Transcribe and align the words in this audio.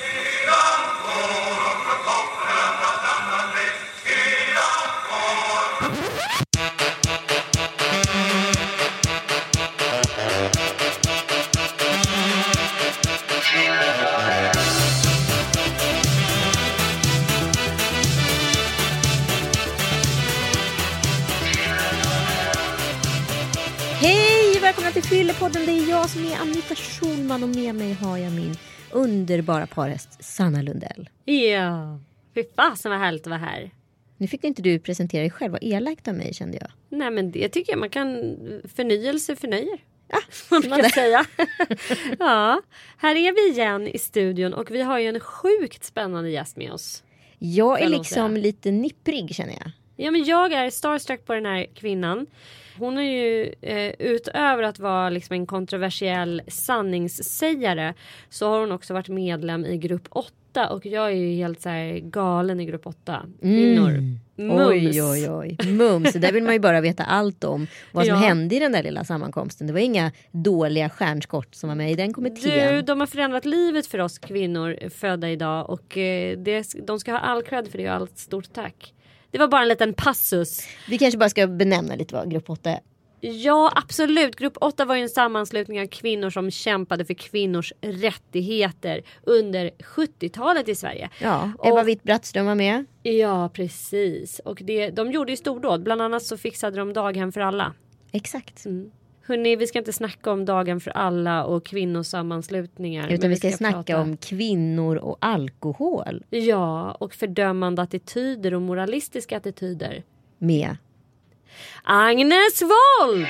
Yeah. 0.00 0.21
Underbara 28.92 29.66
parhäst 29.66 30.24
Sanna 30.24 30.62
Lundell. 30.62 31.08
Ja, 31.24 32.00
fy 32.34 32.44
fasen 32.56 32.90
vad 32.90 33.00
härligt 33.00 33.22
att 33.22 33.30
vara 33.30 33.40
här. 33.40 33.70
Nu 34.16 34.26
fick 34.26 34.44
inte 34.44 34.62
du 34.62 34.78
presentera 34.78 35.20
dig 35.20 35.30
själv. 35.30 35.52
Vad 35.52 35.62
elakt 35.62 36.08
av 36.08 36.14
mig 36.14 36.34
kände 36.34 36.58
jag. 36.60 36.70
Nej 36.88 37.10
men 37.10 37.30
det 37.30 37.48
tycker 37.48 37.72
jag 37.72 37.78
man 37.78 37.90
kan, 37.90 38.36
förnyelse 38.76 39.36
förnöjer. 39.36 39.78
Ja, 40.08 40.18
Man 40.50 40.62
man 40.68 40.80
kan 40.80 40.90
säga. 40.90 41.24
ja, 42.18 42.62
här 42.96 43.16
är 43.16 43.32
vi 43.32 43.52
igen 43.52 43.88
i 43.88 43.98
studion 43.98 44.54
och 44.54 44.70
vi 44.70 44.82
har 44.82 44.98
ju 44.98 45.08
en 45.08 45.20
sjukt 45.20 45.84
spännande 45.84 46.30
gäst 46.30 46.56
med 46.56 46.72
oss. 46.72 47.02
Jag 47.38 47.80
är 47.80 47.88
liksom 47.88 48.36
lite 48.36 48.70
nipprig 48.70 49.34
känner 49.34 49.52
jag. 49.52 49.70
Ja 49.96 50.10
men 50.10 50.24
jag 50.24 50.52
är 50.52 50.70
starstruck 50.70 51.26
på 51.26 51.34
den 51.34 51.46
här 51.46 51.66
kvinnan. 51.74 52.26
Hon 52.78 52.98
är 52.98 53.02
ju 53.02 53.54
eh, 53.60 53.92
utöver 53.98 54.62
att 54.62 54.78
vara 54.78 55.10
liksom 55.10 55.34
en 55.34 55.46
kontroversiell 55.46 56.42
sanningssägare 56.48 57.94
så 58.28 58.48
har 58.50 58.60
hon 58.60 58.72
också 58.72 58.94
varit 58.94 59.08
medlem 59.08 59.64
i 59.66 59.76
grupp 59.78 60.08
8 60.10 60.68
och 60.70 60.86
jag 60.86 61.06
är 61.06 61.16
ju 61.16 61.34
helt 61.36 61.60
så 61.60 61.68
här 61.68 61.98
galen 61.98 62.60
i 62.60 62.64
grupp 62.66 62.86
8. 62.86 63.22
Kvinnor. 63.40 63.90
Mums. 63.90 64.18
Mm. 64.38 64.66
Oj, 64.68 65.02
oj, 65.02 65.30
oj. 65.30 65.56
Mums. 65.72 66.12
Där 66.12 66.32
vill 66.32 66.42
man 66.44 66.52
ju 66.52 66.58
bara 66.58 66.80
veta 66.80 67.04
allt 67.04 67.44
om 67.44 67.66
vad 67.92 68.06
som 68.06 68.14
Ja. 68.14 68.20
hände 68.20 68.54
i 68.54 68.58
den 68.58 68.72
där 68.72 68.82
lilla 68.82 69.04
sammankomsten. 69.04 69.66
Det 69.66 69.72
var 69.72 69.80
inga 69.80 70.12
dåliga 70.30 70.88
stjärnskott 70.90 71.54
som 71.54 71.68
var 71.68 71.76
med 71.76 71.92
i 71.92 71.94
den 71.94 72.12
kommittén. 72.12 72.74
Du, 72.74 72.82
de 72.82 73.00
har 73.00 73.06
förändrat 73.06 73.44
livet 73.44 73.86
för 73.86 73.98
oss 73.98 74.18
kvinnor 74.18 74.88
födda 74.90 75.30
idag 75.30 75.70
och 75.70 75.98
eh, 75.98 76.38
det, 76.38 76.74
de 76.86 77.00
ska 77.00 77.12
ha 77.12 77.18
all 77.18 77.42
cred 77.42 77.68
för 77.68 77.78
det 77.78 77.88
och 77.88 77.94
allt 77.94 78.18
stort 78.18 78.52
tack. 78.52 78.94
Det 79.32 79.38
var 79.38 79.48
bara 79.48 79.62
en 79.62 79.68
liten 79.68 79.94
passus. 79.94 80.66
Vi 80.88 80.98
kanske 80.98 81.18
bara 81.18 81.28
ska 81.28 81.46
benämna 81.46 81.94
lite 81.94 82.14
vad 82.14 82.30
grupp 82.30 82.50
8 82.50 82.70
är. 82.70 82.80
Ja 83.20 83.72
absolut, 83.76 84.36
grupp 84.36 84.56
8 84.60 84.84
var 84.84 84.96
ju 84.96 85.02
en 85.02 85.08
sammanslutning 85.08 85.80
av 85.80 85.86
kvinnor 85.86 86.30
som 86.30 86.50
kämpade 86.50 87.04
för 87.04 87.14
kvinnors 87.14 87.72
rättigheter 87.80 89.02
under 89.22 89.70
70-talet 89.78 90.68
i 90.68 90.74
Sverige. 90.74 91.10
Ja, 91.20 91.50
Ebba 91.64 91.82
Witt-Brattström 91.82 92.46
var 92.46 92.54
med. 92.54 92.84
Ja 93.02 93.48
precis 93.48 94.38
och 94.38 94.60
det, 94.64 94.90
de 94.90 95.12
gjorde 95.12 95.32
ju 95.32 95.36
stordåd. 95.36 95.82
Bland 95.82 96.02
annat 96.02 96.22
så 96.22 96.36
fixade 96.36 96.76
de 96.76 96.92
daghem 96.92 97.32
för 97.32 97.40
alla. 97.40 97.74
Exakt. 98.12 98.64
Hörrni, 99.26 99.56
vi 99.56 99.66
ska 99.66 99.78
inte 99.78 99.92
snacka 99.92 100.32
om 100.32 100.44
dagen 100.44 100.80
för 100.80 100.90
alla 100.90 101.44
och 101.44 101.64
kvinnosammanslutningar. 101.66 103.08
Utan 103.08 103.30
vi 103.30 103.36
ska, 103.36 103.50
snacka 103.50 103.76
prata- 103.76 104.00
om 104.00 104.16
kvinnor 104.16 104.96
och 104.96 105.16
alkohol. 105.20 106.24
Ja, 106.30 106.92
och 106.92 107.14
fördömande 107.14 107.82
attityder 107.82 108.54
och 108.54 108.62
moralistiska 108.62 109.36
attityder. 109.36 110.02
Med 110.38 110.76
Agnes 111.84 112.62
Wold! 112.62 113.26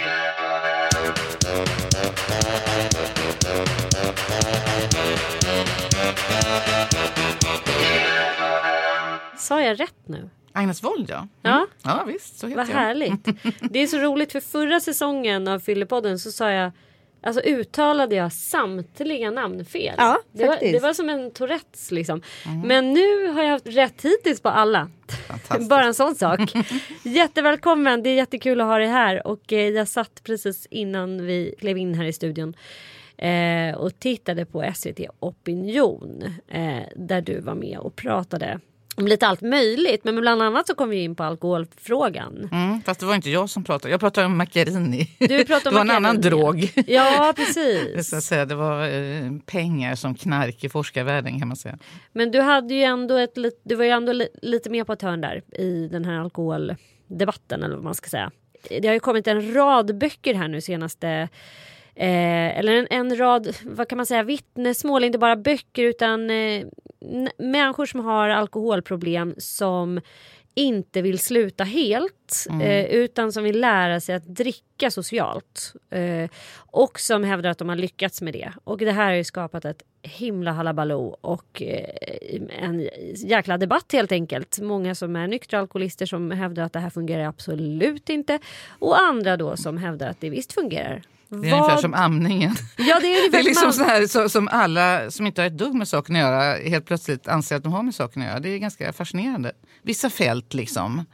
Sa 9.39 9.63
jag 9.63 9.81
rätt 9.81 10.09
nu? 10.09 10.31
Agnes 10.53 10.84
Wold, 10.84 11.11
ja. 11.11 11.17
Mm. 11.17 11.28
Ja. 11.42 11.67
Ja, 11.83 12.05
visst. 12.06 12.39
Så 12.39 12.47
heter 12.47 12.56
Vad 12.56 12.69
jag. 12.69 12.75
härligt. 12.75 13.25
Det 13.70 13.79
är 13.79 13.86
så 13.86 13.98
roligt 13.98 14.33
för 14.33 14.40
förra 14.40 14.80
säsongen 14.80 15.48
av 15.48 15.58
Fyllepodden 15.58 16.18
så 16.18 16.33
sa 16.33 16.51
jag 16.51 16.73
Alltså 17.24 17.42
uttalade 17.42 18.14
jag 18.14 18.33
samtliga 18.33 19.30
namn 19.30 19.64
fel. 19.64 19.95
Ja, 19.98 20.18
det, 20.33 20.46
var, 20.46 20.58
det 20.61 20.83
var 20.83 20.92
som 20.92 21.08
en 21.08 21.30
Tourettes 21.30 21.91
liksom. 21.91 22.23
Men 22.64 22.92
nu 22.92 23.29
har 23.29 23.42
jag 23.42 23.51
haft 23.51 23.67
rätt 23.67 24.02
hittills 24.02 24.41
på 24.41 24.48
alla. 24.48 24.91
Fantastiskt. 25.29 25.68
Bara 25.70 25.85
en 25.85 25.95
sån 25.95 26.14
sak. 26.14 26.41
Jättevälkommen, 27.02 28.02
det 28.02 28.11
är 28.11 28.14
jättekul 28.14 28.61
att 28.61 28.67
ha 28.67 28.79
dig 28.79 28.89
här. 28.89 29.27
Och 29.27 29.52
eh, 29.52 29.68
jag 29.68 29.89
satt 29.89 30.23
precis 30.24 30.67
innan 30.70 31.27
vi 31.27 31.55
klev 31.58 31.79
in 31.79 31.95
här 31.95 32.05
i 32.05 32.12
studion 32.12 32.57
eh, 33.17 33.74
och 33.74 33.98
tittade 33.98 34.45
på 34.45 34.73
SVT 34.74 35.01
Opinion 35.20 36.24
eh, 36.48 36.83
där 36.96 37.20
du 37.20 37.41
var 37.41 37.55
med 37.55 37.79
och 37.79 37.96
pratade 37.96 38.61
om 38.97 39.07
lite 39.07 39.27
allt 39.27 39.41
möjligt. 39.41 40.05
Men 40.05 40.20
bland 40.20 40.42
annat 40.42 40.67
så 40.67 40.75
kom 40.75 40.89
vi 40.91 41.03
in 41.03 41.14
på 41.17 41.25
alkoholfrågan. 41.25 42.48
Mm, 42.53 42.83
fast 42.83 43.01
det 43.01 43.07
var 43.07 43.14
inte 43.14 43.30
jag 43.30 43.51
som 43.51 43.64
pratade. 43.64 43.91
Jag 43.91 44.01
pratade 44.01 44.27
om 44.27 44.36
Macchiarini. 44.36 45.11
Du 45.19 45.45
pratade 45.45 45.69
om 45.80 45.86
det 45.86 45.92
var 45.92 45.97
en 46.01 46.05
annan 46.07 46.20
drog. 46.20 46.73
Ja, 46.86 47.33
Det, 47.36 47.45
precis. 47.45 48.13
att 48.14 48.25
säga, 48.25 48.45
det 48.47 48.55
var 48.55 48.89
eh, 48.89 49.33
pengar 49.47 49.95
som 49.95 50.14
knark 50.14 50.64
i 50.64 50.69
forskarvärlden 50.69 51.39
kan 51.39 51.48
man 51.48 51.57
säga. 51.57 51.79
Men 52.13 52.30
du 52.30 52.41
hade 52.41 52.75
ju 52.75 52.83
ändå 52.83 53.17
ett 53.17 53.36
du 53.64 53.75
var 53.75 53.85
ju 53.85 53.91
ändå 53.91 54.13
li- 54.13 54.29
lite 54.42 54.70
mer 54.70 54.85
på 54.85 54.92
ett 54.92 55.03
hörn 55.03 55.20
där 55.20 55.42
i 55.61 55.89
den 55.92 56.05
här 56.05 56.19
alkoholdebatten 56.20 57.63
eller 57.63 57.74
vad 57.74 57.85
man 57.85 57.95
ska 57.95 58.09
säga. 58.09 58.30
Det 58.80 58.86
har 58.89 58.95
ju 58.95 59.01
kommit 59.01 59.27
en 59.27 59.55
rad 59.55 59.98
böcker 59.98 60.35
här 60.35 60.48
nu 60.48 60.61
senaste 60.61 61.29
eh, 61.95 62.58
eller 62.58 62.73
en, 62.73 62.86
en 62.91 63.17
rad, 63.17 63.57
vad 63.64 63.89
kan 63.89 63.97
man 63.97 64.07
säga, 64.07 64.23
vittnesmål, 64.23 65.05
inte 65.05 65.19
bara 65.19 65.36
böcker 65.36 65.83
utan 65.83 66.30
eh, 66.30 66.67
människor 67.39 67.86
som 67.86 68.01
har 68.01 68.29
alkoholproblem 68.29 69.35
som 69.39 70.01
inte 70.55 71.03
vill 71.03 71.19
sluta 71.19 71.64
helt 71.64 72.47
eh, 72.63 72.85
utan 72.85 73.33
som 73.33 73.45
vill 73.45 73.61
lära 73.61 74.01
sig 74.01 74.14
att 74.14 74.27
dricka 74.27 74.91
socialt. 74.91 75.73
Eh, 75.91 76.30
och 76.57 77.01
som 77.01 77.25
hävdar 77.25 77.51
att 77.51 77.58
de 77.58 77.69
har 77.69 77.77
lyckats 77.77 78.23
med 78.23 78.33
det. 78.33 78.53
Och 78.64 78.79
det 78.79 78.92
här 78.92 79.05
har 79.05 79.13
ju 79.13 79.24
skapat 79.24 79.64
ett 79.64 79.83
himla 80.03 80.53
halabaloo 80.53 81.17
och 81.20 81.63
eh, 81.63 82.42
en 82.63 82.89
jäkla 83.17 83.59
debatt 83.59 83.92
helt 83.92 84.13
enkelt. 84.13 84.59
Många 84.61 84.95
som 84.95 85.17
är 85.17 85.27
nyktra 85.27 85.59
alkoholister 85.59 86.07
som 86.07 86.30
hävdar 86.30 86.63
att 86.63 86.73
det 86.73 86.80
här 86.80 86.91
fungerar 86.91 87.24
absolut 87.24 88.09
inte. 88.09 88.39
Och 88.79 89.01
andra 89.01 89.36
då 89.36 89.57
som 89.57 89.77
hävdar 89.77 90.09
att 90.09 90.20
det 90.20 90.30
visst 90.30 90.53
fungerar. 90.53 91.03
Det 91.41 91.48
är 91.48 91.53
ungefär 91.55 91.77
som 91.77 91.95
amningen. 91.95 92.55
Ja, 92.77 92.98
det 93.01 93.07
är, 93.07 93.31
Det 93.31 93.39
är 93.39 93.43
liksom 93.43 93.73
som 93.73 93.85
så 93.85 93.91
här, 93.91 94.07
så, 94.07 94.29
som 94.29 94.48
alla 94.48 95.11
som 95.11 95.27
inte 95.27 95.41
har 95.41 95.47
ett 95.47 95.59
dugg 95.59 95.75
med 95.75 95.89
saken 95.89 96.17
att 96.17 96.20
göra 96.23 96.55
helt 96.69 96.85
plötsligt 96.87 97.29
anser 97.29 97.57
att 97.57 97.63
de 97.63 97.73
har 97.73 97.83
med 97.83 97.95
saken 97.95 98.23
att 98.23 98.29
göra. 98.29 98.41
Det 98.41 98.48
är 98.48 98.59
ganska 98.59 98.93
fascinerande. 98.93 99.53
Vissa 99.83 100.11
fält 100.11 100.55
liksom 100.55 101.05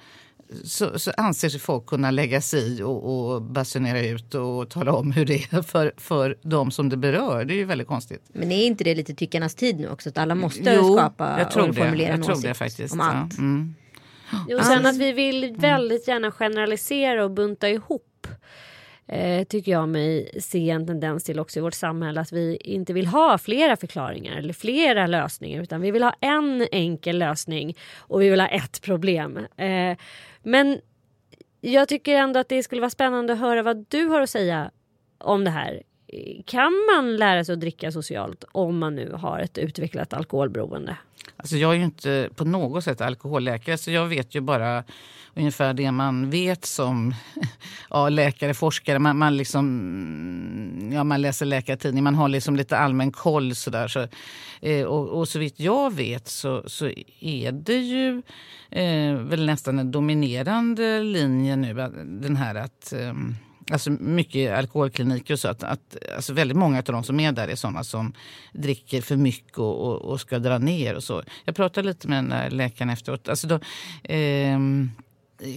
så, 0.64 0.98
så 0.98 1.10
anser 1.16 1.48
sig 1.48 1.60
folk 1.60 1.86
kunna 1.86 2.10
lägga 2.10 2.40
sig 2.40 2.78
i 2.78 2.82
och, 2.82 3.32
och 3.34 3.42
basunera 3.42 4.00
ut 4.06 4.34
och 4.34 4.70
tala 4.70 4.92
om 4.92 5.12
hur 5.12 5.24
det 5.24 5.34
är 5.52 5.62
för, 5.62 5.92
för 5.96 6.36
de 6.42 6.70
som 6.70 6.88
det 6.88 6.96
berör. 6.96 7.44
Det 7.44 7.54
är 7.54 7.56
ju 7.56 7.64
väldigt 7.64 7.88
konstigt. 7.88 8.22
Men 8.32 8.52
är 8.52 8.66
inte 8.66 8.84
det 8.84 8.94
lite 8.94 9.14
tyckarnas 9.14 9.54
tid 9.54 9.80
nu 9.80 9.88
också? 9.88 10.08
Att 10.08 10.18
alla 10.18 10.34
måste 10.34 10.74
Jo, 10.76 10.96
skapa 10.96 11.38
jag 11.38 11.50
tror 11.50 11.62
och 11.68 11.74
det. 11.74 11.80
formulera 11.80 12.08
Jag 12.08 12.16
en 12.16 12.22
tror 12.22 12.32
åsikt 12.32 12.48
det 12.48 12.54
faktiskt. 12.54 12.92
om 12.94 12.98
ja. 13.00 13.06
allt. 13.06 13.38
Mm. 13.38 13.74
Jo, 14.48 14.58
sen 14.62 14.86
att 14.86 14.96
vi 14.96 15.12
vill 15.12 15.54
väldigt 15.58 16.08
gärna 16.08 16.30
generalisera 16.30 17.24
och 17.24 17.30
bunta 17.30 17.68
ihop. 17.68 18.04
Eh, 19.08 19.44
tycker 19.44 19.72
jag 19.72 19.88
mig 19.88 20.30
se 20.40 20.70
en 20.70 20.86
tendens 20.86 21.24
till 21.24 21.40
också 21.40 21.58
i 21.58 21.62
vårt 21.62 21.74
samhälle 21.74 22.20
att 22.20 22.32
vi 22.32 22.56
inte 22.56 22.92
vill 22.92 23.06
ha 23.06 23.38
flera 23.38 23.76
förklaringar 23.76 24.36
eller 24.36 24.52
flera 24.52 25.06
lösningar 25.06 25.62
utan 25.62 25.80
vi 25.80 25.90
vill 25.90 26.02
ha 26.02 26.14
en 26.20 26.66
enkel 26.72 27.18
lösning 27.18 27.76
och 27.98 28.22
vi 28.22 28.28
vill 28.28 28.40
ha 28.40 28.48
ett 28.48 28.82
problem. 28.82 29.36
Eh, 29.56 29.96
men 30.42 30.80
jag 31.60 31.88
tycker 31.88 32.16
ändå 32.16 32.40
att 32.40 32.48
det 32.48 32.62
skulle 32.62 32.80
vara 32.80 32.90
spännande 32.90 33.32
att 33.32 33.38
höra 33.38 33.62
vad 33.62 33.86
du 33.88 34.04
har 34.04 34.20
att 34.20 34.30
säga 34.30 34.70
om 35.18 35.44
det 35.44 35.50
här. 35.50 35.82
Kan 36.44 36.72
man 36.94 37.16
lära 37.16 37.44
sig 37.44 37.52
att 37.52 37.60
dricka 37.60 37.92
socialt 37.92 38.44
om 38.52 38.78
man 38.78 38.94
nu 38.94 39.12
har 39.12 39.40
ett 39.40 39.58
utvecklat 39.58 40.12
alkoholberoende? 40.12 40.96
Alltså 41.38 41.56
jag 41.56 41.72
är 41.72 41.76
ju 41.76 41.84
inte 41.84 42.30
på 42.36 42.44
något 42.44 42.84
sätt 42.84 43.00
alkoholläkare 43.00 43.78
så 43.78 43.90
jag 43.90 44.06
vet 44.06 44.34
ju 44.34 44.40
bara 44.40 44.84
ungefär 45.34 45.74
det 45.74 45.92
man 45.92 46.30
vet 46.30 46.64
som 46.64 47.14
ja, 47.90 48.08
läkare, 48.08 48.54
forskare. 48.54 48.98
Man, 48.98 49.18
man, 49.18 49.36
liksom, 49.36 49.66
mm, 49.66 50.92
ja, 50.92 51.04
man 51.04 51.22
läser 51.22 51.46
läkartidning, 51.46 52.04
man 52.04 52.14
har 52.14 52.28
liksom 52.28 52.56
lite 52.56 52.78
allmän 52.78 53.12
koll. 53.12 53.54
Sådär, 53.54 53.88
så, 53.88 54.08
eh, 54.60 54.84
och, 54.84 55.08
och 55.08 55.28
så 55.28 55.38
vitt 55.38 55.60
jag 55.60 55.94
vet 55.94 56.28
så, 56.28 56.62
så 56.66 56.90
är 57.20 57.52
det 57.52 57.78
ju 57.78 58.22
eh, 58.70 59.14
väl 59.14 59.46
nästan 59.46 59.78
en 59.78 59.90
dominerande 59.90 61.02
linje 61.02 61.56
nu. 61.56 61.74
Den 62.04 62.36
här 62.36 62.54
att 62.54 62.92
eh, 62.92 63.14
Alltså 63.70 63.90
mycket 63.90 64.58
alkoholkliniker 64.58 65.34
och 65.34 65.40
så. 65.40 65.48
Att, 65.48 65.62
att, 65.62 65.96
alltså 66.16 66.32
väldigt 66.32 66.56
många 66.56 66.78
av 66.78 66.84
de 66.84 67.04
som 67.04 67.20
är 67.20 67.32
där 67.32 67.48
är 67.48 67.56
sådana 67.56 67.84
som 67.84 68.12
dricker 68.52 69.02
för 69.02 69.16
mycket 69.16 69.58
och, 69.58 69.86
och, 69.86 70.02
och 70.02 70.20
ska 70.20 70.38
dra 70.38 70.58
ner 70.58 70.94
och 70.94 71.04
så. 71.04 71.22
Jag 71.44 71.56
pratade 71.56 71.88
lite 71.88 72.08
med 72.08 72.18
den 72.18 72.28
där 72.28 72.50
läkaren 72.50 72.90
efteråt. 72.90 73.28
Alltså 73.28 73.46
då, 73.46 73.60
eh, 74.02 74.58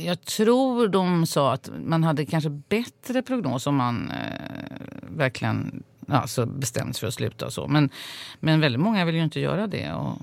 jag 0.05 0.21
tror 0.21 0.87
de 0.87 1.25
sa 1.25 1.53
att 1.53 1.69
man 1.85 2.03
hade 2.03 2.25
kanske 2.25 2.49
bättre 2.49 3.21
prognos 3.21 3.67
om 3.67 3.75
man 3.75 4.11
eh, 4.11 4.77
verkligen 5.01 5.83
ja, 6.07 6.15
alltså 6.15 6.45
så 6.45 6.65
sig 6.65 6.93
för 6.93 7.07
att 7.07 7.13
sluta 7.13 7.45
och 7.45 7.53
så. 7.53 7.67
Men, 7.67 7.89
men 8.39 8.59
väldigt 8.59 8.81
många 8.81 9.05
vill 9.05 9.15
ju 9.15 9.23
inte 9.23 9.39
göra 9.39 9.67
det. 9.67 9.93
Och, 9.93 10.17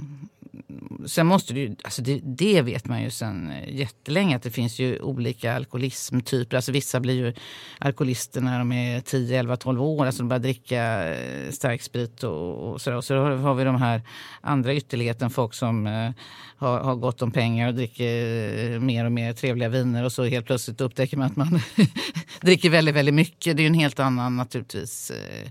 sen 1.07 1.27
måste 1.27 1.55
det 1.55 1.61
ju, 1.61 1.77
alltså 1.85 2.03
det, 2.03 2.21
det, 2.25 2.63
vet 2.63 2.87
man 2.87 3.03
ju 3.03 3.11
sen 3.11 3.51
eh, 3.51 3.77
jättelänge 3.77 4.37
att 4.37 4.43
det 4.43 4.51
finns 4.51 4.79
ju 4.79 5.01
olika 5.01 5.55
alkoholismtyper. 5.55 6.57
Alltså 6.57 6.73
vissa 6.73 7.01
blir 7.01 7.15
ju 7.15 7.35
alkoholister 7.79 8.41
när 8.41 8.59
de 8.59 8.73
är 8.73 9.01
10, 9.01 9.39
11, 9.39 9.57
12 9.57 9.83
år. 9.83 10.07
Alltså 10.07 10.23
de 10.23 10.29
börjar 10.29 10.41
dricka 10.41 11.15
eh, 11.15 11.51
stark 11.51 11.79
starksprit 11.79 12.25
och, 12.25 12.73
och 12.73 12.81
sådär. 12.81 12.97
Och 12.97 13.05
så 13.05 13.17
har 13.17 13.55
vi 13.55 13.65
de 13.65 13.77
här 13.77 14.03
andra 14.41 14.75
ytterligheten, 14.75 15.31
folk 15.31 15.55
som 15.55 15.87
eh, 15.87 16.11
har, 16.57 16.81
har 16.81 16.95
gott 16.95 17.23
om 17.23 17.31
pengar 17.31 17.69
och 17.69 17.75
dricker 17.75 18.75
eh, 18.75 18.81
mer 18.81 19.05
och 19.05 19.13
mer 19.13 19.33
trevliga 19.33 19.69
viner 19.69 20.05
och 20.05 20.13
så 20.13 20.25
helt 20.25 20.47
plötsligt 20.47 20.81
upptäcker 20.81 21.17
man 21.17 21.27
att 21.27 21.37
man 21.37 21.61
dricker 22.41 22.71
väldigt, 22.71 22.95
väldigt 22.95 23.15
mycket. 23.15 23.57
Det 23.57 23.61
är 23.61 23.65
ju 23.65 23.67
en 23.67 23.75
helt 23.75 24.01
annan 24.01 24.37
naturligtvis 24.37 25.11
eh, 25.11 25.51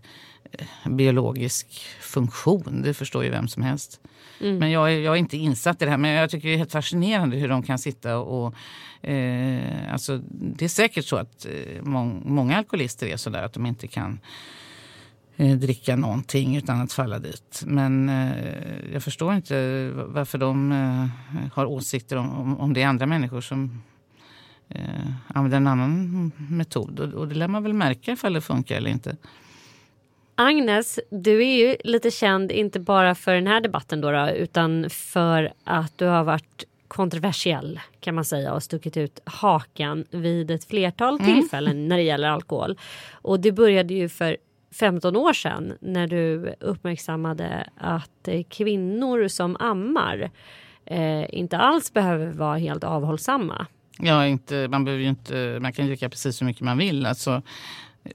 biologisk 0.86 1.68
funktion. 2.02 2.82
Det 2.82 2.94
förstår 2.94 3.24
ju 3.24 3.30
vem 3.30 3.48
som 3.48 3.64
helst. 3.64 4.00
Mm. 4.42 4.58
Men 4.58 4.72
jag, 4.72 4.92
jag 4.92 5.14
är 5.14 5.20
inte 5.20 5.38
insatt 5.38 5.82
i 5.82 5.86
det 5.86 5.92
här. 5.92 5.98
Men 5.98 6.12
jag 6.12 6.30
tycker 6.30 6.48
det 6.48 6.54
är 6.54 6.58
helt 6.58 6.72
fascinerande 6.72 7.38
hur 7.38 7.50
de 7.50 7.64
kan 7.64 7.80
sitta 7.80 8.18
och... 8.18 8.56
Eh, 9.02 9.94
alltså, 9.94 10.22
det 10.32 10.66
är 10.66 10.70
säkert 10.70 11.06
så 11.06 11.16
att 11.16 11.46
eh, 11.46 11.84
må, 11.84 12.04
många 12.26 12.58
alkoholister 12.58 13.08
är 13.08 13.18
sådär 13.18 13.44
att 13.44 13.54
de 13.54 13.66
inte 13.66 13.88
kan 13.88 14.20
eh, 15.38 15.58
dricka 15.58 15.96
någonting 15.96 16.58
utan 16.58 16.82
att 16.82 16.94
falla 16.94 17.20
dit. 17.20 17.64
Men 17.66 18.10
eh, 18.10 18.94
jag 18.94 19.04
förstår 19.04 19.34
inte 19.34 19.90
varför 19.94 20.38
de 20.38 20.72
eh, 20.72 21.08
har 21.54 21.66
åsikter 21.66 22.16
om, 22.16 22.30
om, 22.30 22.60
om 22.60 22.74
det 22.74 22.82
är 22.82 22.88
andra 22.88 23.06
människor 23.06 23.42
som 23.42 23.82
eh, 24.70 25.12
använder 25.28 25.58
en 25.58 25.68
annan 25.68 26.32
metod. 26.38 27.00
Och, 27.00 27.14
och 27.14 27.28
det 27.28 27.36
lär 27.36 27.48
man 27.48 27.64
väl 27.64 27.74
märka 27.74 28.12
ifall 28.12 28.34
det 28.34 28.42
funkar 28.42 28.76
eller 28.76 28.90
inte. 28.90 29.18
Agnes, 30.40 31.00
du 31.10 31.44
är 31.44 31.58
ju 31.58 31.76
lite 31.84 32.12
känd 32.12 32.52
inte 32.52 32.80
bara 32.80 33.16
för 33.16 33.34
den 33.34 33.48
här 33.48 33.62
debatten 33.62 34.02
då, 34.02 34.12
då, 34.12 34.30
utan 34.30 34.90
för 34.90 35.54
att 35.64 35.98
du 35.98 36.06
har 36.06 36.24
varit 36.24 36.64
kontroversiell 36.88 37.80
kan 38.00 38.16
man 38.16 38.26
säga 38.26 38.54
och 38.54 38.64
stuckit 38.64 38.98
ut 38.98 39.20
hakan 39.26 40.06
vid 40.12 40.52
ett 40.52 40.64
flertal 40.64 41.20
mm. 41.20 41.26
tillfällen 41.26 41.88
när 41.88 41.98
det 41.98 42.04
gäller 42.04 42.28
alkohol. 42.28 42.78
Och 43.12 43.40
det 43.40 43.52
började 43.52 43.94
ju 43.94 44.10
för 44.10 44.38
15 44.80 45.16
år 45.16 45.34
sedan 45.34 45.74
när 45.80 46.08
du 46.08 46.54
uppmärksammade 46.60 47.70
att 47.78 48.30
kvinnor 48.50 49.28
som 49.28 49.58
ammar 49.60 50.32
eh, 50.86 51.36
inte 51.36 51.58
alls 51.58 51.94
behöver 51.94 52.32
vara 52.32 52.58
helt 52.58 52.84
avhållsamma. 52.84 53.66
Ja, 54.00 54.26
inte, 54.26 54.68
man, 54.68 54.86
behöver 54.86 55.04
inte, 55.04 55.58
man 55.62 55.74
kan 55.74 55.86
dricka 55.86 56.10
precis 56.10 56.42
hur 56.42 56.46
mycket 56.46 56.62
man 56.62 56.78
vill. 56.78 57.06
Alltså, 57.06 57.42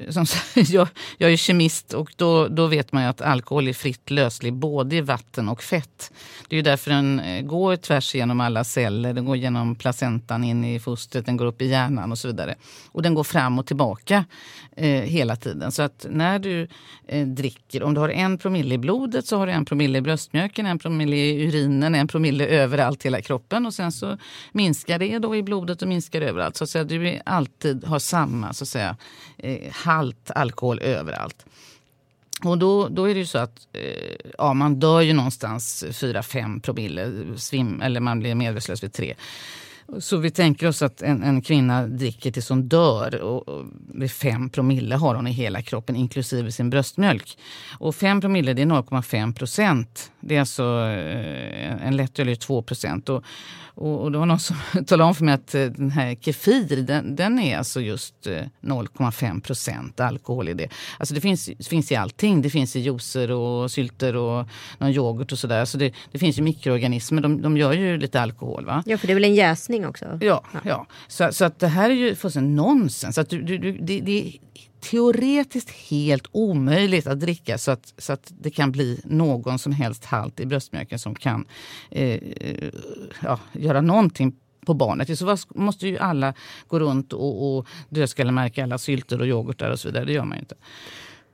Eh, 0.01 0.11
som, 0.11 0.27
jag, 0.69 0.89
jag 1.19 1.33
är 1.33 1.37
kemist 1.37 1.95
och 1.95 2.13
då, 2.17 2.49
då 2.49 2.67
vet 2.67 2.93
man 2.93 3.03
ju 3.03 3.09
att 3.09 3.21
alkohol 3.21 3.69
är 3.69 3.73
fritt 3.73 4.11
löslig 4.11 4.55
både 4.55 4.97
i 4.97 5.01
vatten 5.01 5.49
och 5.49 5.63
fett. 5.63 6.13
Det 6.49 6.55
är 6.55 6.57
ju 6.57 6.63
därför 6.63 6.91
den 6.91 7.21
eh, 7.21 7.43
går 7.43 7.77
tvärs 7.77 8.15
genom 8.15 8.41
alla 8.41 8.65
celler. 8.65 9.15
Den 9.15 9.25
går 9.25 9.37
genom 9.37 9.75
placentan 9.75 10.45
in 10.45 10.65
i 10.65 10.81
fostret, 10.81 11.27
den 11.27 11.37
går 11.37 11.47
upp 11.47 11.63
i 11.63 11.67
hjärnan 11.67 12.13
och 12.13 12.19
så 12.19 12.29
vidare. 12.29 12.55
Och 12.93 13.03
den 13.03 13.15
går 13.15 13.25
fram 13.25 13.59
och 13.59 13.67
tillbaka 13.67 14.25
eh, 14.77 14.87
hela 14.89 15.37
tiden. 15.37 15.73
Så 15.73 15.83
att 15.83 16.07
när 16.11 16.39
du 16.39 16.69
eh, 17.07 17.27
dricker, 17.27 17.83
om 17.83 17.95
du 17.95 18.01
har 18.01 18.09
en 18.09 18.39
promille 18.39 18.75
i 18.75 18.79
blodet 18.79 19.27
så 19.27 19.39
har 19.39 19.47
du 19.47 19.53
en 19.53 19.65
promille 19.65 19.99
i 19.99 20.01
bröstmjölken, 20.01 20.67
en 20.67 20.79
promille 20.79 21.17
i 21.17 21.45
urinen, 21.47 21.95
en 21.95 22.09
promille 22.09 22.47
överallt 22.47 23.05
i 23.05 23.09
hela 23.09 23.23
kroppen. 23.23 23.67
Och 23.67 23.75
sen 23.75 23.93
så 23.93 24.19
minskar 24.53 24.99
det 24.99 25.19
då 25.19 25.37
i 25.37 25.43
blodet 25.43 25.83
och 25.83 25.89
minskar 25.89 26.21
överallt. 26.21 26.57
Så 26.57 26.65
att 26.65 26.71
säga, 26.71 26.85
du 26.85 27.21
alltid 27.27 27.85
har 27.85 27.99
samma 27.99 28.53
så 28.53 28.65
att 28.65 28.69
säga, 28.69 28.97
eh, 29.39 29.73
halt 29.83 30.31
alkohol 30.31 30.81
överallt. 30.81 31.47
Och 32.45 32.59
då, 32.59 32.89
då 32.89 33.05
är 33.05 33.15
det 33.15 33.21
ju 33.21 33.27
så 33.27 33.39
att 33.39 33.69
eh, 33.73 34.31
ja, 34.39 34.55
man 34.55 34.81
dör 34.81 35.01
ju 35.01 35.13
någonstans 35.13 35.85
4-5 35.89 36.61
promille, 36.61 37.13
svim, 37.37 37.83
eller 37.83 38.01
man 38.01 38.21
blir 38.21 38.35
medvetslös 38.35 38.83
vid 38.83 38.93
3. 38.93 39.15
Så 39.99 40.17
vi 40.17 40.31
tänker 40.31 40.69
oss 40.69 40.83
att 40.83 41.03
en, 41.03 41.23
en 41.23 41.43
kvinna 41.43 41.87
dricker 41.87 42.31
tills 42.31 42.49
hon 42.49 42.69
dör. 42.69 43.21
Och, 43.21 43.49
och 43.49 43.67
vid 43.95 44.11
5 44.11 44.51
promille 44.51 44.95
har 44.95 45.15
hon 45.15 45.27
i 45.27 45.33
hela 45.33 45.63
kroppen, 45.63 45.97
inklusive 45.97 46.53
sin 46.53 46.71
bröstmjölk. 46.71 47.39
Och 47.79 47.95
5 47.95 48.21
promille 48.21 48.53
det 48.55 48.63
är 48.63 48.67
0,5 48.67 49.35
procent. 49.35 50.11
Det 50.21 50.37
är 50.37 50.41
alltså 50.41 50.63
eh, 50.63 51.87
en 51.87 51.97
lättöl 51.97 52.29
är 52.29 52.35
2 52.35 52.63
procent. 52.63 53.09
Och, 53.09 53.25
och, 53.75 54.03
och 54.03 54.13
det 54.13 54.19
var 54.19 54.27
någon 54.27 54.39
som 54.39 54.57
talade 54.87 55.09
om 55.09 55.15
för 55.15 55.25
mig 55.25 55.35
att 55.35 55.55
eh, 55.55 55.65
den 55.65 55.91
här 55.91 56.15
Kefir, 56.15 56.77
den, 56.83 57.17
den 57.17 57.39
är 57.39 57.59
alltså 57.59 57.81
just 57.81 58.15
0,5 58.27 59.25
eh, 59.25 59.41
procent 59.41 60.01
alkohol 60.01 60.49
i 60.49 60.55
det. 60.55 60.69
Alltså 60.99 61.15
det 61.15 61.21
finns, 61.21 61.51
finns 61.69 61.93
i 61.93 61.97
allting. 61.97 62.43
Det 62.43 62.51
finns 62.51 62.77
i 62.77 62.81
juicer 62.81 63.31
och 63.31 63.71
sylter 63.71 64.17
och 64.17 64.49
någon 64.79 64.91
yoghurt 64.91 65.33
och 65.33 65.39
sådär. 65.39 65.65
Så 65.65 65.79
det, 65.79 65.93
det 66.13 66.19
finns 66.19 66.39
ju 66.39 66.43
mikroorganismer, 66.43 67.23
de, 67.23 67.43
de 67.43 67.57
gör 67.57 67.73
ju 67.73 67.99
lite 67.99 68.21
alkohol. 68.21 68.65
Va? 68.65 68.83
Ja, 68.87 68.99
för 68.99 69.07
det 69.07 69.13
är 69.13 69.15
väl 69.15 69.25
en 69.25 69.35
jäsning 69.35 69.87
också? 69.87 70.19
Ja, 70.21 70.43
ja. 70.53 70.61
ja. 70.65 70.87
Så, 71.09 71.33
så 71.33 71.45
att 71.45 71.59
det 71.59 71.69
här 71.69 71.91
är 71.91 71.95
ju 71.95 72.15
fullständigt 72.15 72.57
nonsens. 72.57 73.19
Att 73.19 73.31
du, 73.31 73.43
du, 73.43 73.59
du, 73.59 73.73
det, 73.73 74.01
det 74.01 74.33
teoretiskt 74.83 75.71
helt 75.71 76.27
omöjligt 76.33 77.07
att 77.07 77.21
dricka 77.21 77.59
så 77.59 77.71
att, 77.71 77.95
så 77.99 78.13
att 78.13 78.33
det 78.41 78.51
kan 78.51 78.73
bli 78.73 79.01
någon 79.05 79.59
som 79.59 79.73
helst 79.73 80.05
halt 80.05 80.41
i 80.41 80.47
bröstmjölken 80.47 80.99
som 80.99 81.15
kan 81.15 81.45
eh, 81.91 82.21
ja, 83.23 83.39
göra 83.53 83.81
någonting 83.81 84.37
på 84.67 84.75
barnet. 84.75 85.11
I 85.11 85.17
så 85.17 85.27
fall 85.27 85.39
måste 85.55 85.89
ju 85.89 85.99
alla 85.99 86.35
gå 86.69 86.79
runt 86.79 87.13
och, 87.13 87.57
och 87.57 87.67
dödskallemärka 87.89 88.65
alla 88.65 88.79
sylter 88.79 89.21
och 89.21 89.27
yoghurtar 89.27 89.71
och 89.71 89.81
så 89.81 89.89
vidare. 89.89 90.05
Det 90.05 90.13
gör 90.13 90.25
man 90.25 90.37
ju 90.37 90.41
inte. 90.41 90.55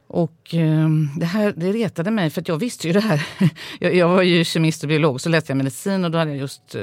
Och 0.06 0.54
eh, 0.54 0.88
det 1.18 1.26
här 1.26 1.54
det 1.56 1.72
retade 1.72 2.10
mig 2.10 2.30
för 2.30 2.40
att 2.40 2.48
jag 2.48 2.56
visste 2.56 2.86
ju 2.86 2.92
det 2.92 3.00
här. 3.00 3.26
jag, 3.78 3.94
jag, 3.94 4.08
var 4.08 4.22
ju 4.22 4.44
kemist 4.44 4.82
och 4.82 4.88
biolog 4.88 5.20
så 5.20 5.28
läste 5.28 5.50
jag 5.50 5.56
medicin 5.56 6.04
och 6.04 6.10
då 6.10 6.18
hade 6.18 6.30
jag 6.30 6.40
just 6.40 6.74
eh, 6.74 6.82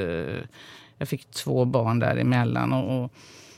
jag 0.98 1.08
fick 1.08 1.32
två 1.32 1.66
barn 1.66 2.00
däremellan. 2.00 2.74
Och, 2.74 3.04
och 3.04 3.12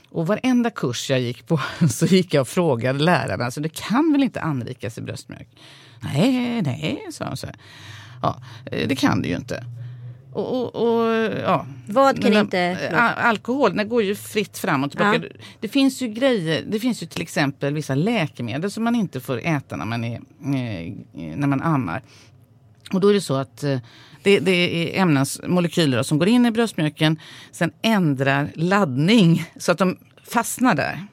och 0.10 0.28
varenda 0.28 0.70
kurs 0.70 1.10
jag 1.10 1.20
gick 1.20 1.48
på 1.48 1.60
så 1.90 2.06
gick 2.06 2.34
jag 2.34 2.42
och 2.42 2.48
frågade 2.48 3.00
lärarna. 3.00 3.46
Alltså, 3.46 3.62
det 3.62 3.70
kan 3.70 4.12
väl 4.12 4.24
inte 4.24 4.42
anrikas 4.42 4.98
i 4.98 5.02
bröstmjölk? 5.02 5.48
Nej, 6.00 6.62
nej, 6.62 7.08
sa 7.12 7.26
de. 7.26 7.38
Så 7.38 7.48
ja, 8.22 8.42
det 8.66 8.96
kan 8.96 9.22
det 9.22 9.28
ju 9.28 9.36
inte. 9.36 9.64
Och, 10.38 10.76
och, 10.76 10.76
och, 10.76 11.14
ja. 11.44 11.66
Vad 11.88 12.22
kan 12.22 12.34
inte... 12.34 12.90
Alkohol 13.18 13.76
den 13.76 13.90
går 13.90 14.04
ju 14.04 14.16
fritt 14.16 14.58
fram 14.58 14.84
och 14.84 14.92
tillbaka. 14.92 15.20
Ja. 15.24 15.30
Det 15.60 15.68
finns 15.68 16.02
ju 16.02 16.08
grejer, 16.08 16.64
det 16.68 16.80
finns 16.80 17.04
ju 17.04 17.08
till 17.08 17.22
exempel 17.22 17.74
vissa 17.74 17.96
läkemedel 17.96 18.72
som 18.72 18.84
man 18.84 18.96
inte 18.96 19.20
får 19.20 19.38
äta 19.38 19.76
när 19.76 19.86
man, 19.86 20.04
är, 20.04 20.16
eh, 20.16 20.94
när 21.14 21.48
man 21.48 21.62
ammar. 21.62 22.02
Och 22.94 23.00
då 23.02 23.08
är 23.08 23.14
det 23.14 23.22
så 23.22 23.36
att 23.36 23.64
eh, 23.64 23.80
det, 24.24 24.40
det 24.40 24.52
är 24.52 25.02
ämnesmolekyler 25.02 26.04
som 26.04 26.20
går 26.20 26.28
in 26.28 26.46
i 26.46 26.52
bröstmjölken, 26.52 27.20
sen 27.52 27.72
ändrar 27.82 28.52
laddning 28.56 29.46
så 29.58 29.72
att 29.72 29.78
de 29.78 29.98
fastnar 30.24 30.76
där. 30.76 31.08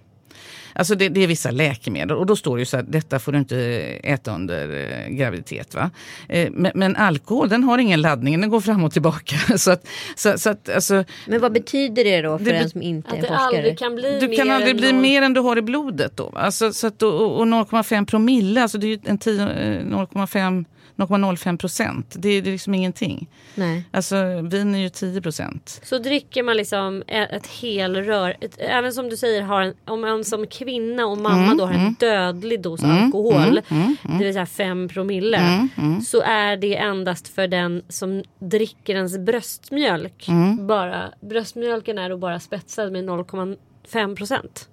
Alltså 0.76 0.94
det, 0.94 1.08
det, 1.08 1.22
är 1.22 1.26
vissa 1.26 1.50
läkemedel 1.50 2.16
och 2.16 2.26
då 2.26 2.36
står 2.36 2.56
det 2.56 2.60
ju 2.60 2.66
så 2.66 2.76
att 2.76 2.92
detta 2.92 3.18
får 3.18 3.32
du 3.32 3.38
inte 3.38 3.56
äta 4.02 4.34
under 4.34 4.90
eh, 4.90 5.08
graviditet. 5.08 5.74
Va? 5.74 5.90
Eh, 6.28 6.50
men, 6.52 6.72
men, 6.74 6.96
alkohol 6.96 7.48
den 7.48 7.64
har 7.64 7.78
ingen 7.78 8.00
laddning, 8.00 8.40
den 8.40 8.50
går 8.50 8.60
fram 8.60 8.84
och 8.84 8.92
tillbaka. 8.92 9.36
så 9.58 9.70
att, 9.70 9.86
så, 10.16 10.38
så 10.38 10.50
att, 10.50 10.68
alltså, 10.68 11.04
men 11.26 11.40
vad 11.40 11.52
betyder 11.52 12.04
det 12.04 12.22
då 12.22 12.38
för 12.38 12.44
det, 12.44 12.56
en 12.56 12.70
som 12.70 12.82
inte 12.82 13.16
är 13.16 13.20
forskare? 13.20 13.36
Aldrig 13.36 13.78
kan 13.78 13.94
bli 13.94 14.20
du 14.20 14.36
kan 14.36 14.50
aldrig 14.50 14.76
bli 14.76 14.92
mer 14.92 15.22
än 15.22 15.34
du 15.34 15.40
har 15.40 15.56
i 15.56 15.62
blodet. 15.62 16.16
Då, 16.16 16.32
alltså, 16.34 16.72
så 16.72 16.86
att, 16.86 17.02
och, 17.02 17.40
och 17.40 17.46
0,5 17.46 18.06
promille, 18.06 18.62
alltså 18.62 18.78
det 18.78 18.86
är 18.86 18.88
ju 18.88 18.98
en 19.04 19.18
0,5 19.18 20.64
0,05 20.96 21.56
procent. 21.56 22.14
Det, 22.18 22.40
det 22.40 22.50
är 22.50 22.52
liksom 22.52 22.74
ingenting. 22.74 23.28
Nej. 23.54 23.84
Alltså 23.90 24.40
vin 24.42 24.74
är 24.74 24.78
ju 24.78 24.88
10 24.88 25.22
procent. 25.22 25.80
Så 25.84 25.98
dricker 25.98 26.42
man 26.42 26.56
liksom 26.56 27.02
ett 27.06 27.46
helrör, 27.46 28.36
ett, 28.40 28.56
även 28.58 28.92
som 28.92 29.08
du 29.08 29.16
säger 29.16 29.42
har 29.42 29.62
en, 29.62 29.74
om 29.84 30.00
man 30.00 30.24
som 30.24 30.46
kvinna 30.46 31.06
och 31.06 31.18
mamma 31.18 31.44
mm, 31.44 31.56
då 31.56 31.66
har 31.66 31.72
en 31.72 31.80
mm. 31.80 31.96
dödlig 31.98 32.62
dos 32.62 32.82
mm, 32.82 33.04
alkohol, 33.04 33.60
mm, 33.68 33.96
mm, 34.04 34.18
det 34.18 34.24
vill 34.24 34.32
säga 34.32 34.46
5 34.46 34.88
promille, 34.88 35.68
så 36.06 36.20
är 36.20 36.56
det 36.56 36.76
endast 36.76 37.28
för 37.28 37.48
den 37.48 37.82
som 37.88 38.22
dricker 38.38 38.94
ens 38.94 39.18
bröstmjölk. 39.18 40.26
Bara, 40.58 41.12
bröstmjölken 41.20 41.98
är 41.98 42.10
då 42.10 42.16
bara 42.16 42.40
spetsad 42.40 42.92
med 42.92 43.04
0,5 43.04 44.16
procent. 44.16 44.68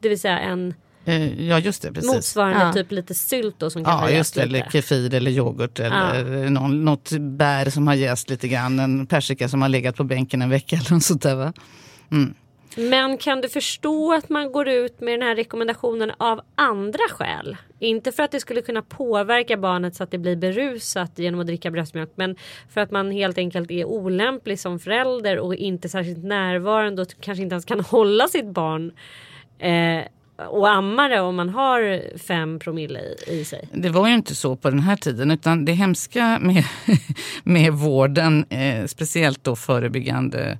Det 0.00 0.08
vill 0.08 0.20
säga 0.20 0.38
en 0.38 0.74
ja 1.38 1.58
just 1.58 1.82
det, 1.82 1.92
precis. 1.92 2.12
Motsvarande 2.12 2.66
ja. 2.66 2.72
typ 2.72 2.92
lite 2.92 3.14
sylt 3.14 3.54
då 3.58 3.70
som 3.70 3.84
kan 3.84 4.02
Ja 4.02 4.10
just 4.10 4.34
det, 4.34 4.42
eller 4.42 4.68
kefir 4.72 5.14
eller 5.14 5.30
yoghurt 5.30 5.80
eller 5.80 6.42
ja. 6.42 6.50
någon, 6.50 6.84
något 6.84 7.10
bär 7.12 7.70
som 7.70 7.86
har 7.86 7.94
jäst 7.94 8.30
lite 8.30 8.48
grann. 8.48 8.78
En 8.78 9.06
persika 9.06 9.48
som 9.48 9.62
har 9.62 9.68
legat 9.68 9.96
på 9.96 10.04
bänken 10.04 10.42
en 10.42 10.50
vecka 10.50 10.76
eller 10.80 10.92
något 10.92 11.02
sånt 11.02 11.22
där 11.22 11.34
va. 11.34 11.52
Mm. 12.12 12.34
Men 12.78 13.18
kan 13.18 13.40
du 13.40 13.48
förstå 13.48 14.14
att 14.14 14.28
man 14.28 14.52
går 14.52 14.68
ut 14.68 15.00
med 15.00 15.14
den 15.14 15.28
här 15.28 15.36
rekommendationen 15.36 16.12
av 16.18 16.40
andra 16.54 17.08
skäl? 17.10 17.56
Inte 17.78 18.12
för 18.12 18.22
att 18.22 18.30
det 18.30 18.40
skulle 18.40 18.62
kunna 18.62 18.82
påverka 18.82 19.56
barnet 19.56 19.94
så 19.94 20.02
att 20.02 20.10
det 20.10 20.18
blir 20.18 20.36
berusat 20.36 21.18
genom 21.18 21.40
att 21.40 21.46
dricka 21.46 21.70
bröstmjölk. 21.70 22.10
Men 22.14 22.36
för 22.70 22.80
att 22.80 22.90
man 22.90 23.10
helt 23.10 23.38
enkelt 23.38 23.70
är 23.70 23.84
olämplig 23.84 24.60
som 24.60 24.78
förälder 24.78 25.38
och 25.38 25.54
inte 25.54 25.88
särskilt 25.88 26.24
närvarande 26.24 27.02
och 27.02 27.08
kanske 27.20 27.42
inte 27.42 27.54
ens 27.54 27.64
kan 27.64 27.80
hålla 27.90 28.28
sitt 28.28 28.46
barn. 28.46 28.92
Eh, 29.58 30.04
och 30.36 30.70
amma 30.70 31.08
det 31.08 31.20
om 31.20 31.36
man 31.36 31.48
har 31.48 32.02
fem 32.18 32.58
promille 32.58 33.00
i, 33.00 33.40
i 33.40 33.44
sig? 33.44 33.68
Det 33.72 33.88
var 33.88 34.08
ju 34.08 34.14
inte 34.14 34.34
så 34.34 34.56
på 34.56 34.70
den 34.70 34.80
här 34.80 34.96
tiden 34.96 35.30
utan 35.30 35.64
det 35.64 35.72
hemska 35.72 36.38
med, 36.40 36.64
med 37.44 37.72
vården, 37.72 38.44
eh, 38.50 38.86
speciellt 38.86 39.44
då 39.44 39.56
förebyggande 39.56 40.58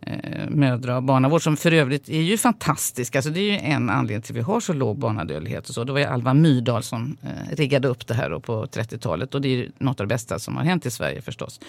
eh, 0.00 0.50
mödra 0.50 0.96
och 0.96 1.02
barnavård 1.02 1.42
som 1.42 1.56
för 1.56 1.72
övrigt 1.72 2.08
är 2.08 2.20
ju 2.20 2.38
fantastisk. 2.38 3.16
Alltså 3.16 3.30
det 3.30 3.40
är 3.40 3.52
ju 3.52 3.58
en 3.58 3.90
anledning 3.90 4.22
till 4.22 4.32
att 4.32 4.36
vi 4.36 4.52
har 4.52 4.60
så 4.60 4.72
låg 4.72 4.98
barnadödlighet. 4.98 5.68
Och 5.68 5.74
så. 5.74 5.84
Det 5.84 5.92
var 5.92 6.00
ju 6.00 6.06
Alva 6.06 6.34
Myrdal 6.34 6.82
som 6.82 7.16
eh, 7.22 7.56
riggade 7.56 7.88
upp 7.88 8.06
det 8.06 8.14
här 8.14 8.38
på 8.38 8.66
30-talet 8.66 9.34
och 9.34 9.40
det 9.40 9.48
är 9.48 9.56
ju 9.56 9.70
något 9.78 10.00
av 10.00 10.06
det 10.06 10.14
bästa 10.14 10.38
som 10.38 10.56
har 10.56 10.64
hänt 10.64 10.86
i 10.86 10.90
Sverige 10.90 11.22
förstås. 11.22 11.60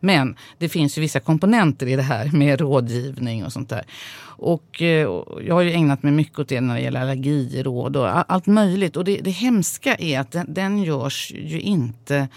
Men 0.00 0.36
det 0.58 0.68
finns 0.68 0.98
ju 0.98 1.02
vissa 1.02 1.20
komponenter 1.20 1.86
i 1.86 1.96
det 1.96 2.02
här 2.02 2.30
med 2.32 2.60
rådgivning 2.60 3.44
och 3.44 3.52
sånt 3.52 3.68
där. 3.68 3.84
Och 4.38 4.82
eh, 4.82 5.08
jag 5.42 5.54
har 5.54 5.62
ju 5.62 5.72
ägnat 5.72 6.02
mig 6.02 6.12
mycket 6.12 6.38
åt 6.38 6.48
det 6.48 6.60
när 6.60 6.74
det 6.74 6.80
gäller 6.80 7.00
allergiråd 7.00 7.96
och 7.96 8.32
allt 8.32 8.46
möjligt. 8.46 8.96
Och 8.96 9.04
det, 9.04 9.20
det 9.20 9.30
hemska 9.30 9.94
är 9.94 10.20
att 10.20 10.32
den, 10.32 10.54
den 10.54 10.82
görs 10.82 11.32
ju 11.34 11.60
inte 11.60 12.28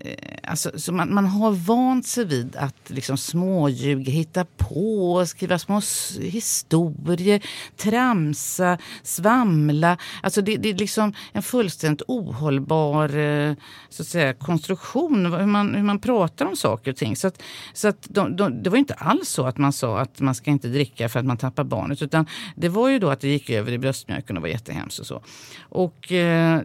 Eh, 0.00 0.14
alltså, 0.42 0.70
så 0.74 0.92
man, 0.92 1.14
man, 1.14 1.26
har 1.26 1.52
vant 1.52 2.06
sig 2.06 2.24
vid 2.24 2.56
att 2.56 2.90
liksom 2.90 3.16
småljuga, 3.16 4.12
hitta 4.12 4.44
på, 4.56 5.24
skriva 5.26 5.58
små 5.58 5.80
historier, 6.20 7.42
tramsa, 7.76 8.78
svamla. 9.02 9.98
Alltså 10.22 10.42
det, 10.42 10.56
det 10.56 10.70
är 10.70 10.74
liksom 10.74 11.12
en 11.32 11.42
fullständigt 11.42 12.02
ohållbar 12.08 13.16
eh, 13.16 13.54
så 13.88 14.02
att 14.02 14.08
säga, 14.08 14.34
konstruktion, 14.34 15.26
hur 15.32 15.46
man, 15.46 15.74
hur 15.74 15.82
man 15.82 15.98
pratar 15.98 16.46
om 16.46 16.56
saker 16.56 16.90
och 16.90 16.96
ting. 16.96 17.16
Så, 17.16 17.26
att, 17.26 17.42
så 17.72 17.88
att 17.88 18.06
de, 18.10 18.36
de, 18.36 18.62
det 18.62 18.70
var 18.70 18.78
inte 18.78 18.94
alls 18.94 19.28
så 19.28 19.46
att 19.46 19.58
man 19.58 19.72
sa 19.72 20.00
att 20.00 20.20
man 20.20 20.34
ska 20.34 20.50
inte 20.50 20.68
dricka 20.68 21.08
för 21.08 21.18
att 21.18 21.26
man 21.26 21.36
tappar 21.36 21.64
barnet. 21.64 22.02
Utan 22.02 22.26
det 22.56 22.68
var 22.68 22.88
ju 22.88 22.98
då 22.98 23.10
att 23.10 23.20
det 23.20 23.28
gick 23.28 23.50
över 23.50 23.72
i 23.72 23.78
bröstmjölken 23.78 24.36
och 24.36 24.42
var 24.42 24.48
jättehemskt 24.48 24.98
och 24.98 25.06
så. 25.06 25.22
Och, 25.60 26.12
eh, 26.12 26.60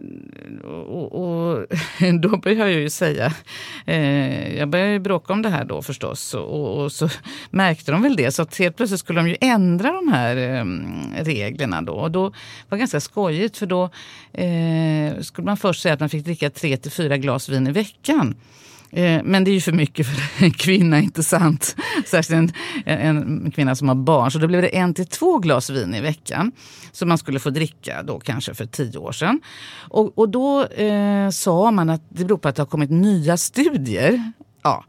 och, 0.64 1.12
och 1.12 1.66
då 2.20 2.36
började 2.36 2.70
jag 2.70 2.80
ju 2.80 2.90
säga 2.90 3.19
Eh, 3.86 4.56
jag 4.58 4.68
började 4.68 5.00
bråka 5.00 5.32
om 5.32 5.42
det 5.42 5.48
här 5.48 5.64
då 5.64 5.82
förstås 5.82 6.34
och, 6.34 6.82
och, 6.82 6.92
så 6.92 7.08
märkte 7.50 7.92
de 7.92 8.02
väl 8.02 8.16
det. 8.16 8.32
Så 8.32 8.42
att 8.42 8.58
helt 8.58 8.76
plötsligt 8.76 9.00
skulle 9.00 9.20
de 9.20 9.28
ju 9.28 9.36
ändra 9.40 9.92
de 9.92 10.08
här 10.08 10.36
eh, 10.36 10.64
reglerna 11.24 11.82
då. 11.82 11.92
Och 11.92 12.10
då 12.10 12.22
var 12.22 12.32
det 12.68 12.78
ganska 12.78 13.00
skojigt 13.00 13.56
för 13.56 13.66
då 13.66 13.84
eh, 14.32 15.20
skulle 15.20 15.46
man 15.46 15.56
först 15.56 15.82
säga 15.82 15.94
att 15.94 16.00
man 16.00 16.08
fick 16.08 16.24
dricka 16.24 16.50
tre 16.50 16.76
till 16.76 16.92
fyra 16.92 17.16
glas 17.16 17.48
vin 17.48 17.66
i 17.66 17.72
veckan. 17.72 18.34
Eh, 18.92 19.22
men 19.24 19.44
det 19.44 19.50
är 19.50 19.52
ju 19.52 19.60
för 19.60 19.72
mycket 19.72 20.06
för 20.06 20.44
en 20.44 20.50
kvinna, 20.50 21.00
inte 21.00 21.22
sant? 21.22 21.76
Särskilt 22.06 22.36
en, 22.36 22.52
en 22.84 23.50
kvinna 23.50 23.76
som 23.76 23.88
har 23.88 23.94
barn. 23.94 24.30
Så 24.30 24.38
då 24.38 24.46
blev 24.46 24.62
det 24.62 24.76
en 24.76 24.94
till 24.94 25.06
två 25.06 25.38
glas 25.38 25.70
vin 25.70 25.94
i 25.94 26.00
veckan 26.00 26.52
som 26.92 27.08
man 27.08 27.18
skulle 27.18 27.38
få 27.38 27.50
dricka 27.50 28.02
då 28.02 28.20
kanske 28.20 28.54
för 28.54 28.66
tio 28.66 28.98
år 28.98 29.12
sedan. 29.12 29.40
Och, 29.78 30.18
och 30.18 30.28
då 30.28 30.64
eh, 30.64 31.30
sa 31.30 31.70
man 31.70 31.90
att 31.90 32.02
det 32.08 32.24
beror 32.24 32.38
på 32.38 32.48
att 32.48 32.56
det 32.56 32.62
har 32.62 32.66
kommit 32.66 32.90
nya 32.90 33.36
studier. 33.36 34.32
Ja. 34.62 34.84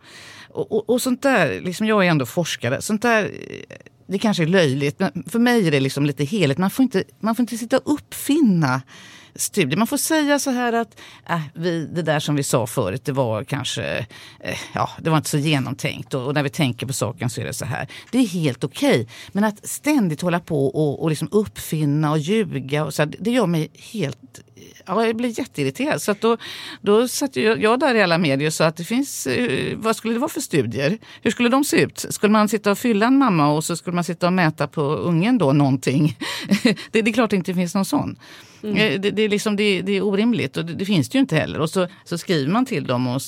Och, 0.50 0.72
och, 0.72 0.89
och 0.89 1.01
sånt 1.01 1.22
där, 1.22 1.62
liksom 1.62 1.88
jag 1.88 2.05
är 2.05 2.10
ändå 2.10 2.25
forskare, 2.25 2.81
sånt 2.81 3.01
där 3.01 3.24
eh, 3.24 3.75
det 4.08 4.20
kanske 4.20 4.43
är 4.43 4.48
löjligt, 4.48 5.00
men 5.00 5.24
för 5.29 5.39
mig 5.39 5.67
är 5.67 5.72
det 5.72 5.79
liksom 5.79 6.05
lite 6.05 6.24
heligt. 6.24 6.58
Man 6.58 6.70
får 6.70 6.84
inte, 6.84 7.03
man 7.20 7.36
får 7.36 7.43
inte 7.43 7.58
sitta 7.58 7.77
och 7.77 7.93
uppfinna 7.93 8.81
studie. 9.35 9.75
Man 9.75 9.88
får 9.88 9.97
säga 9.97 10.39
så 10.39 10.51
här 10.51 10.73
att 10.73 11.00
äh, 11.29 11.41
vi, 11.53 11.85
det 11.85 12.01
där 12.01 12.19
som 12.19 12.35
vi 12.35 12.43
sa 12.43 12.67
förut, 12.67 13.05
det 13.05 13.11
var 13.11 13.43
kanske 13.43 14.05
äh, 14.39 14.57
ja, 14.73 14.89
det 15.00 15.09
var 15.09 15.17
inte 15.17 15.29
så 15.29 15.38
genomtänkt 15.38 16.13
och, 16.13 16.25
och, 16.25 16.33
när 16.33 16.43
vi 16.43 16.50
tänker 16.50 16.88
på 16.88 16.93
saken 16.93 17.29
så 17.29 17.41
är 17.41 17.45
det 17.45 17.53
så 17.53 17.65
här. 17.65 17.88
Det 18.11 18.17
är 18.17 18.27
helt 18.27 18.63
okej. 18.63 19.01
Okay. 19.01 19.05
Men 19.31 19.43
att 19.43 19.67
ständigt 19.67 20.21
hålla 20.21 20.39
på 20.39 20.67
och, 20.67 21.03
och 21.03 21.09
liksom 21.09 21.27
uppfinna 21.31 22.11
och 22.11 22.19
ljuga, 22.19 22.85
och 22.85 22.93
så 22.93 23.01
här, 23.01 23.13
det 23.19 23.31
gör 23.31 23.47
mig 23.47 23.71
helt 23.91 24.41
Ja, 24.85 25.05
jag 25.05 25.15
blev 25.15 25.39
jätteirriterad. 25.39 26.01
Så 26.01 26.15
då, 26.19 26.38
då 26.81 27.07
satt 27.07 27.35
jag, 27.35 27.61
jag 27.61 27.79
där 27.79 27.95
i 27.95 28.01
alla 28.01 28.17
medier 28.17 28.47
och 28.47 28.53
sa 28.53 28.65
att 28.65 28.77
det 28.77 28.83
finns, 28.83 29.27
eh, 29.27 29.77
vad 29.77 29.95
skulle 29.95 30.13
det 30.13 30.19
vara 30.19 30.29
för 30.29 30.41
studier? 30.41 30.97
Hur 31.21 31.31
skulle 31.31 31.50
de 31.50 31.63
se 31.63 31.81
ut? 31.81 32.05
Skulle 32.09 32.31
man 32.31 32.50
sitta 32.50 32.71
och 32.71 32.77
fylla 32.77 33.05
en 33.05 33.17
mamma 33.17 33.51
och 33.51 33.63
så 33.63 33.75
skulle 33.75 33.95
man 33.95 34.03
sitta 34.03 34.27
och 34.27 34.33
mäta 34.33 34.67
på 34.67 34.81
ungen 34.81 35.38
då 35.38 35.53
någonting? 35.53 36.17
det, 36.91 37.01
det 37.01 37.09
är 37.11 37.13
klart 37.13 37.29
det 37.29 37.35
inte 37.35 37.53
finns 37.53 37.75
någon 37.75 37.85
sån. 37.85 38.17
Mm. 38.63 38.75
Eh, 38.75 39.00
det, 39.00 39.12
det, 39.12 39.22
är 39.22 39.30
liksom, 39.30 39.56
det, 39.56 39.82
det, 39.82 39.91
är 39.91 40.01
orimligt 40.01 40.58
och 40.58 40.65
det, 40.65 40.74
det, 40.74 40.86
finns 40.86 41.10
det 41.10 41.15
ju 41.15 41.20
inte 41.20 41.36
heller. 41.36 41.60
Och 41.60 41.70
så, 41.70 41.88
så 42.03 42.18
skriver 42.18 42.51
man 42.51 42.65
till 42.65 42.84
dem 42.84 43.08
och 43.08 43.22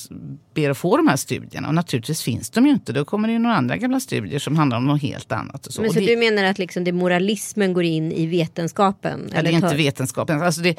ber 0.54 0.70
att 0.70 0.78
få 0.78 0.96
de 0.96 1.08
här 1.08 1.16
studierna. 1.16 1.68
Och 1.68 1.74
naturligtvis 1.74 2.22
finns 2.22 2.50
de 2.50 2.66
ju 2.66 2.72
inte. 2.72 2.92
Då 2.92 3.04
kommer 3.04 3.28
det 3.28 3.32
ju 3.32 3.38
några 3.38 3.56
andra 3.56 3.76
gamla 3.76 4.00
studier 4.00 4.38
som 4.38 4.56
handlar 4.56 4.76
om 4.76 4.86
något 4.86 5.02
helt 5.02 5.32
annat. 5.32 5.66
Och 5.66 5.72
så. 5.72 5.82
Men 5.82 5.92
så 5.92 6.00
du 6.00 6.16
menar 6.16 6.44
att 6.44 6.58
liksom 6.58 6.84
det 6.84 6.92
moralismen 6.92 7.72
går 7.72 7.84
in 7.84 8.12
i 8.12 8.26
vetenskapen? 8.26 9.30
Ja, 9.34 9.42
det 9.42 9.48
är 9.48 9.52
inte 9.52 9.76
vetenskapen. 9.76 10.42
Alltså 10.42 10.60
det, 10.60 10.78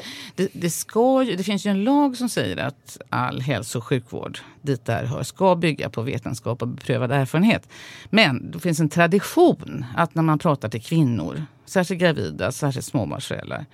det, 0.52 0.70
ska 0.70 1.22
ju, 1.22 1.36
det 1.36 1.42
finns 1.42 1.66
ju 1.66 1.70
en 1.70 1.84
lag 1.84 2.16
som 2.16 2.28
säger 2.28 2.56
att 2.56 2.98
all 3.08 3.40
hälso 3.40 3.78
och 3.78 3.84
sjukvård 3.84 4.38
dit 4.62 4.84
där 4.84 5.04
hör 5.04 5.22
ska 5.22 5.56
bygga 5.56 5.90
på 5.90 6.02
vetenskap 6.02 6.62
och 6.62 6.68
beprövad 6.68 7.12
erfarenhet. 7.12 7.68
Men 8.10 8.50
det 8.50 8.60
finns 8.60 8.80
en 8.80 8.88
tradition 8.88 9.84
att 9.96 10.14
när 10.14 10.22
man 10.22 10.38
pratar 10.38 10.68
till 10.68 10.82
kvinnor, 10.82 11.44
särskilt 11.66 12.00
gravida, 12.00 12.52
särskilt 12.52 12.86
småbarnsföräldrar 12.86 13.66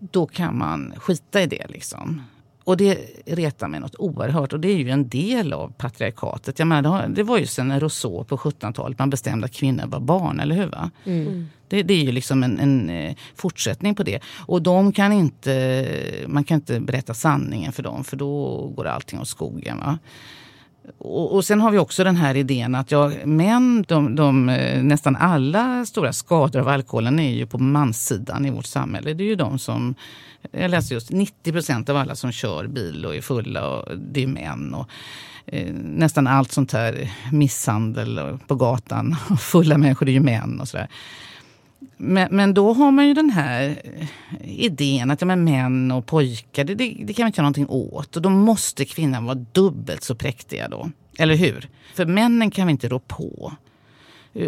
då 0.00 0.26
kan 0.26 0.58
man 0.58 0.92
skita 0.96 1.42
i 1.42 1.46
det. 1.46 1.66
liksom. 1.68 2.22
Och 2.64 2.76
det 2.76 2.98
retar 3.26 3.68
mig 3.68 3.80
något 3.80 3.94
oerhört. 3.98 4.52
Och 4.52 4.60
det 4.60 4.68
är 4.68 4.76
ju 4.76 4.90
en 4.90 5.08
del 5.08 5.52
av 5.52 5.72
patriarkatet. 5.78 6.58
Jag 6.58 6.68
menar, 6.68 7.08
det 7.08 7.22
var 7.22 7.38
ju 7.38 7.46
sen 7.46 7.80
Rousseau 7.80 8.24
på 8.24 8.36
1700-talet 8.36 8.98
man 8.98 9.10
bestämde 9.10 9.44
att 9.44 9.52
kvinnor 9.52 9.86
var 9.86 10.00
barn, 10.00 10.40
eller 10.40 10.54
hur? 10.54 10.66
Va? 10.66 10.90
Mm. 11.04 11.48
Det, 11.68 11.82
det, 11.82 11.94
är 11.94 12.04
ju 12.04 12.12
liksom 12.12 12.42
en, 12.42 12.58
en, 12.58 12.90
eh, 12.90 13.14
fortsättning 13.34 13.94
på 13.94 14.02
det. 14.02 14.20
Och 14.46 14.62
de 14.62 14.92
kan 14.92 15.12
inte, 15.12 16.24
man 16.26 16.44
kan 16.44 16.54
inte 16.54 16.80
berätta 16.80 17.14
sanningen 17.14 17.72
för 17.72 17.82
dem 17.82 18.04
för 18.04 18.16
då 18.16 18.56
går 18.76 18.86
allting 18.86 19.20
åt 19.20 19.28
skogen. 19.28 19.78
Va? 19.78 19.98
Och, 20.98 21.34
och, 21.34 21.44
sen 21.44 21.60
har 21.60 21.70
vi 21.70 21.78
också 21.78 22.04
den 22.04 22.16
här 22.16 22.34
idén 22.34 22.74
att 22.74 22.90
ja, 22.90 23.12
män, 23.24 23.84
de, 23.88 24.16
de, 24.16 24.48
eh, 24.48 24.82
nästan 24.82 25.16
alla 25.16 25.86
stora 25.86 26.12
skador 26.12 26.60
av 26.60 26.68
alkoholen 26.68 27.18
är 27.18 27.30
ju 27.30 27.46
på 27.46 27.58
manssidan 27.58 28.46
i 28.46 28.50
vårt 28.50 28.66
samhälle. 28.66 29.14
Det 29.14 29.24
är 29.24 29.28
ju 29.28 29.34
de 29.34 29.58
som, 29.58 29.94
jag 30.52 30.70
läste 30.70 30.94
just 30.94 31.10
90 31.10 31.52
procent 31.52 31.88
av 31.88 31.96
alla 31.96 32.14
som 32.14 32.32
kör 32.32 32.66
bil 32.66 33.06
och 33.06 33.16
är 33.16 33.20
fulla, 33.20 33.68
och 33.68 33.98
det 33.98 34.22
är 34.22 34.26
män. 34.26 34.74
Och, 34.74 34.88
eh, 35.46 35.72
nästan 35.74 36.26
allt 36.26 36.52
sånt 36.52 36.72
här 36.72 37.12
misshandel 37.32 38.38
på 38.46 38.54
gatan, 38.54 39.16
fulla 39.40 39.78
människor, 39.78 40.06
det 40.06 40.12
är 40.12 40.14
ju 40.14 40.20
män 40.20 40.60
och 40.60 40.68
sådär. 40.68 40.88
Men, 42.02 42.28
men 42.30 42.54
då 42.54 42.72
har 42.72 42.90
man 42.90 43.06
ju 43.06 43.14
den 43.14 43.30
här 43.30 43.82
eh, 43.84 44.64
idén 44.64 45.10
att 45.10 45.20
ja, 45.20 45.26
men 45.26 45.44
män 45.44 45.90
och 45.90 46.06
pojkar, 46.06 46.64
det, 46.64 46.74
det, 46.74 46.96
det 47.04 47.12
kan 47.12 47.22
man 47.22 47.26
inte 47.26 47.40
göra 47.40 47.44
någonting 47.44 47.68
åt. 47.68 48.16
Och 48.16 48.22
då 48.22 48.30
måste 48.30 48.84
kvinnan 48.84 49.24
vara 49.24 49.34
dubbelt 49.34 50.02
så 50.02 50.14
präktiga 50.14 50.68
då. 50.68 50.90
Eller 51.18 51.34
hur? 51.34 51.68
För 51.94 52.06
männen 52.06 52.50
kan 52.50 52.66
vi 52.66 52.70
inte 52.70 52.88
rå 52.88 52.98
på. 52.98 53.52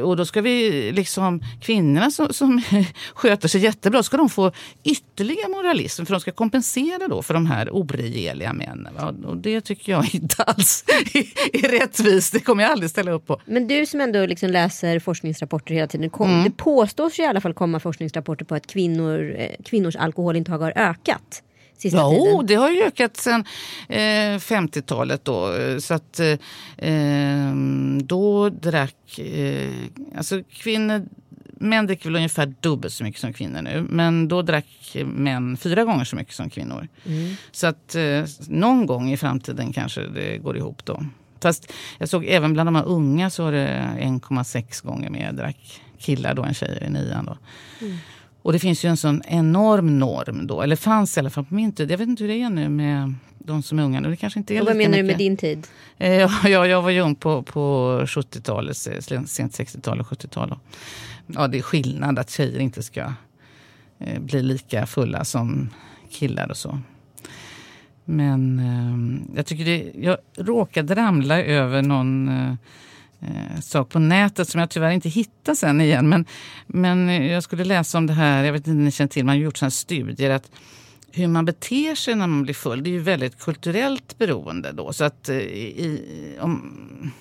Och 0.02 0.16
då 0.16 0.24
ska 0.24 0.40
vi 0.40 0.92
liksom, 0.92 1.40
kvinnorna 1.60 2.10
som, 2.10 2.32
som 2.32 2.62
sköter 3.14 3.48
sig 3.48 3.60
jättebra, 3.60 4.02
ska 4.02 4.16
de 4.16 4.28
få 4.28 4.52
ytterligare 4.84 5.48
moralism 5.48 6.04
för 6.04 6.14
de 6.14 6.20
ska 6.20 6.32
kompensera 6.32 7.08
då 7.08 7.22
för 7.22 7.34
de 7.34 7.46
här 7.46 7.70
oregeliga 7.70 8.52
männen. 8.52 9.24
Och 9.24 9.36
det 9.36 9.60
tycker 9.60 9.92
jag 9.92 10.04
inte 10.14 10.42
alls 10.42 10.84
är, 11.52 11.78
rättvist. 11.78 12.32
Det 12.32 12.40
kommer 12.40 12.62
jag 12.62 12.72
aldrig 12.72 12.90
ställa 12.90 13.10
upp 13.10 13.26
på. 13.26 13.40
Men 13.44 13.68
du 13.68 13.86
som 13.86 14.00
ändå 14.00 14.26
liksom 14.26 14.50
läser 14.50 14.98
forskningsrapporter 14.98 15.74
hela 15.74 15.86
tiden. 15.86 16.10
Kom, 16.10 16.30
mm. 16.30 16.44
Det 16.44 16.50
påstås 16.50 17.18
i 17.18 17.24
alla 17.24 17.40
fall 17.40 17.54
komma 17.54 17.80
forskningsrapporter 17.80 18.44
på 18.44 18.54
att 18.54 18.66
kvinnor, 18.66 19.34
eh, 19.38 19.50
kvinnors 19.64 19.96
alkoholintag 19.96 20.58
har 20.58 20.72
ökat 20.76 21.42
sista 21.82 21.98
jo, 21.98 22.24
tiden? 22.24 22.46
det 22.46 22.54
har 22.54 22.70
ju 22.70 22.82
ökat 22.82 23.16
sen 23.16 23.44
eh, 23.88 24.38
50-talet 24.38 25.24
då. 25.24 25.54
Så 25.80 25.94
att 25.94 26.20
eh, 26.76 27.54
då 28.02 28.48
drack, 28.48 29.18
eh, 29.18 29.70
alltså 30.16 30.42
kvinnor 30.50 31.06
Män 31.62 31.86
dricker 31.86 32.04
väl 32.04 32.16
ungefär 32.16 32.54
dubbelt 32.60 32.94
så 32.94 33.04
mycket 33.04 33.20
som 33.20 33.32
kvinnor 33.32 33.62
nu. 33.62 33.86
Men 33.88 34.28
då 34.28 34.42
drack 34.42 34.96
män 35.04 35.56
fyra 35.56 35.84
gånger 35.84 36.04
så 36.04 36.16
mycket 36.16 36.34
som 36.34 36.50
kvinnor. 36.50 36.88
Mm. 37.06 37.34
Så 37.52 37.66
att 37.66 37.94
eh, 37.94 38.24
någon 38.48 38.86
gång 38.86 39.12
i 39.12 39.16
framtiden 39.16 39.72
kanske 39.72 40.00
det 40.06 40.38
går 40.38 40.56
ihop 40.56 40.84
då. 40.84 41.04
Fast 41.40 41.72
jag 41.98 42.08
såg 42.08 42.24
även 42.24 42.52
bland 42.52 42.66
de 42.66 42.74
här 42.74 42.84
unga 42.84 43.30
så 43.30 43.44
var 43.44 43.52
det 43.52 43.88
1,6 44.00 44.86
gånger 44.86 45.10
mer 45.10 45.32
drack 45.32 45.80
killar 45.98 46.34
då 46.34 46.42
än 46.42 46.54
tjejer 46.54 46.84
i 46.84 46.90
nian. 46.90 47.24
Då. 47.24 47.36
Mm. 47.80 47.98
Och 48.42 48.52
det 48.52 48.58
finns 48.58 48.84
ju 48.84 48.88
en 48.88 48.96
sån 48.96 49.22
enorm 49.26 49.98
norm 49.98 50.46
då, 50.46 50.62
eller 50.62 50.76
fanns 50.76 51.16
i 51.16 51.20
alla 51.20 51.30
fall 51.30 51.44
på 51.44 51.54
min 51.54 51.72
tid. 51.72 51.90
Jag 51.90 51.98
vet 51.98 52.08
inte 52.08 52.24
hur 52.24 52.28
det 52.28 52.42
är 52.42 52.50
nu 52.50 52.68
med 52.68 53.14
de 53.38 53.62
som 53.62 53.78
är 53.78 53.82
unga. 53.82 54.00
Det 54.00 54.16
kanske 54.16 54.38
inte 54.38 54.54
är 54.54 54.60
och 54.60 54.66
vad 54.66 54.76
menar 54.76 54.90
mycket. 54.90 55.04
du 55.04 55.12
med 55.12 55.18
din 55.18 55.36
tid? 55.36 55.66
Eh, 55.98 56.28
ja, 56.44 56.66
jag 56.66 56.82
var 56.82 56.90
ju 56.90 57.00
ung 57.00 57.14
på, 57.14 57.42
på 57.42 57.60
70-talet, 58.06 58.76
sent 58.76 59.58
60-tal 59.58 60.00
och 60.00 60.06
70-tal. 60.06 60.58
Ja, 61.26 61.48
det 61.48 61.58
är 61.58 61.62
skillnad 61.62 62.18
att 62.18 62.30
tjejer 62.30 62.58
inte 62.58 62.82
ska 62.82 63.12
eh, 63.98 64.20
bli 64.20 64.42
lika 64.42 64.86
fulla 64.86 65.24
som 65.24 65.70
killar 66.10 66.50
och 66.50 66.56
så. 66.56 66.78
Men 68.04 68.58
eh, 68.58 69.36
jag 69.36 69.46
tycker 69.46 69.64
det, 69.64 69.92
jag 69.94 70.16
råkade 70.36 70.94
ramla 70.94 71.42
över 71.42 71.82
någon 71.82 72.30
eh, 73.22 73.60
sak 73.60 73.88
på 73.88 73.98
nätet 73.98 74.48
som 74.48 74.60
jag 74.60 74.70
tyvärr 74.70 74.90
inte 74.90 75.08
hittar 75.08 75.54
sen 75.54 75.80
igen. 75.80 76.08
Men, 76.08 76.24
men 76.66 77.26
jag 77.26 77.42
skulle 77.42 77.64
läsa 77.64 77.98
om 77.98 78.06
det 78.06 78.12
här, 78.12 78.44
jag 78.44 78.52
vet 78.52 78.60
inte 78.60 78.70
om 78.70 78.84
ni 78.84 78.90
känner 78.90 79.08
till, 79.08 79.24
man 79.24 79.36
har 79.36 79.42
gjort 79.42 79.56
sådana 79.56 79.70
studier 79.70 80.30
att 80.30 80.50
hur 81.12 81.28
man 81.28 81.44
beter 81.44 81.94
sig 81.94 82.14
när 82.14 82.26
man 82.26 82.42
blir 82.42 82.54
full, 82.54 82.82
det 82.82 82.90
är 82.90 82.92
ju 82.92 82.98
väldigt 82.98 83.38
kulturellt 83.38 84.18
beroende 84.18 84.72
då. 84.72 84.92
Så 84.92 85.04
att, 85.04 85.28
eh, 85.28 85.36
i, 85.36 86.36
om, 86.40 87.12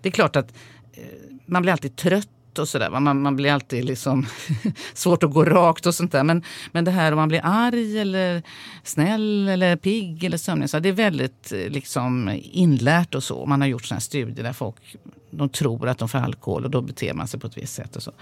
det 0.00 0.08
är 0.08 0.12
klart 0.12 0.36
att 0.36 0.52
eh, 0.92 1.02
man 1.46 1.62
blir 1.62 1.72
alltid 1.72 1.96
trött 1.96 2.28
och 2.58 2.68
sådär. 2.68 2.90
Man, 2.90 3.22
man 3.22 3.36
blir 3.36 3.52
alltid 3.52 3.84
liksom 3.84 4.26
svårt 4.94 5.22
att 5.22 5.32
gå 5.32 5.44
rakt 5.44 5.86
och 5.86 5.94
sånt 5.94 6.12
där. 6.12 6.24
Men, 6.24 6.42
men 6.72 6.84
det 6.84 6.90
här 6.90 7.12
om 7.12 7.16
man 7.16 7.28
blir 7.28 7.40
arg 7.44 7.98
eller 7.98 8.42
snäll 8.82 9.48
eller 9.48 9.76
pigg 9.76 10.24
eller 10.24 10.38
sömnig. 10.38 10.70
Så 10.70 10.78
det 10.78 10.88
är 10.88 10.92
väldigt 10.92 11.52
eh, 11.52 11.68
liksom 11.68 12.38
inlärt 12.42 13.14
och 13.14 13.24
så. 13.24 13.46
Man 13.46 13.60
har 13.60 13.68
gjort 13.68 13.84
sådana 13.84 14.00
studier 14.00 14.44
där 14.44 14.52
folk 14.52 14.96
de 15.30 15.48
tror 15.48 15.88
att 15.88 15.98
de 15.98 16.08
får 16.08 16.18
alkohol 16.18 16.64
och 16.64 16.70
då 16.70 16.80
beter 16.80 17.14
man 17.14 17.28
sig 17.28 17.40
på 17.40 17.46
ett 17.46 17.56
visst 17.56 17.74
sätt. 17.74 17.96
och 17.96 18.02
så. 18.02 18.12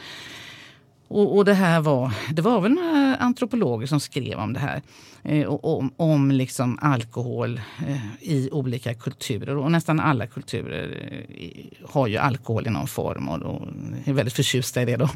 Och, 1.08 1.36
och, 1.36 1.44
det 1.44 1.54
här 1.54 1.80
var, 1.80 2.12
det 2.32 2.42
var 2.42 2.60
väl 2.60 2.72
några 2.72 3.16
antropologer 3.16 3.86
som 3.86 4.00
skrev 4.00 4.38
om 4.38 4.52
det 4.52 4.60
här. 4.60 4.82
Eh, 5.22 5.48
om 5.48 5.92
om 5.96 6.30
liksom 6.30 6.78
alkohol 6.82 7.60
eh, 7.86 8.06
i 8.20 8.48
olika 8.52 8.94
kulturer. 8.94 9.56
Och 9.56 9.72
nästan 9.72 10.00
alla 10.00 10.26
kulturer 10.26 11.10
eh, 11.38 11.88
har 11.88 12.06
ju 12.06 12.16
alkohol 12.16 12.66
i 12.66 12.70
någon 12.70 12.86
form 12.86 13.28
och, 13.28 13.42
och 13.42 13.68
är 14.04 14.12
väldigt 14.12 14.34
förtjusta 14.34 14.82
i 14.82 14.84
det. 14.84 14.96
Då. 14.96 15.08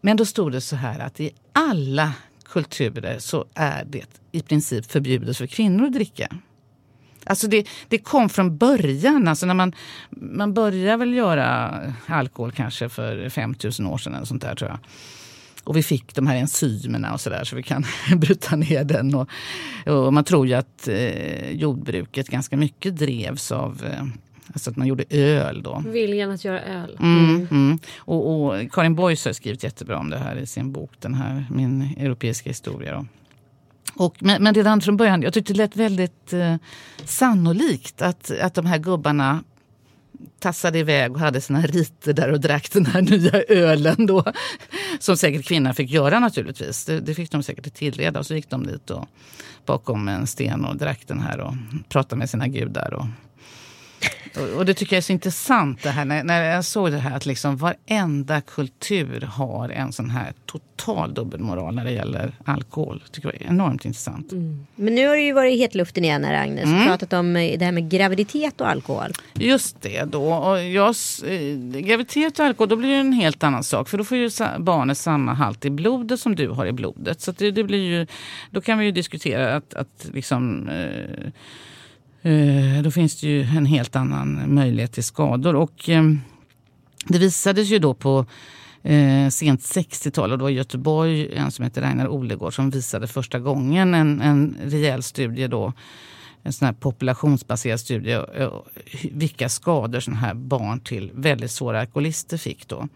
Men 0.00 0.16
då 0.16 0.24
stod 0.24 0.52
det 0.52 0.60
så 0.60 0.76
här 0.76 0.98
att 0.98 1.20
i 1.20 1.30
alla 1.52 2.12
kulturer 2.44 3.18
så 3.18 3.44
är 3.54 3.84
det 3.84 4.20
i 4.32 4.40
princip 4.40 4.92
förbjudet 4.92 5.36
för 5.36 5.46
kvinnor 5.46 5.86
att 5.86 5.92
dricka. 5.92 6.28
Alltså 7.24 7.48
det, 7.48 7.68
det 7.88 7.98
kom 7.98 8.28
från 8.28 8.56
början. 8.56 9.28
Alltså 9.28 9.46
när 9.46 9.54
man, 9.54 9.72
man 10.10 10.54
började 10.54 10.96
väl 10.96 11.14
göra 11.14 11.80
alkohol 12.06 12.52
kanske 12.52 12.88
för 12.88 13.28
5000 13.28 13.86
år 13.86 13.98
sedan. 13.98 14.14
Eller 14.14 14.26
sånt 14.26 14.42
där, 14.42 14.54
tror 14.54 14.70
jag. 14.70 14.78
Och 15.64 15.76
vi 15.76 15.82
fick 15.82 16.14
de 16.14 16.26
här 16.26 16.36
enzymerna 16.36 17.12
och 17.12 17.20
så 17.20 17.30
där 17.30 17.44
så 17.44 17.56
vi 17.56 17.62
kan 17.62 17.84
bryta 18.16 18.56
ner 18.56 18.84
den. 18.84 19.14
Och, 19.14 19.28
och 19.86 20.12
man 20.12 20.24
tror 20.24 20.46
ju 20.46 20.54
att 20.54 20.88
eh, 20.88 21.50
jordbruket 21.50 22.28
ganska 22.28 22.56
mycket 22.56 22.96
drevs 22.96 23.52
av 23.52 23.84
eh, 23.84 24.04
Alltså 24.52 24.70
att 24.70 24.76
man 24.76 24.86
gjorde 24.86 25.04
öl 25.10 25.62
då. 25.62 25.82
Viljan 25.86 26.30
att 26.30 26.44
göra 26.44 26.62
öl. 26.62 26.96
Mm, 27.00 27.24
mm. 27.24 27.46
Mm. 27.50 27.78
Och, 27.98 28.46
och, 28.46 28.72
Karin 28.72 28.94
Boys 28.94 29.24
har 29.24 29.32
skrivit 29.32 29.64
jättebra 29.64 29.98
om 29.98 30.10
det 30.10 30.18
här 30.18 30.36
i 30.36 30.46
sin 30.46 30.72
bok, 30.72 30.90
den 30.98 31.14
här, 31.14 31.46
Min 31.50 31.82
europeiska 31.98 32.50
historia. 32.50 32.92
Då. 32.92 33.06
Och, 33.96 34.16
men, 34.18 34.42
men 34.42 34.54
redan 34.54 34.80
från 34.80 34.96
början, 34.96 35.22
jag 35.22 35.32
tyckte 35.32 35.52
det 35.52 35.56
lät 35.56 35.76
väldigt 35.76 36.32
eh, 36.32 36.56
sannolikt 37.04 38.02
att, 38.02 38.30
att 38.40 38.54
de 38.54 38.66
här 38.66 38.78
gubbarna 38.78 39.44
tassade 40.38 40.78
iväg 40.78 41.12
och 41.12 41.20
hade 41.20 41.40
sina 41.40 41.60
riter 41.60 42.12
där 42.12 42.32
och 42.32 42.40
drack 42.40 42.72
den 42.72 42.86
här 42.86 43.02
nya 43.02 43.42
ölen 43.42 44.06
då. 44.06 44.24
Som 44.98 45.16
säkert 45.16 45.46
kvinnan 45.46 45.74
fick 45.74 45.90
göra 45.90 46.20
naturligtvis. 46.20 46.84
Det, 46.84 47.00
det 47.00 47.14
fick 47.14 47.30
de 47.30 47.42
säkert 47.42 47.74
tillreda. 47.74 48.18
Och 48.18 48.26
så 48.26 48.34
gick 48.34 48.50
de 48.50 48.66
dit 48.66 48.90
och 48.90 49.08
bakom 49.66 50.08
en 50.08 50.26
sten 50.26 50.64
och 50.64 50.76
drack 50.76 51.00
den 51.06 51.20
här 51.20 51.40
och 51.40 51.54
pratade 51.88 52.18
med 52.18 52.30
sina 52.30 52.48
gudar. 52.48 52.94
Och 52.94 53.06
och 54.56 54.64
det 54.64 54.74
tycker 54.74 54.96
jag 54.96 54.98
är 54.98 55.02
så 55.02 55.12
intressant 55.12 55.82
det 55.82 55.90
här, 55.90 56.04
när, 56.04 56.24
när 56.24 56.44
jag 56.44 56.64
såg 56.64 56.90
det 56.90 56.98
här 56.98 57.16
att 57.16 57.26
liksom 57.26 57.56
varenda 57.56 58.40
kultur 58.40 59.20
har 59.20 59.68
en 59.68 59.92
sån 59.92 60.10
här 60.10 60.32
total 60.46 61.14
dubbelmoral 61.14 61.74
när 61.74 61.84
det 61.84 61.90
gäller 61.90 62.32
alkohol. 62.44 63.02
Det 63.04 63.12
tycker 63.12 63.28
jag 63.32 63.42
är 63.42 63.46
enormt 63.46 63.84
intressant. 63.84 64.32
Mm. 64.32 64.66
Men 64.74 64.94
nu 64.94 65.08
har 65.08 65.16
du 65.16 65.22
ju 65.22 65.32
varit 65.32 65.54
i 65.54 65.58
hetluften 65.58 66.04
igen 66.04 66.24
här 66.24 66.42
Agnes 66.42 66.64
mm. 66.64 66.80
och 66.80 66.86
pratat 66.86 67.12
om 67.12 67.36
eh, 67.36 67.58
det 67.58 67.64
här 67.64 67.72
med 67.72 67.90
graviditet 67.90 68.60
och 68.60 68.68
alkohol. 68.68 69.12
Just 69.34 69.82
det 69.82 70.04
då. 70.04 70.34
Och 70.34 70.62
jag, 70.62 70.94
eh, 71.24 71.80
graviditet 71.80 72.38
och 72.38 72.44
alkohol 72.44 72.68
då 72.68 72.76
blir 72.76 72.88
det 72.88 72.96
en 72.96 73.12
helt 73.12 73.44
annan 73.44 73.64
sak. 73.64 73.88
För 73.88 73.98
då 73.98 74.04
får 74.04 74.16
ju 74.16 74.30
barnet 74.58 74.98
samma 74.98 75.34
halt 75.34 75.64
i 75.64 75.70
blodet 75.70 76.20
som 76.20 76.36
du 76.36 76.48
har 76.48 76.66
i 76.66 76.72
blodet. 76.72 77.20
Så 77.20 77.32
det, 77.32 77.50
det, 77.50 77.64
blir 77.64 77.84
ju, 77.84 78.06
då 78.50 78.60
kan 78.60 78.78
vi 78.78 78.84
ju 78.84 78.92
diskutera 78.92 79.56
att, 79.56 79.74
att 79.74 80.08
liksom 80.12 80.68
Eh, 80.68 81.30
Eh, 82.24 82.82
då 82.82 82.90
finns 82.90 83.20
det 83.20 83.26
ju 83.26 83.42
en 83.42 83.66
helt 83.66 83.96
annan 83.96 84.54
möjlighet 84.54 84.92
till 84.92 85.04
skador. 85.04 85.56
Och 85.56 85.88
ehm, 85.88 86.20
det 87.04 87.18
visades 87.18 87.68
ju 87.68 87.78
då 87.78 87.94
på 87.94 88.26
eh, 88.82 89.28
sent 89.28 89.60
60-tal 89.60 90.32
och 90.32 90.38
då 90.38 90.50
i 90.50 90.54
Göteborg 90.54 91.36
en 91.36 91.50
som 91.50 91.64
heter 91.64 91.82
Ragnar 91.82 92.08
Olegård 92.08 92.54
som 92.54 92.70
visade 92.70 93.06
första 93.06 93.38
gången 93.38 93.94
en, 93.94 94.20
en 94.20 94.56
rejäl 94.64 95.02
studie 95.02 95.46
då 95.46 95.72
en 96.42 96.52
sån 96.52 96.66
här 96.66 96.72
populationsbaserad 96.72 97.80
studie 97.80 98.12
eh, 98.12 98.52
vilka 99.12 99.48
skador 99.48 100.00
såna 100.00 100.16
här 100.16 100.34
barn 100.34 100.80
till 100.80 101.10
väldigt 101.14 101.50
svåra 101.50 101.80
alkoholister 101.80 102.36
fick 102.36 102.68
då. 102.68 102.88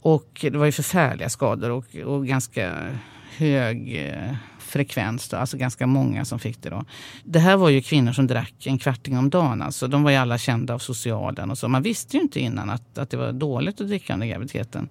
Och 0.00 0.38
det 0.40 0.56
var 0.56 0.66
ju 0.66 0.72
förfärliga 0.72 1.28
skador 1.28 1.70
och, 1.70 1.96
och 2.04 2.26
ganska 2.26 2.88
hög 3.36 3.96
eh, 3.96 4.36
frekvens, 4.66 5.28
då, 5.28 5.36
alltså 5.36 5.56
ganska 5.56 5.86
många 5.86 6.24
som 6.24 6.38
fick 6.38 6.62
det. 6.62 6.70
Då. 6.70 6.84
Det 7.24 7.38
här 7.38 7.56
var 7.56 7.68
ju 7.68 7.82
kvinnor 7.82 8.12
som 8.12 8.26
drack 8.26 8.66
en 8.66 8.78
kvarting 8.78 9.18
om 9.18 9.30
dagen. 9.30 9.62
Alltså, 9.62 9.86
de 9.86 10.02
var 10.02 10.10
ju 10.10 10.16
alla 10.16 10.38
kända 10.38 10.74
av 10.74 10.78
socialen. 10.78 11.50
Och 11.50 11.58
så. 11.58 11.68
Man 11.68 11.82
visste 11.82 12.16
ju 12.16 12.22
inte 12.22 12.40
innan 12.40 12.70
att, 12.70 12.98
att 12.98 13.10
det 13.10 13.16
var 13.16 13.32
dåligt 13.32 13.80
att 13.80 13.88
dricka 13.88 14.14
under 14.14 14.26
graviditeten. 14.26 14.88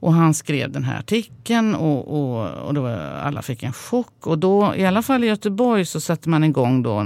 Och 0.00 0.12
han 0.12 0.34
skrev 0.34 0.72
den 0.72 0.84
här 0.84 0.98
artikeln 0.98 1.74
och, 1.74 2.08
och, 2.08 2.48
och 2.66 2.74
då 2.74 2.86
alla 2.86 3.42
fick 3.42 3.62
en 3.62 3.72
chock. 3.72 4.26
Och 4.26 4.38
då, 4.38 4.74
i 4.76 4.86
alla 4.86 5.02
fall 5.02 5.24
i 5.24 5.26
Göteborg, 5.26 5.84
så 5.84 6.00
satte 6.00 6.28
man 6.28 6.44
igång 6.44 6.82
då. 6.82 7.02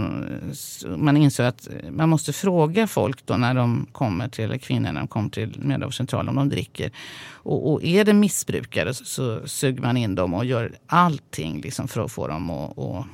Man 0.97 1.17
insåg 1.17 1.47
att 1.47 1.69
man 1.91 2.09
måste 2.09 2.33
fråga 2.33 2.87
folk 2.87 3.27
då 3.27 3.37
när 3.37 3.55
de 3.55 3.87
kommer 3.93 4.29
till, 4.29 4.45
eller 4.45 4.59
kvinnor 4.59 4.93
när 4.93 5.01
de 5.01 5.09
kommer 5.09 5.31
till 5.31 5.57
mödravårdscentralen 5.59 6.29
om 6.29 6.35
de 6.37 6.49
dricker. 6.49 6.91
Och, 7.33 7.73
och, 7.73 7.85
är 7.85 8.05
det 8.05 8.13
missbrukare 8.13 8.95
så, 8.95 9.05
så 9.05 9.49
suger 9.49 9.83
man 9.83 9.97
in 9.97 10.15
dem 10.15 10.35
och 10.35 10.45
gör 10.45 10.73
allting 10.87 11.61
liksom 11.61 11.89
för 11.89 12.05
att 12.05 12.13
få 12.13 12.29
dem 12.29 12.51
att, 12.51 12.79
och 12.79 13.05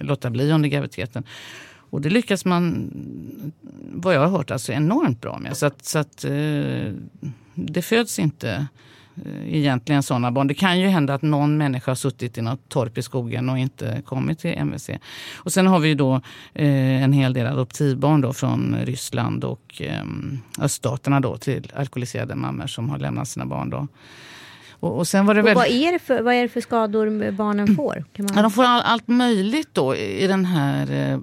låta 0.00 0.30
bli 0.30 0.52
under 0.52 0.68
graviditeten. 0.68 1.24
Och 1.90 2.00
det 2.00 2.10
lyckas 2.10 2.44
man, 2.44 2.90
vad 3.92 4.14
jag 4.14 4.20
har 4.20 4.28
hört, 4.28 4.50
alltså 4.50 4.72
enormt 4.72 5.20
bra 5.20 5.38
med. 5.38 5.56
Så 5.56 5.66
att, 5.66 5.84
så 5.84 5.98
att 5.98 6.24
eh, 6.24 6.92
det 7.54 7.82
föds 7.82 8.18
inte 8.18 8.66
Eh, 9.24 9.56
egentligen 9.56 10.02
sådana 10.02 10.30
barn. 10.30 10.46
Det 10.46 10.54
kan 10.54 10.80
ju 10.80 10.86
hända 10.86 11.14
att 11.14 11.22
någon 11.22 11.56
människa 11.56 11.90
har 11.90 11.96
suttit 11.96 12.38
i 12.38 12.42
något 12.42 12.68
torp 12.68 12.98
i 12.98 13.02
skogen 13.02 13.48
och 13.48 13.58
inte 13.58 14.02
kommit 14.04 14.38
till 14.38 14.50
MVC. 14.50 14.90
Och 15.36 15.52
sen 15.52 15.66
har 15.66 15.78
vi 15.78 15.88
ju 15.88 15.94
då 15.94 16.14
eh, 16.54 17.02
en 17.02 17.12
hel 17.12 17.32
del 17.32 17.46
adoptivbarn 17.46 18.20
då 18.20 18.32
från 18.32 18.76
Ryssland 18.84 19.44
och 19.44 19.82
eh, 19.82 20.04
öststaterna 20.60 21.20
då 21.20 21.36
till 21.36 21.72
alkoholiserade 21.76 22.34
mammor 22.34 22.66
som 22.66 22.90
har 22.90 22.98
lämnat 22.98 23.28
sina 23.28 23.46
barn. 23.46 23.70
Då. 23.70 23.88
Och, 24.86 24.98
och, 24.98 25.08
sen 25.08 25.26
var 25.26 25.34
det 25.34 25.42
och 25.42 25.54
vad, 25.54 25.66
är 25.66 25.92
det 25.92 25.98
för, 25.98 26.22
vad 26.22 26.34
är 26.34 26.42
det 26.42 26.48
för 26.48 26.60
skador 26.60 27.30
barnen 27.30 27.76
får? 27.76 28.04
Kan 28.12 28.24
man... 28.24 28.36
ja, 28.36 28.42
de 28.42 28.50
får 28.50 28.62
all, 28.62 28.82
allt 28.82 29.08
möjligt 29.08 29.68
då 29.72 29.96
i 29.96 30.26
den 30.26 30.44
här 30.44 31.12
eh, 31.12 31.18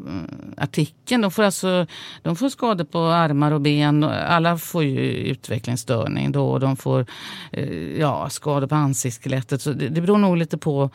artikeln. 0.57 1.21
De 1.21 1.31
får, 1.31 1.43
alltså, 1.43 1.87
de 2.21 2.35
får 2.35 2.49
skador 2.49 2.85
på 2.85 2.99
armar 2.99 3.51
och 3.51 3.61
ben. 3.61 4.03
Alla 4.03 4.57
får 4.57 4.83
ju 4.83 4.99
utvecklingsstörning 5.11 6.31
då. 6.31 6.59
De 6.59 6.77
får 6.77 7.05
eh, 7.51 7.99
ja, 7.99 8.29
skador 8.29 8.67
på 8.67 8.75
ansiktsskelettet. 8.75 9.61
Så 9.61 9.71
det, 9.71 9.89
det 9.89 10.01
beror 10.01 10.17
nog 10.17 10.37
lite 10.37 10.57
på 10.57 10.89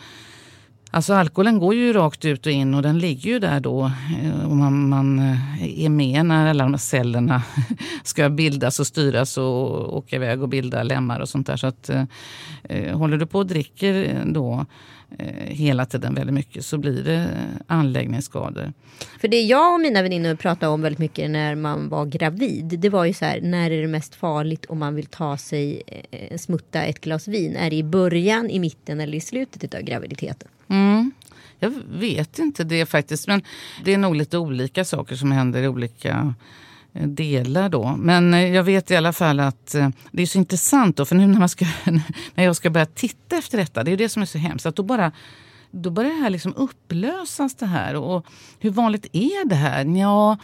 Alltså 0.91 1.15
alkoholen 1.15 1.59
går 1.59 1.75
ju 1.75 1.93
rakt 1.93 2.25
ut 2.25 2.47
och 2.47 2.53
in 2.53 2.75
och 2.75 2.83
den 2.83 2.99
ligger 2.99 3.31
ju 3.31 3.39
där 3.39 3.61
då. 3.61 3.93
Eh, 4.23 4.45
och 4.51 4.57
man, 4.57 4.89
man 4.89 5.19
eh, 5.19 5.85
är 5.85 5.89
med 5.89 6.27
när 6.27 6.47
alla 6.47 6.65
de 6.65 6.73
här 6.73 6.79
cellerna 6.79 7.43
ska 8.05 8.29
bildas 8.29 8.81
och 8.81 8.87
styras 8.87 9.39
och 9.39 9.97
åka 9.97 10.17
iväg 10.17 10.43
och 10.43 10.49
bilda 10.49 10.83
lemmar 10.83 11.21
och 11.21 11.29
sånt 11.29 11.47
där. 11.47 11.57
Så 11.57 11.67
att, 11.67 11.91
eh, 11.91 12.05
eh 12.63 12.99
håller 12.99 13.17
du 13.17 13.27
på 13.27 13.39
och 13.39 13.47
dricker 13.47 13.95
eh, 14.05 14.33
då 14.33 14.67
eh, 15.19 15.47
hela 15.47 15.87
tiden 15.87 16.15
väldigt 16.15 16.35
mycket 16.35 16.65
så 16.65 16.79
blir 16.79 17.05
det 17.05 17.29
anläggningsskador. 17.67 18.73
För 19.21 19.29
det 19.29 19.41
jag 19.41 19.75
och 19.75 19.81
mina 19.81 20.03
väninnor 20.03 20.35
pratade 20.35 20.73
om 20.73 20.83
väldigt 20.83 20.99
mycket 20.99 21.31
när 21.31 21.55
man 21.55 21.89
var 21.89 22.07
gravid. 22.07 22.65
Det 22.79 22.89
var 22.89 23.05
ju 23.05 23.13
så 23.13 23.25
här, 23.25 23.41
när 23.41 23.71
är 23.71 23.83
det 23.83 23.89
mest 23.89 24.15
farligt 24.15 24.67
om 24.69 24.79
man 24.79 24.95
vill 24.95 25.07
ta 25.07 25.37
sig, 25.37 25.83
eh, 26.11 26.37
smutta 26.37 26.83
ett 26.83 27.01
glas 27.01 27.29
vin? 27.29 27.57
Är 27.57 27.71
det 27.71 27.77
i 27.77 27.85
början, 27.85 28.51
i 28.51 28.59
mitten 28.59 29.01
eller 29.01 29.19
i 29.19 29.21
slutet 29.21 29.75
av 29.75 29.81
graviditeten? 29.81 30.49
Mm. 30.69 31.13
Jag 31.59 31.73
vet 31.89 32.39
inte 32.39 32.65
det 32.65 32.87
faktiskt. 32.87 33.27
Men 33.27 33.43
det 33.85 33.95
är 33.95 33.99
nog 33.99 34.17
lite 34.17 34.39
olika 34.39 34.85
saker 34.85 35.17
som 35.17 35.33
händer 35.33 35.63
i 35.63 35.69
olika 35.69 36.35
eh, 36.93 37.07
delar 37.07 37.69
då. 37.69 37.97
Men 37.99 38.35
eh, 38.35 38.55
jag 38.55 38.63
vet 38.63 38.91
i 38.91 38.97
alla 38.97 39.13
fall 39.13 39.41
att 39.41 39.75
eh, 39.75 39.89
det 40.13 40.23
är 40.23 40.27
så 40.27 40.39
intressant 40.39 40.97
då. 40.97 41.05
För 41.05 41.17
nu 41.17 41.27
när, 41.27 41.39
man 41.39 41.49
ska, 41.49 41.67
när 42.35 42.45
jag 42.45 42.57
ska 42.57 42.71
börja 42.71 42.87
titta 42.87 43.37
efter 43.37 43.59
detta, 43.59 43.85
det 43.85 43.91
är 43.91 43.97
det 43.97 44.09
som 44.09 44.23
är 44.23 44.27
så 44.27 44.39
hemskt. 44.39 44.67
Att 44.67 44.77
då 44.77 44.83
bara 44.83 45.13
då 45.71 45.91
börjar 45.91 46.11
det 46.11 46.21
här 46.21 46.31
liksom 46.31 46.55
upplösas 46.57 47.55
det 47.55 47.67
här. 47.67 47.95
Och 47.95 48.27
hur 48.59 48.71
vanligt 48.71 49.07
är 49.13 49.49
det 49.49 49.55
här? 49.55 49.85
Ja, 49.85 50.39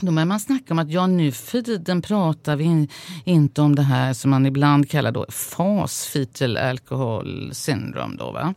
då 0.00 0.12
börjar 0.12 0.26
man 0.26 0.40
snacka 0.40 0.74
om 0.74 0.78
att 0.78 0.90
ja, 0.90 1.06
nu 1.06 1.32
för 1.32 1.62
tiden 1.62 2.02
pratar 2.02 2.56
vi 2.56 2.88
inte 3.24 3.62
om 3.62 3.74
det 3.74 3.82
här 3.82 4.12
som 4.12 4.30
man 4.30 4.46
ibland 4.46 4.90
kallar 4.90 5.12
då 5.12 5.26
FAS, 5.28 6.06
fetal 6.06 6.56
alcohol 6.56 7.50
syndrome. 7.52 8.16
Då, 8.16 8.32
va? 8.32 8.54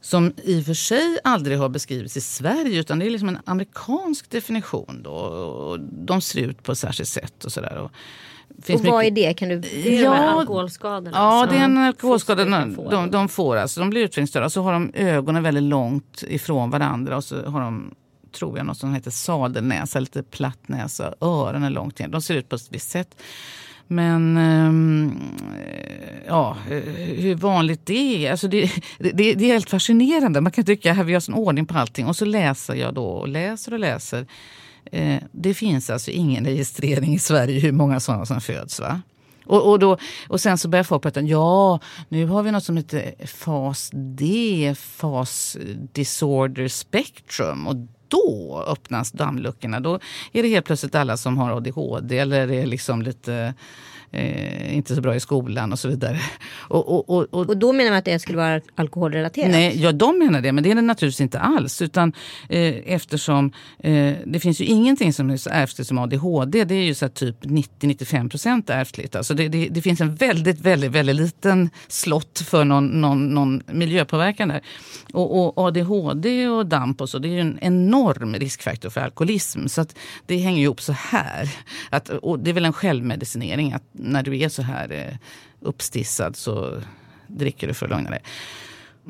Som 0.00 0.32
i 0.44 0.60
och 0.60 0.64
för 0.64 0.74
sig 0.74 1.18
aldrig 1.24 1.58
har 1.58 1.68
beskrivits 1.68 2.16
i 2.16 2.20
Sverige 2.20 2.80
utan 2.80 2.98
det 2.98 3.06
är 3.06 3.10
liksom 3.10 3.28
en 3.28 3.38
amerikansk 3.44 4.30
definition. 4.30 5.02
Då. 5.02 5.76
De 5.80 6.20
ser 6.20 6.40
ut 6.40 6.62
på 6.62 6.72
ett 6.72 6.78
särskilt 6.78 7.08
sätt 7.08 7.44
och 7.44 7.52
sådär. 7.52 7.76
Och 7.78 7.90
vad 8.66 9.04
är 9.04 9.10
det? 9.10 9.34
Kan 9.34 9.48
du... 9.48 9.58
Det 9.58 9.98
är 9.98 10.02
ja, 10.02 10.10
de 10.10 10.18
alkoholskadorna. 10.18 11.18
Ja, 11.18 11.46
det 11.50 11.56
är 11.56 11.64
en 11.64 11.78
alkoholskada 11.78 12.44
de, 12.44 13.10
de, 13.10 13.28
får. 13.28 13.56
Alltså, 13.56 13.80
de 13.80 13.90
blir 13.90 14.00
utvecklingsstörda. 14.00 14.50
Så 14.50 14.62
har 14.62 14.72
de 14.72 14.90
ögonen 14.94 15.42
väldigt 15.42 15.62
långt 15.62 16.24
ifrån 16.28 16.70
varandra 16.70 17.16
och 17.16 17.24
så 17.24 17.42
har 17.46 17.60
de 17.60 17.94
tror 18.32 18.56
jag, 18.56 18.66
något 18.66 18.78
som 18.78 18.94
heter 18.94 19.10
sadelnäsa, 19.10 20.00
lite 20.00 20.22
platt 20.22 20.68
näsa. 20.68 21.14
Öronen 21.20 21.72
långt 21.72 21.98
ner. 21.98 22.08
De 22.08 22.22
ser 22.22 22.34
ut 22.34 22.48
på 22.48 22.56
ett 22.56 22.68
visst 22.70 22.90
sätt. 22.90 23.16
Men 23.88 24.36
ehm, 24.36 25.20
eh, 25.56 26.26
ja, 26.26 26.56
eh, 26.70 26.82
hur 27.16 27.34
vanligt 27.34 27.86
det 27.86 28.26
är. 28.26 28.30
Alltså 28.30 28.48
det, 28.48 28.70
det, 28.98 29.12
det, 29.12 29.44
är 29.44 29.52
helt 29.52 29.70
fascinerande. 29.70 30.40
Man 30.40 30.52
kan 30.52 30.64
tycka 30.64 30.92
att 30.92 31.06
vi 31.06 31.12
har 31.12 31.20
sån 31.20 31.34
ordning 31.34 31.66
på 31.66 31.78
allting. 31.78 32.06
Och 32.06 32.16
så 32.16 32.24
läser 32.24 32.74
jag 32.74 32.94
då 32.94 33.04
och 33.04 33.28
läser 33.28 33.72
och 33.72 33.78
läser. 33.78 34.26
Eh, 34.92 35.22
det 35.32 35.54
finns 35.54 35.90
alltså 35.90 36.10
ingen 36.10 36.44
registrering 36.44 37.14
i 37.14 37.18
Sverige 37.18 37.60
hur 37.60 37.72
många 37.72 38.00
sådana 38.00 38.26
som 38.26 38.40
föds. 38.40 38.80
Va? 38.80 39.00
Och, 39.46 39.70
och, 39.70 39.78
då, 39.78 39.98
och 40.28 40.40
sen 40.40 40.58
så 40.58 40.68
börjar 40.68 40.84
folk 40.84 41.02
prata 41.02 41.20
ja, 41.20 41.80
nu 42.08 42.26
har 42.26 42.42
vi 42.42 42.52
något 42.52 42.64
som 42.64 42.76
heter 42.76 43.26
FAS 43.26 43.90
D, 43.92 44.74
FAS 44.78 45.56
Disorder 45.92 46.68
Spectrum. 46.68 47.66
Och 47.66 47.76
då 48.08 48.64
öppnas 48.66 49.12
dammluckorna. 49.12 49.80
Då 49.80 50.00
är 50.32 50.42
det 50.42 50.48
helt 50.48 50.66
plötsligt 50.66 50.94
alla 50.94 51.16
som 51.16 51.38
har 51.38 51.50
ADHD 51.50 52.18
eller 52.18 52.52
är 52.52 52.66
liksom 52.66 53.02
lite 53.02 53.54
eh, 54.10 54.76
inte 54.76 54.94
så 54.94 55.00
bra 55.00 55.14
i 55.14 55.20
skolan 55.20 55.72
och 55.72 55.78
så 55.78 55.88
vidare. 55.88 56.20
Och, 56.54 56.88
och, 56.88 57.10
och, 57.10 57.34
och, 57.34 57.48
och 57.48 57.56
då 57.56 57.72
menar 57.72 57.90
man 57.90 57.98
att 57.98 58.04
det 58.04 58.18
skulle 58.18 58.38
vara 58.38 58.60
alkoholrelaterat? 58.74 59.50
Nej, 59.50 59.82
ja 59.82 59.92
de 59.92 60.18
menar 60.18 60.40
det, 60.40 60.52
men 60.52 60.64
det 60.64 60.70
är 60.70 60.74
det 60.74 60.82
naturligtvis 60.82 61.20
inte 61.20 61.40
alls. 61.40 61.82
Utan 61.82 62.12
eh, 62.48 62.74
eftersom 62.86 63.52
eh, 63.78 64.14
det 64.26 64.40
finns 64.40 64.60
ju 64.60 64.64
ingenting 64.64 65.12
som 65.12 65.30
är 65.30 65.36
så 65.36 65.50
ärftligt 65.50 65.88
som 65.88 65.98
ADHD. 65.98 66.64
Det 66.64 66.74
är 66.74 66.84
ju 66.84 66.94
så 66.94 67.08
typ 67.08 67.44
90-95 67.44 68.30
procent 68.30 68.70
ärftligt. 68.70 69.16
Alltså 69.16 69.34
det, 69.34 69.48
det, 69.48 69.68
det, 69.70 69.82
finns 69.82 70.00
en 70.00 70.14
väldigt, 70.14 70.60
väldigt, 70.60 70.90
väldigt 70.90 71.16
liten 71.16 71.70
slott 71.88 72.38
för 72.38 72.64
någon, 72.64 73.00
någon, 73.00 73.34
någon 73.34 73.62
miljöpåverkan 73.66 74.48
där. 74.48 74.60
Och, 75.12 75.58
och 75.58 75.66
ADHD 75.66 76.48
och 76.48 76.66
DAMP 76.66 77.00
och 77.00 77.08
så, 77.08 77.18
det 77.18 77.28
är 77.28 77.32
ju 77.32 77.40
en 77.40 77.58
enorm 77.60 77.97
riskfaktor 78.06 78.90
för 78.90 79.00
alkoholism. 79.00 79.66
Så 79.66 79.80
att 79.80 79.98
det 80.26 80.36
hänger 80.36 80.62
ihop 80.62 80.80
så 80.80 80.92
här. 80.92 81.50
Att, 81.90 82.08
och 82.08 82.38
det 82.38 82.50
är 82.50 82.54
väl 82.54 82.64
en 82.64 82.72
självmedicinering. 82.72 83.72
Att 83.72 83.84
när 83.92 84.22
du 84.22 84.38
är 84.38 84.48
så 84.48 84.62
här 84.62 84.92
eh, 84.92 85.16
uppstissad 85.60 86.36
så 86.36 86.80
dricker 87.26 87.68
du 87.68 87.74
för 87.74 87.86
att 87.86 87.92
lugna 87.92 88.10
dig. 88.10 88.22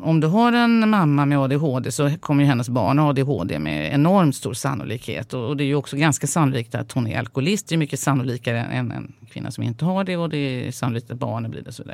Om 0.03 0.21
du 0.21 0.27
har 0.27 0.53
en 0.53 0.91
mamma 0.91 1.27
med 1.27 1.39
ADHD 1.39 1.93
så 1.93 2.11
kommer 2.21 2.43
ju 2.43 2.49
hennes 2.49 2.69
barn 2.69 2.99
ha 2.99 3.09
ADHD 3.09 3.59
med 3.59 3.95
enormt 3.95 4.37
stor 4.37 4.55
sannolikhet. 4.55 5.35
Och 5.35 5.57
det 5.57 5.65
är 5.65 5.67
ju 5.67 5.75
också 5.75 5.97
ganska 5.97 6.27
sannolikt 6.27 6.75
att 6.75 6.93
hon 6.93 7.07
är 7.07 7.19
alkoholist. 7.19 7.69
Det 7.69 7.75
är 7.75 7.77
mycket 7.77 8.01
sannolikare 8.01 8.61
än 8.61 8.93
en 8.93 9.13
kvinna 9.31 9.51
som 9.51 9.65
inte 9.65 9.85
har 9.85 10.05
det 10.05 10.17
och 10.17 10.29
det 10.29 10.39
är 10.39 10.73
sannolikt 10.73 11.11
att 11.11 11.19
barnen 11.19 11.51
blir 11.51 11.63
det. 11.63 11.73
Så, 11.73 11.85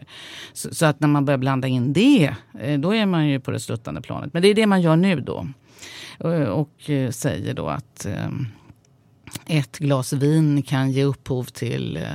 så, 0.53 0.75
så, 0.75 0.87
att 0.87 1.01
när 1.01 1.09
man 1.09 1.25
börjar 1.25 1.39
blanda 1.39 1.69
in 1.69 1.93
det, 1.93 2.35
eh, 2.61 2.79
då 2.79 2.95
är 2.95 3.07
man 3.07 3.29
ju 3.29 3.41
på 3.41 3.51
det 3.51 3.61
sluttande 3.61 4.01
planet. 4.01 4.33
Men 4.33 4.43
det 4.43 4.49
är 4.49 4.55
det 4.55 4.67
man 4.67 4.83
gör 4.83 4.97
nu 4.97 5.21
då. 5.21 5.47
Eh, 6.21 6.49
och, 6.49 6.91
eh, 6.91 7.11
säger 7.11 7.55
då 7.55 7.69
att 7.69 8.07
eh, 8.07 8.29
ett 9.47 9.79
glas 9.79 10.13
vin 10.13 10.63
kan 10.63 10.91
ge 10.91 11.05
upphov 11.05 11.45
till 11.45 12.07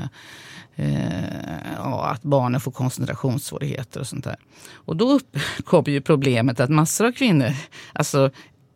ja, 1.78 2.06
att 2.06 2.22
barnen 2.22 2.62
får 2.62 2.72
koncentrationssvårigheter 2.72 4.00
och 4.00 4.08
sånt 4.08 4.24
där. 4.24 4.36
Och 4.74 4.98
då 4.98 5.12
uppkommer 5.12 5.90
ju 5.90 6.02
problemet 6.02 6.60
att 6.60 6.70
massor 6.70 7.08
av 7.08 7.12
kvinnor, 7.12 7.54
alltså 7.94 8.32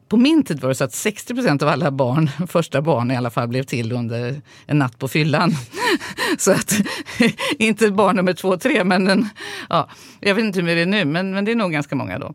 på 0.07 0.17
min 0.17 0.43
tid 0.43 0.61
var 0.61 0.69
det 0.69 0.75
så 0.75 0.83
att 0.83 0.93
60 0.93 1.33
procent 1.33 1.61
av 1.61 1.69
alla 1.69 1.91
barn, 1.91 2.29
första 2.47 2.81
barn 2.81 3.11
i 3.11 3.17
alla 3.17 3.29
fall, 3.29 3.47
blev 3.47 3.63
till 3.63 3.91
under 3.91 4.41
en 4.65 4.79
natt 4.79 4.99
på 4.99 5.07
fyllan. 5.07 5.51
Så 6.37 6.51
att, 6.51 6.73
inte 7.59 7.91
barn 7.91 8.15
nummer 8.15 8.33
två, 8.33 8.57
tre, 8.57 8.83
men 8.83 9.09
en, 9.09 9.29
ja, 9.69 9.89
jag 10.19 10.35
vet 10.35 10.45
inte 10.45 10.61
hur 10.61 10.75
det 10.75 10.81
är 10.81 10.85
nu, 10.85 11.05
men, 11.05 11.33
men 11.33 11.45
det 11.45 11.51
är 11.51 11.55
nog 11.55 11.71
ganska 11.71 11.95
många 11.95 12.19
då. 12.19 12.33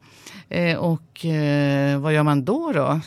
Eh, 0.49 0.77
och 0.77 1.25
eh, 1.25 2.01
vad 2.01 2.13
gör 2.13 2.23
man 2.23 2.45
då? 2.45 2.73
då? 2.73 3.01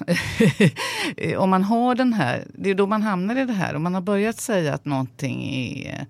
Om 1.37 1.49
man 1.49 1.63
har 1.63 1.95
den 1.95 2.13
här, 2.13 2.45
det 2.53 2.69
är 2.69 2.75
då 2.75 2.87
man 2.87 3.01
hamnar 3.01 3.35
i 3.35 3.45
det 3.45 3.53
här. 3.53 3.75
Om 3.75 3.83
man 3.83 3.93
har 3.93 4.01
börjat 4.01 4.39
säga 4.39 4.73
att 4.73 4.85
någonting 4.85 5.53
är 5.85 6.05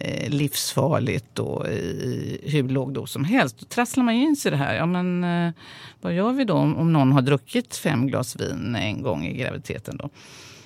Eh, 0.00 0.30
livsfarligt 0.30 1.38
och 1.38 1.68
i 1.68 2.40
hur 2.42 2.68
låg 2.68 2.94
dos 2.94 3.10
som 3.10 3.24
helst. 3.24 3.58
Då 3.58 3.66
trasslar 3.66 4.04
man 4.04 4.16
ju 4.16 4.22
in 4.22 4.36
sig 4.36 4.48
i 4.48 4.50
det 4.50 4.56
här. 4.56 4.74
Ja, 4.74 4.86
men, 4.86 5.24
eh, 5.24 5.52
vad 6.00 6.14
gör 6.14 6.32
vi 6.32 6.44
då 6.44 6.54
om, 6.54 6.92
någon 6.92 7.12
har 7.12 7.22
druckit 7.22 7.76
fem 7.76 8.06
glas 8.06 8.36
vin 8.40 8.76
en 8.76 9.02
gång 9.02 9.26
i 9.26 9.36
graviditeten? 9.36 9.96
Då? 9.96 10.10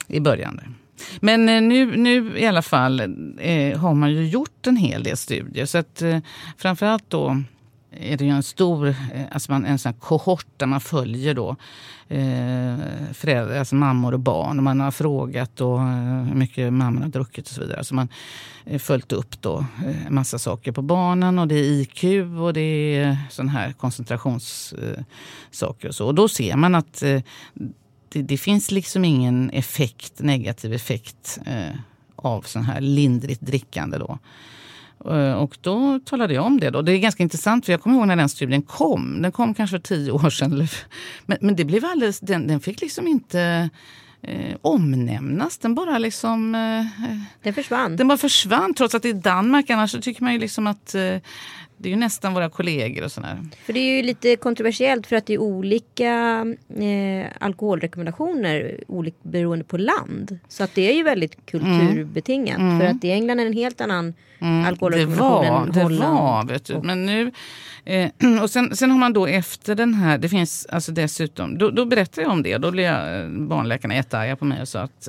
I 0.06 0.20
början. 0.20 0.56
Där. 0.56 0.68
Men 1.20 1.48
eh, 1.48 1.62
nu, 1.62 1.96
nu 1.96 2.38
i 2.38 2.46
alla 2.46 2.62
fall 2.62 3.00
eh, 3.38 3.78
har 3.78 3.94
man 3.94 4.12
ju 4.12 4.28
gjort 4.28 4.66
en 4.66 4.76
hel 4.76 5.02
del 5.02 5.16
studier. 5.16 5.66
Så 5.66 5.78
att 5.78 6.02
eh, 6.02 6.18
framförallt 6.56 7.10
då 7.10 7.42
är 7.90 8.16
det 8.16 8.24
ju 8.24 8.30
en 8.30 8.42
stor 8.42 8.88
eh, 8.88 8.94
alltså 9.30 9.52
man, 9.52 9.64
en 9.64 9.78
sån 9.78 9.92
kohort 9.92 10.46
där 10.56 10.66
man 10.66 10.80
följer 10.80 11.34
då, 11.34 11.56
eh, 12.08 12.76
föräldrar, 13.12 13.58
alltså 13.58 13.74
mammor 13.74 14.14
och 14.14 14.20
barn. 14.20 14.58
Och 14.58 14.64
man 14.64 14.80
har 14.80 14.90
frågat 14.90 15.56
då, 15.56 15.76
eh, 15.76 16.22
hur 16.22 16.34
mycket 16.34 16.72
mammorna 16.72 17.06
har 17.06 17.10
druckit 17.10 17.48
och 17.48 17.54
så 17.54 17.60
vidare. 17.60 17.84
Så 17.84 17.94
man 17.94 18.08
har 18.70 18.78
följt 18.78 19.12
upp 19.12 19.42
då, 19.42 19.58
eh, 19.58 19.64
en 19.86 20.06
eh, 20.06 20.10
massa 20.10 20.38
saker 20.38 20.72
på 20.72 20.82
barnen. 20.82 21.38
Och 21.38 21.48
det 21.48 21.54
är 21.54 21.64
IQ 21.64 22.04
och 22.40 22.52
det 22.52 22.96
är 22.96 23.18
sån 23.30 23.48
här 23.48 23.72
koncentrationssaker. 23.72 25.88
och 25.88 25.94
så. 25.94 26.06
Och 26.06 26.14
då 26.14 26.28
ser 26.28 26.56
man 26.56 26.74
att 26.74 27.02
eh, 27.02 27.20
det, 28.08 28.22
det, 28.22 28.38
finns 28.38 28.70
liksom 28.70 29.04
ingen 29.04 29.50
effekt, 29.50 30.20
negativ 30.20 30.72
effekt 30.72 31.38
eh, 31.46 31.76
av 32.16 32.42
sån 32.42 32.64
här 32.64 32.80
lindrigt 32.80 33.40
drickande. 33.40 33.98
då. 33.98 34.18
Eh, 35.04 35.32
och 35.32 35.58
då 35.60 36.00
talade 36.04 36.34
jag 36.34 36.44
om 36.44 36.60
det. 36.60 36.70
Då. 36.70 36.82
Det 36.82 36.92
är 36.92 36.98
ganska 36.98 37.22
intressant, 37.22 37.64
för 37.64 37.72
jag 37.72 37.82
kommer 37.82 37.96
ihåg 37.96 38.06
när 38.06 38.16
den 38.16 38.28
studien 38.28 38.62
kom. 38.62 39.22
Den 39.22 39.32
kom 39.32 39.54
kanske 39.54 39.74
för 39.76 39.82
tio 39.82 40.10
år 40.10 40.30
sedan. 40.30 40.68
Men, 41.26 41.38
men 41.40 41.56
det 41.56 41.64
blev 41.64 41.84
alldeles, 41.84 42.20
den, 42.20 42.46
den 42.46 42.60
fick 42.60 42.80
liksom 42.80 43.06
inte 43.06 43.70
eh, 44.22 44.56
omnämnas. 44.62 45.58
Den 45.58 45.74
bara 45.74 45.98
liksom... 45.98 46.54
Eh, 46.54 46.84
den 47.42 47.54
försvann? 47.54 47.96
Den 47.96 48.08
bara 48.08 48.18
försvann, 48.18 48.74
trots 48.74 48.94
att 48.94 49.02
det 49.02 49.08
är 49.08 49.14
Danmark. 49.14 49.70
Annars 49.70 49.92
tycker 49.92 50.22
man 50.22 50.32
ju 50.32 50.38
liksom 50.38 50.66
att 50.66 50.94
eh, 50.94 51.16
det 51.78 51.88
är 51.88 51.90
ju 51.90 51.96
nästan 51.96 52.34
våra 52.34 52.50
kollegor 52.50 53.04
och 53.04 53.12
sådär. 53.12 53.38
För 53.64 53.72
det 53.72 53.80
är 53.80 53.96
ju 53.96 54.02
lite 54.02 54.36
kontroversiellt 54.36 55.06
för 55.06 55.16
att 55.16 55.26
det 55.26 55.34
är 55.34 55.38
olika 55.38 56.44
eh, 56.78 57.26
alkoholrekommendationer 57.40 58.80
olika, 58.86 59.16
beroende 59.22 59.64
på 59.64 59.76
land. 59.76 60.38
Så 60.48 60.64
att 60.64 60.74
det 60.74 60.90
är 60.90 60.94
ju 60.94 61.02
väldigt 61.02 61.46
kulturbetingat. 61.46 62.58
Mm. 62.58 62.80
För 62.80 62.86
att 62.86 63.04
i 63.04 63.10
England 63.10 63.40
är 63.40 63.44
det 63.44 63.50
en 63.50 63.56
helt 63.56 63.80
annan 63.80 64.14
mm. 64.38 64.64
alkoholrekommendation 64.64 65.42
det 65.42 65.50
var, 65.50 65.66
än 65.66 65.82
Holland. 65.82 66.48
Det 66.48 66.52
var, 66.52 66.52
vet 66.52 66.64
du. 66.64 66.80
Men 66.82 67.06
nu, 67.06 67.32
eh, 67.84 68.10
och 68.42 68.50
sen, 68.50 68.76
sen 68.76 68.90
har 68.90 68.98
man 68.98 69.12
då 69.12 69.26
efter 69.26 69.74
den 69.74 69.94
här, 69.94 70.18
det 70.18 70.28
finns 70.28 70.66
alltså 70.66 70.92
dessutom, 70.92 71.58
då, 71.58 71.70
då 71.70 71.84
berättade 71.84 72.22
jag 72.22 72.30
om 72.30 72.42
det. 72.42 72.58
Då 72.58 72.70
blev 72.70 72.84
jag, 72.84 73.30
barnläkarna 73.30 73.94
jättearga 73.94 74.36
på 74.36 74.44
mig 74.44 74.60
och 74.60 74.68
sa 74.68 74.80
att 74.80 75.08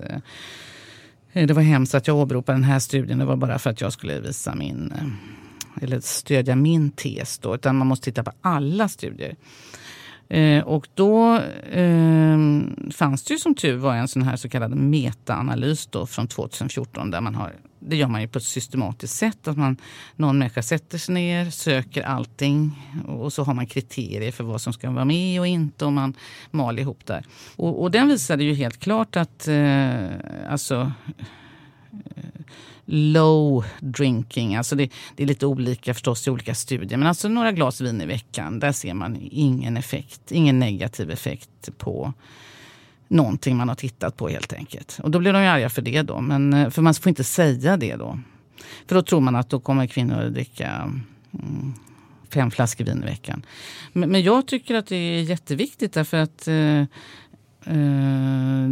eh, 1.33 1.45
det 1.47 1.53
var 1.53 1.61
hemskt 1.61 1.95
att 1.95 2.07
jag 2.07 2.17
åberopade 2.17 2.55
den 2.55 2.63
här 2.63 2.79
studien. 2.79 3.19
Det 3.19 3.25
var 3.25 3.35
bara 3.35 3.59
för 3.59 3.69
att 3.69 3.81
jag 3.81 3.93
skulle 3.93 4.19
visa 4.19 4.55
min 4.55 4.91
eh, 4.95 5.38
eller 5.81 5.99
stödja 5.99 6.55
min 6.55 6.91
tes 6.91 7.39
då, 7.39 7.55
utan 7.55 7.75
man 7.75 7.87
måste 7.87 8.05
titta 8.05 8.23
på 8.23 8.31
alla 8.41 8.89
studier. 8.89 9.35
Eh, 10.29 10.63
och 10.63 10.87
då 10.93 11.35
eh, 11.71 12.37
fanns 12.91 13.23
det 13.23 13.33
ju 13.33 13.39
som 13.39 13.55
tur 13.55 13.77
var 13.77 13.95
en 13.95 14.07
sån 14.07 14.21
här 14.21 14.35
så 14.35 14.49
kallad 14.49 14.75
metaanalys 14.75 15.87
då 15.87 16.05
från 16.05 16.27
2014 16.27 17.11
där 17.11 17.21
man 17.21 17.35
har 17.35 17.53
det 17.79 17.95
gör 17.95 18.07
man 18.07 18.21
ju 18.21 18.27
på 18.27 18.37
ett 18.37 18.43
systematiskt 18.43 19.15
sätt. 19.15 19.47
Att 19.47 19.57
man, 19.57 19.77
någon 20.15 20.37
människa 20.37 20.61
sätter 20.61 20.97
sig 20.97 21.15
ner, 21.15 21.49
söker 21.49 22.03
allting 22.03 22.71
och 23.07 23.33
så 23.33 23.43
har 23.43 23.53
man 23.53 23.67
kriterier 23.67 24.31
för 24.31 24.43
vad 24.43 24.61
som 24.61 24.73
ska 24.73 24.91
vara 24.91 25.05
med 25.05 25.39
och 25.39 25.47
inte 25.47 25.85
och 25.85 25.93
man 25.93 26.13
mal 26.51 26.79
ihop 26.79 27.05
där. 27.05 27.25
Och, 27.55 27.81
och 27.81 27.91
den 27.91 28.07
visade 28.07 28.43
ju 28.43 28.53
helt 28.53 28.79
klart 28.79 29.15
att 29.15 29.47
eh, 29.47 30.05
alltså 30.49 30.91
Eh, 32.15 32.23
low 32.85 33.65
drinking. 33.79 34.55
Alltså 34.55 34.75
det, 34.75 34.91
det, 35.15 35.23
är 35.23 35.27
lite 35.27 35.45
olika 35.45 35.93
förstås 35.93 36.27
i 36.27 36.29
olika 36.29 36.55
studier. 36.55 36.97
Men 36.97 37.07
alltså 37.07 37.27
några 37.27 37.51
glas 37.51 37.81
vin 37.81 38.01
i 38.01 38.05
veckan, 38.05 38.59
där 38.59 38.71
ser 38.71 38.93
man 38.93 39.17
ingen 39.31 39.77
effekt, 39.77 40.31
ingen 40.31 40.59
negativ 40.59 41.11
effekt 41.11 41.69
på 41.77 42.13
någonting 43.07 43.57
man 43.57 43.69
har 43.69 43.75
tittat 43.75 44.17
på 44.17 44.29
helt 44.29 44.53
enkelt. 44.53 44.99
Och 45.03 45.11
då 45.11 45.19
blir 45.19 45.33
de 45.33 45.41
ju 45.41 45.47
arga 45.47 45.69
för 45.69 45.81
det 45.81 46.01
då. 46.01 46.21
Men, 46.21 46.53
eh, 46.53 46.69
för 46.69 46.81
man 46.81 46.93
får 46.93 47.09
inte 47.09 47.23
säga 47.23 47.77
det 47.77 47.95
då. 47.95 48.19
För 48.87 48.95
då 48.95 49.01
tror 49.01 49.19
man 49.21 49.35
att 49.35 49.49
då 49.49 49.59
kommer 49.59 49.87
kvinnor 49.87 50.21
att 50.21 50.33
dricka 50.33 50.67
mm, 51.33 51.73
fem 52.29 52.51
flaskor 52.51 52.85
vin 52.85 53.03
i 53.03 53.05
veckan. 53.05 53.45
Men, 53.93 54.11
men, 54.11 54.23
jag 54.23 54.47
tycker 54.47 54.75
att 54.75 54.87
det 54.87 54.95
är 54.95 55.21
jätteviktigt 55.21 55.93
därför 55.93 56.17
att 56.17 56.47
Eh, 56.47 56.83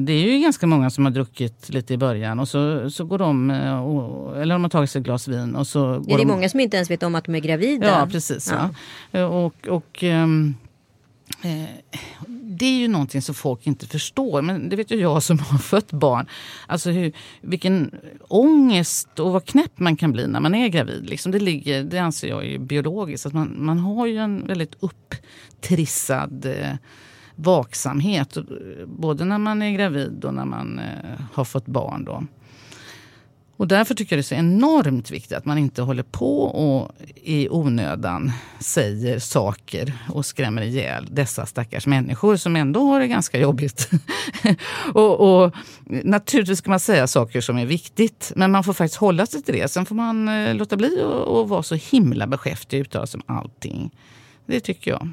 det 0.06 0.14
är 0.14 0.32
ju 0.32 0.40
ganska 0.40 0.68
många 0.68 0.90
som 0.90 1.06
har 1.06 1.12
druckit 1.12 1.70
lite 1.70 1.94
i 1.94 1.98
början 1.98 2.40
och 2.40 2.48
så, 2.48 2.90
så 2.90 3.06
går 3.06 3.18
de, 3.18 3.52
eh, 3.52 3.80
och, 3.80 4.42
eller 4.42 4.56
de 4.56 4.64
har 4.64 4.70
tagit 4.70 4.90
sig 4.90 5.00
ett 5.00 5.06
glas 5.06 5.28
vin 5.28 5.56
och 5.56 5.68
så... 5.68 5.80
Ja, 5.80 6.02
det 6.08 6.14
är 6.14 6.18
de, 6.18 6.28
många 6.28 6.50
som 6.50 6.60
inte 6.60 6.78
ens 6.78 6.92
vet 6.92 7.04
om 7.04 7.16
att 7.16 7.26
de 7.26 7.36
är 7.36 7.40
gravida. 7.40 7.88
Ja, 7.88 8.08
precis. 8.12 8.52
Ja. 8.52 8.70
Ja. 9.12 9.26
Och, 9.26 9.68
och, 9.68 10.04
um, 10.04 10.56
Eh, 11.42 11.70
det 12.30 12.66
är 12.66 12.80
ju 12.80 12.88
någonting 12.88 13.22
som 13.22 13.36
folk 13.36 13.68
inte 13.68 13.88
förstår. 13.88 14.42
Men 14.42 14.70
det 14.70 14.76
vet 14.76 14.92
ju 14.92 15.00
jag 15.00 15.24
som 15.24 15.40
har 15.40 15.58
fött 15.58 15.92
barn. 15.92 16.28
Alltså 16.68 16.90
hur, 16.90 17.12
vilken 17.42 17.96
ångest 18.28 19.20
och 19.20 19.32
vad 19.32 19.46
knäpp 19.46 19.80
man 19.80 19.96
kan 19.96 20.12
bli 20.12 20.28
när 20.28 20.40
man 20.40 20.56
är 20.56 20.68
gravid. 20.68 21.10
Liksom 21.10 21.32
det, 21.32 21.40
ligger, 21.40 21.84
det 21.84 21.98
anser 21.98 22.28
jag 22.28 22.46
är 22.46 22.60
biologiskt. 22.60 23.26
Att 23.26 23.34
man, 23.34 23.56
man 23.58 23.80
har 23.80 24.08
ju 24.08 24.18
en 24.18 24.48
väldigt 24.48 24.76
upptrissad 24.80 26.46
eh, 26.46 26.76
vaksamhet. 27.38 28.38
Både 28.86 29.26
när 29.26 29.38
man 29.38 29.62
är 29.62 29.72
gravid 29.72 30.26
och 30.26 30.34
när 30.34 30.46
man 30.46 30.80
eh, 30.80 31.22
har 31.34 31.44
fått 31.44 31.66
barn. 31.66 32.06
Då. 32.06 32.24
Och 33.58 33.68
därför 33.68 33.96
tycker 33.96 34.16
jag 34.16 34.18
det 34.18 34.22
är 34.22 34.24
så 34.24 34.36
enormt 34.36 35.12
viktigt 35.12 35.38
att 35.38 35.46
man 35.46 35.58
inte 35.58 35.82
håller 35.82 36.04
på 36.04 36.44
och 36.44 36.92
i 37.16 37.50
onödan 37.50 38.32
säger 38.60 39.20
saker 39.20 39.94
och 40.10 40.26
skrämmer 40.26 40.62
ihjäl 40.62 41.08
dessa 41.12 41.46
stackars 41.46 41.88
människor 41.88 42.36
som 42.36 42.56
ändå 42.56 42.80
har 42.80 43.00
det 43.00 43.08
ganska 43.08 43.40
jobbigt. 43.40 43.90
och, 44.94 45.44
och, 45.44 45.56
naturligtvis 45.86 46.60
ska 46.60 46.70
man 46.70 46.80
säga 46.80 47.08
saker 47.08 47.42
som 47.42 47.58
är 47.58 47.66
viktigt, 47.66 48.32
men 48.36 48.52
man 48.52 48.64
får 48.64 48.74
faktiskt 48.74 49.00
hålla 49.00 49.26
sig 49.26 49.42
till 49.42 49.54
det. 49.54 49.68
Sen 49.68 49.86
får 49.86 49.96
man 49.96 50.28
eh, 50.28 50.56
låta 50.56 50.78
bli 50.78 51.02
att 51.02 51.50
vara 51.50 51.64
så 51.64 51.76
himla 51.76 52.28
beskäftig 52.28 52.80
och 52.80 52.82
uttala 52.82 53.08
sig 53.08 53.22
om 53.28 53.36
allting. 53.36 53.92
Det 54.48 54.60
tycker 54.60 54.92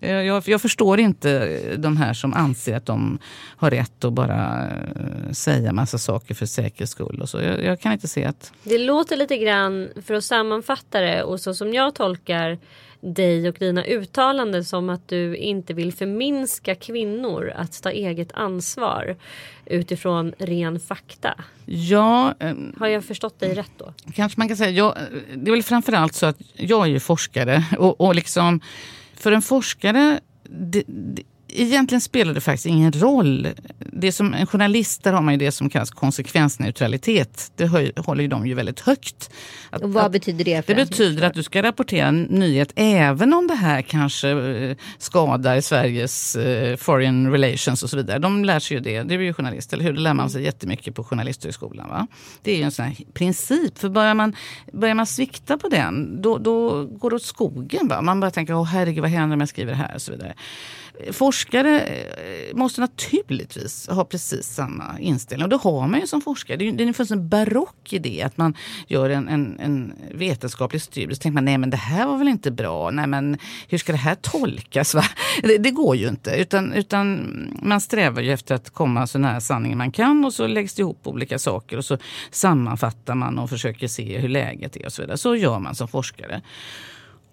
jag. 0.00 0.24
jag. 0.24 0.48
Jag 0.48 0.62
förstår 0.62 1.00
inte 1.00 1.60
de 1.76 1.96
här 1.96 2.14
som 2.14 2.34
anser 2.34 2.76
att 2.76 2.86
de 2.86 3.18
har 3.56 3.70
rätt 3.70 4.04
att 4.04 4.12
bara 4.12 4.68
eh, 4.68 5.32
säga 5.32 5.72
massa 5.72 5.98
saker 5.98 6.34
för 6.34 6.46
säkerhets 6.46 6.92
skull. 6.92 7.20
Och 7.22 7.28
så. 7.28 7.40
Jag, 7.40 7.64
jag, 7.64 7.80
kan 7.80 7.92
inte 7.92 8.08
se 8.08 8.24
att... 8.24 8.52
Det 8.62 8.78
låter 8.78 9.16
lite 9.16 9.36
grann, 9.36 9.88
för 10.06 10.14
att 10.14 10.24
sammanfatta 10.24 11.00
det 11.00 11.22
och 11.22 11.40
så 11.40 11.54
som 11.54 11.74
jag 11.74 11.94
tolkar 11.94 12.58
dig 13.14 13.48
och 13.48 13.56
dina 13.58 13.84
uttalanden 13.84 14.64
som 14.64 14.88
att 14.88 15.08
du 15.08 15.36
inte 15.36 15.74
vill 15.74 15.92
förminska 15.92 16.74
kvinnor 16.74 17.52
att 17.56 17.82
ta 17.82 17.90
eget 17.90 18.32
ansvar 18.32 19.16
utifrån 19.66 20.32
ren 20.38 20.80
fakta. 20.80 21.34
Ja, 21.64 22.34
ehm, 22.38 22.74
Har 22.78 22.86
jag 22.86 23.04
förstått 23.04 23.40
dig 23.40 23.54
rätt 23.54 23.72
då? 23.76 23.94
Kanske 24.14 24.40
man 24.40 24.48
kan 24.48 24.56
säga. 24.56 24.70
Jag, 24.70 24.96
det 25.34 25.50
är 25.50 25.52
väl 25.52 25.62
framförallt 25.62 26.14
så 26.14 26.26
att 26.26 26.36
jag 26.54 26.82
är 26.82 26.90
ju 26.90 27.00
forskare 27.00 27.64
och, 27.78 28.00
och 28.00 28.14
liksom 28.14 28.60
för 29.14 29.32
en 29.32 29.42
forskare 29.42 30.20
det, 30.48 30.82
det, 30.86 31.22
egentligen 31.48 32.00
spelar 32.00 32.34
det 32.34 32.40
faktiskt 32.40 32.66
ingen 32.66 32.92
roll. 32.92 33.48
Det 33.78 34.12
som, 34.12 34.34
en 34.34 34.46
journalist 34.46 35.04
där 35.04 35.12
har 35.12 35.22
man 35.22 35.34
ju 35.34 35.38
det 35.38 35.52
som 35.52 35.70
kallas 35.70 35.90
konsekvensneutralitet. 35.90 37.52
Det 37.56 37.66
höj, 37.66 37.92
håller 37.96 38.22
ju 38.22 38.28
de 38.28 38.46
ju 38.46 38.54
väldigt 38.54 38.80
högt. 38.80 39.30
Att, 39.70 39.82
och 39.82 39.92
vad 39.92 40.04
att, 40.04 40.12
betyder 40.12 40.44
det? 40.44 40.66
det 40.66 40.74
betyder 40.74 41.26
att 41.26 41.34
du 41.34 41.42
ska 41.42 41.62
rapportera 41.62 42.06
en 42.06 42.22
nyhet 42.22 42.72
även 42.76 43.34
om 43.34 43.46
det 43.46 43.54
här 43.54 43.82
kanske 43.82 44.30
eh, 44.30 44.76
skadar 44.98 45.60
Sveriges 45.60 46.36
eh, 46.36 46.76
foreign 46.76 47.32
relations 47.32 47.82
och 47.82 47.90
så 47.90 47.96
vidare. 47.96 48.18
De 48.18 48.44
lär 48.44 48.58
sig 48.58 48.76
ju 48.76 48.82
det. 48.82 49.02
Det 49.02 49.14
är 49.14 49.18
ju 49.18 49.32
journalist, 49.32 49.72
eller 49.72 49.84
hur? 49.84 49.92
Det 49.92 50.00
lär 50.00 50.14
man 50.14 50.30
sig 50.30 50.42
jättemycket 50.42 50.94
på 50.94 51.04
Journalisthögskolan. 51.04 51.88
Va? 51.88 52.06
Det 52.42 52.52
är 52.52 52.56
ju 52.56 52.62
en 52.62 52.70
sån 52.70 52.84
här 52.84 52.96
princip. 53.14 53.78
För 53.78 53.88
börjar 53.88 54.14
man, 54.14 54.36
börjar 54.72 54.94
man 54.94 55.06
svikta 55.06 55.58
på 55.58 55.68
den, 55.68 56.22
då, 56.22 56.38
då 56.38 56.84
går 56.84 57.10
det 57.10 57.16
åt 57.16 57.22
skogen. 57.22 57.88
Va? 57.88 58.02
Man 58.02 58.20
börjar 58.20 58.30
tänka, 58.30 58.56
åh 58.56 58.64
herregud 58.64 59.02
vad 59.02 59.10
händer 59.10 59.34
om 59.36 59.40
jag 59.40 59.48
skriver 59.48 59.72
det 59.72 59.78
här? 59.78 59.94
Och 59.94 60.02
så 60.02 60.12
vidare 60.12 60.34
forskare 61.12 61.80
eh, 61.80 62.56
måste 62.56 62.80
naturligtvis 62.80 63.88
ha 63.88 64.04
precis 64.04 64.46
samma 64.46 64.98
inställning. 65.00 65.44
Och 65.44 65.50
det 65.50 65.56
har 65.56 65.86
man 65.86 66.00
ju 66.00 66.06
som 66.06 66.20
forskare. 66.20 66.56
Det 66.56 66.68
är, 66.68 66.72
det 66.72 66.84
är 66.84 67.12
en 67.12 67.28
barock 67.28 67.92
idé 67.92 68.22
att 68.22 68.36
man 68.36 68.54
gör 68.86 69.10
en, 69.10 69.28
en, 69.28 69.60
en 69.60 69.94
vetenskaplig 70.14 70.82
studie. 70.82 71.14
Så 71.14 71.20
tänker 71.20 71.34
man, 71.34 71.44
nej 71.44 71.58
men 71.58 71.70
det 71.70 71.76
här 71.76 72.06
var 72.06 72.18
väl 72.18 72.28
inte 72.28 72.50
bra. 72.50 72.90
Nej 72.90 73.06
men 73.06 73.38
hur 73.68 73.78
ska 73.78 73.92
det 73.92 73.98
här 73.98 74.14
tolkas? 74.14 74.94
Va? 74.94 75.04
Det, 75.42 75.58
det 75.58 75.70
går 75.70 75.96
ju 75.96 76.08
inte. 76.08 76.30
Utan, 76.30 76.72
utan 76.72 77.30
man 77.62 77.80
strävar 77.80 78.22
ju 78.22 78.32
efter 78.32 78.54
att 78.54 78.70
komma 78.70 79.06
så 79.06 79.18
nära 79.18 79.40
sanningen 79.40 79.78
man 79.78 79.92
kan. 79.92 80.24
Och 80.24 80.32
så 80.32 80.46
läggs 80.46 80.74
det 80.74 80.80
ihop 80.80 81.06
olika 81.06 81.38
saker. 81.38 81.78
Och 81.78 81.84
så 81.84 81.98
sammanfattar 82.30 83.14
man 83.14 83.38
och 83.38 83.50
försöker 83.50 83.88
se 83.88 84.18
hur 84.18 84.28
läget 84.28 84.76
är 84.76 84.86
och 84.86 84.92
så 84.92 85.02
vidare. 85.02 85.18
Så 85.18 85.36
gör 85.36 85.58
man 85.58 85.74
som 85.74 85.88
forskare. 85.88 86.42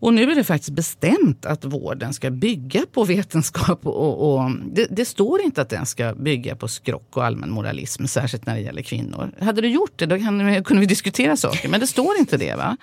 Och 0.04 0.14
nu 0.14 0.32
är 0.32 0.36
det 0.36 0.44
faktiskt 0.44 0.72
bestämt 0.72 1.46
att 1.46 1.66
vården 1.66 2.14
ska 2.14 2.32
bygga 2.32 2.82
på 2.92 3.04
vetenskap. 3.04 3.88
Och, 3.88 4.34
och 4.34 4.52
det, 4.72 4.88
det, 4.90 5.06
står 5.06 5.42
inte 5.42 5.62
att 5.62 5.70
den 5.70 5.86
ska 5.86 6.14
bygga 6.14 6.56
på 6.56 6.68
skrock 6.68 7.18
och 7.18 7.26
allmän 7.26 7.52
moralism, 7.52 8.06
särskilt 8.06 8.46
när 8.46 8.56
det 8.56 8.62
gäller 8.62 8.82
kvinnor. 8.82 9.32
Hade 9.40 9.62
du 9.62 9.68
gjort 9.68 9.92
det, 9.96 10.06
då 10.06 10.18
kunde 10.64 10.80
vi 10.80 10.86
diskutera 10.86 11.38
saker. 11.38 11.70
Men 11.70 11.80
det 11.80 11.88
står 11.88 12.18
inte 12.18 12.38
det. 12.38 12.56
va? 12.56 12.78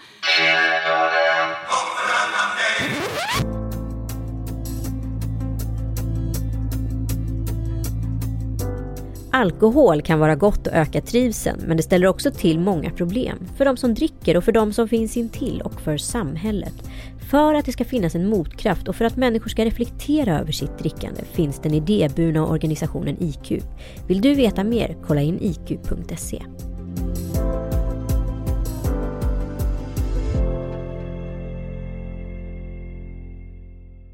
Alkohol 9.32 10.02
kan 10.02 10.18
vara 10.18 10.36
gott 10.36 10.66
och 10.66 10.72
öka 10.72 11.00
trivseln 11.00 11.60
men 11.66 11.76
det 11.76 11.82
ställer 11.82 12.06
också 12.06 12.30
till 12.30 12.58
många 12.58 12.90
problem. 12.90 13.38
För 13.56 13.64
de 13.64 13.76
som 13.76 13.94
dricker 13.94 14.36
och 14.36 14.44
för 14.44 14.52
de 14.52 14.72
som 14.72 14.88
finns 14.88 15.16
intill 15.16 15.62
och 15.64 15.80
för 15.80 15.96
samhället. 15.96 16.74
För 17.30 17.54
att 17.54 17.64
det 17.64 17.72
ska 17.72 17.84
finnas 17.84 18.14
en 18.14 18.28
motkraft 18.28 18.88
och 18.88 18.96
för 18.96 19.04
att 19.04 19.16
människor 19.16 19.48
ska 19.48 19.64
reflektera 19.64 20.38
över 20.38 20.52
sitt 20.52 20.78
drickande 20.78 21.22
finns 21.24 21.58
den 21.58 21.74
idéburna 21.74 22.46
organisationen 22.46 23.16
IQ. 23.20 23.64
Vill 24.06 24.20
du 24.20 24.34
veta 24.34 24.64
mer? 24.64 24.96
Kolla 25.06 25.20
in 25.20 25.38
iq.se. 25.40 26.42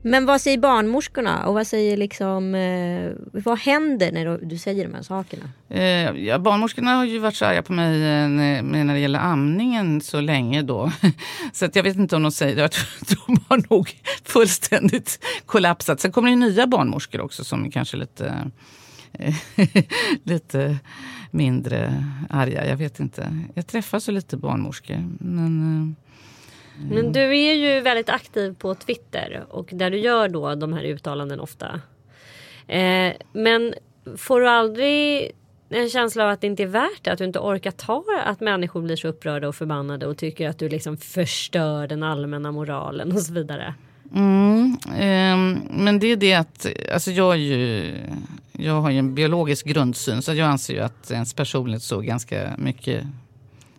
Men 0.08 0.26
vad 0.26 0.40
säger 0.40 0.58
barnmorskorna 0.58 1.46
och 1.46 1.54
vad 1.54 1.66
säger 1.66 1.96
liksom, 1.96 2.54
eh, 2.54 3.12
vad 3.32 3.58
händer 3.58 4.12
när 4.12 4.38
du 4.38 4.58
säger 4.58 4.84
de 4.88 4.94
här 4.94 5.02
sakerna? 5.02 5.50
Eh, 5.68 6.10
ja, 6.10 6.38
barnmorskorna 6.38 6.90
har 6.90 7.04
ju 7.04 7.18
varit 7.18 7.36
så 7.36 7.44
arga 7.44 7.62
på 7.62 7.72
mig 7.72 7.94
eh, 7.94 8.28
när, 8.28 8.62
när 8.62 8.94
det 8.94 9.00
gäller 9.00 9.18
amningen 9.18 10.00
så 10.00 10.20
länge 10.20 10.62
då. 10.62 10.92
Så 11.52 11.64
att 11.64 11.76
jag 11.76 11.82
vet 11.82 11.96
inte 11.96 12.16
om 12.16 12.22
de 12.22 12.32
säger 12.32 12.56
det. 12.56 12.70
de 13.26 13.36
har 13.48 13.62
nog 13.70 14.00
fullständigt 14.24 15.24
kollapsat. 15.46 16.00
Sen 16.00 16.12
kommer 16.12 16.30
det 16.30 16.36
nya 16.36 16.66
barnmorskor 16.66 17.20
också 17.20 17.44
som 17.44 17.64
är 17.64 17.70
kanske 17.70 17.96
lite, 17.96 18.50
eh, 19.12 19.34
lite 20.22 20.76
mindre 21.30 22.04
arga. 22.30 22.66
Jag 22.66 22.76
vet 22.76 23.00
inte. 23.00 23.38
Jag 23.54 23.66
träffar 23.66 23.98
så 23.98 24.10
lite 24.10 24.36
barnmorskor. 24.36 25.16
Men, 25.20 25.96
eh, 25.98 26.05
Mm. 26.78 26.88
men 26.88 27.12
du 27.12 27.20
är 27.20 27.54
ju 27.54 27.80
väldigt 27.80 28.08
aktiv 28.08 28.54
på 28.58 28.74
Twitter 28.74 29.44
och 29.48 29.68
där 29.72 29.90
du 29.90 29.98
gör 29.98 30.28
då 30.28 30.54
de 30.54 30.72
här 30.72 30.84
uttalanden 30.84 31.40
ofta. 31.40 31.80
Eh, 32.66 33.12
men 33.32 33.74
får 34.16 34.40
du 34.40 34.48
aldrig 34.48 35.32
en 35.68 35.90
känsla 35.90 36.24
av 36.24 36.30
att 36.30 36.40
det 36.40 36.46
inte 36.46 36.62
är 36.62 36.66
värt 36.66 37.04
det? 37.04 37.12
Att 37.12 37.18
du 37.18 37.24
inte 37.24 37.38
orkar 37.38 37.70
ta 37.70 38.04
att 38.24 38.40
människor 38.40 38.82
blir 38.82 38.96
så 38.96 39.08
upprörda 39.08 39.48
och 39.48 39.56
förbannade 39.56 40.06
och 40.06 40.18
tycker 40.18 40.48
att 40.48 40.58
du 40.58 40.68
liksom 40.68 40.96
förstör 40.96 41.86
den 41.86 42.02
allmänna 42.02 42.52
moralen 42.52 43.12
och 43.12 43.20
så 43.20 43.32
vidare? 43.32 43.74
Mm, 44.14 44.76
eh, 44.86 45.60
men 45.70 45.98
det 45.98 46.06
är 46.06 46.16
det 46.16 46.34
att 46.34 46.66
alltså 46.92 47.10
jag, 47.10 47.32
är 47.32 47.38
ju, 47.38 47.94
jag 48.52 48.80
har 48.80 48.90
ju 48.90 48.98
en 48.98 49.14
biologisk 49.14 49.66
grundsyn 49.66 50.22
så 50.22 50.34
jag 50.34 50.48
anser 50.48 50.74
ju 50.74 50.80
att 50.80 51.10
ens 51.10 51.34
personlighet 51.34 51.82
så 51.82 52.00
ganska 52.00 52.52
mycket 52.58 53.04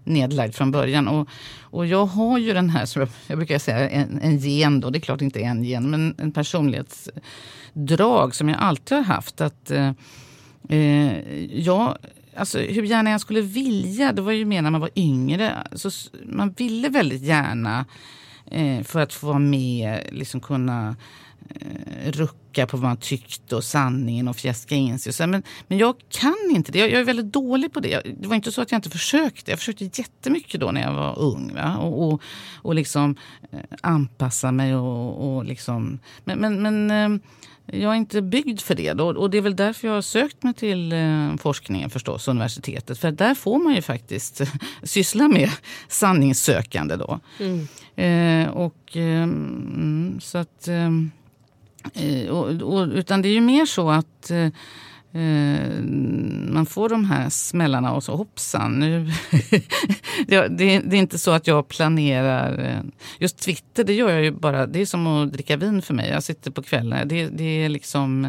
nedlagd 0.08 0.56
från 0.56 0.72
början. 0.72 1.08
Och, 1.08 1.28
och 1.62 1.86
jag 1.86 2.06
har 2.06 2.38
ju 2.38 2.54
den 2.54 2.70
här, 2.70 2.86
som 2.86 3.00
jag, 3.00 3.10
jag 3.28 3.38
brukar 3.38 3.60
säga, 3.60 3.90
en, 3.90 4.20
en 4.22 4.38
gen 4.38 4.80
då. 4.80 4.90
Det 4.90 4.98
är 4.98 5.02
klart 5.02 5.22
inte 5.22 5.40
en 5.40 5.64
gen, 5.64 5.90
men 5.90 6.16
en 6.18 6.32
personlighetsdrag 6.32 8.36
som 8.36 8.50
jag 8.50 8.60
alltid 8.60 8.98
har 8.98 9.06
haft. 9.06 9.42
Att 9.42 9.72
eh, 9.72 9.92
eh 10.70 11.60
jag 11.60 11.98
Alltså, 12.38 12.60
hur 12.60 12.84
gärna 12.84 13.10
jag 13.10 13.22
skulle 13.22 13.42
vilja, 13.42 14.12
det 14.12 14.22
var 14.22 14.32
ju 14.32 14.46
mer 14.46 14.62
när 14.62 14.70
man 14.70 14.82
var 14.82 14.90
yngre. 14.96 15.54
Alltså, 15.72 15.90
man 16.26 16.52
ville 16.52 16.90
väldigt 16.90 17.22
gärna 17.22 17.86
eh, 18.52 18.84
för 18.84 19.00
att 19.00 19.14
få 19.14 19.28
vara 19.28 19.40
med, 19.40 20.02
liksom 20.12 20.42
kunna 20.42 20.90
eh, 20.90 20.96
rucka 22.06 22.68
på 22.68 22.78
vad 22.78 22.84
man 22.84 22.98
tyckte 22.98 23.56
och 23.56 23.64
sanningen 23.64 24.28
och 24.28 24.36
fjäska 24.36 24.76
in 24.76 25.00
sig. 25.00 25.14
Så, 25.14 25.28
men, 25.28 25.44
men 25.68 25.78
jag 25.78 25.96
kan 26.10 26.36
inte 26.50 26.72
det. 26.72 26.80
Jag, 26.80 26.92
jag, 26.92 27.00
är 27.00 27.06
väldigt 27.06 27.34
dålig 27.34 27.74
på 27.74 27.80
det. 27.80 28.02
Det 28.20 28.28
var 28.28 28.36
inte 28.36 28.52
så 28.52 28.62
att 28.62 28.72
jag 28.72 28.78
inte 28.78 28.90
försökte. 28.90 29.52
Jag 29.52 29.60
försökte 29.60 29.84
jättemycket 29.84 30.62
då 30.62 30.72
när 30.72 30.82
jag 30.82 30.94
var 30.94 31.20
ung. 31.20 31.54
Va? 31.56 31.78
Och, 31.78 32.08
och, 32.08 32.22
och 32.56 32.76
liksom 32.76 33.16
eh, 33.52 33.60
anpassa 33.82 34.52
mig 34.52 34.76
och, 34.76 35.36
och 35.36 35.46
liksom... 35.46 36.00
Men, 36.24 36.40
men, 36.40 36.62
men 36.62 36.92
eh, 36.92 37.20
jag 37.72 37.92
är 37.92 37.96
inte 37.96 38.22
byggd 38.22 38.62
för 38.62 38.76
det. 38.76 38.94
Då. 38.94 39.08
Och 39.08 39.30
det 39.30 39.38
är 39.38 39.42
väl 39.42 39.56
därför 39.56 39.88
jag 39.88 39.96
har 39.96 40.02
sökt 40.02 40.44
mig 40.44 40.54
till 40.54 40.92
eh, 40.94 41.36
forskningen 41.38 41.90
förstås, 41.90 42.28
universitetet. 42.28 43.00
För 43.00 43.12
där 43.12 43.36
får 43.36 43.60
man 43.60 43.76
ju 43.76 43.82
faktiskt 43.82 44.42
syssla 44.84 45.28
med 45.28 45.50
sanningssökande 45.88 46.96
då. 46.96 47.20
Mm. 47.40 47.68
Eh, 47.96 48.50
och 48.50 48.98
eh, 48.98 49.28
så 50.20 50.38
att... 50.38 50.68
Eh, 50.68 50.90
Eh, 51.94 52.30
och, 52.30 52.62
och, 52.62 52.88
utan 52.88 53.22
det 53.22 53.30
är 53.30 53.34
ju 53.34 53.42
mer 53.42 53.66
så 53.66 53.90
att 53.90 54.32
eh, 54.32 54.46
eh 55.22 55.84
man 56.50 56.66
får 56.66 56.90
de 56.90 57.06
här 57.06 57.30
smällarna 57.30 57.94
och 57.94 58.04
så 58.04 58.16
hoppsan. 58.16 58.80
Nu 58.80 59.06
det, 60.28 60.48
det, 60.48 60.66
är 60.66 60.94
inte 60.96 61.18
så 61.18 61.32
att 61.32 61.48
jag 61.48 61.68
planerar. 61.68 62.66
Eh, 62.66 62.82
just 63.20 63.38
Twitter, 63.38 63.84
det 63.84 63.94
gör 63.94 64.10
jag 64.10 64.24
ju 64.24 64.32
bara. 64.32 64.68
Det 64.68 64.82
är 64.82 64.86
som 64.86 65.08
att 65.08 65.34
dricka 65.34 65.58
vin 65.58 65.82
för 65.82 65.94
mig. 65.94 66.10
Jag 66.10 66.24
sitter 66.24 66.52
på 66.52 66.64
kvällen. 66.64 67.08
Det, 67.08 67.28
det 67.28 67.44
är 67.44 67.70
liksom... 67.70 68.26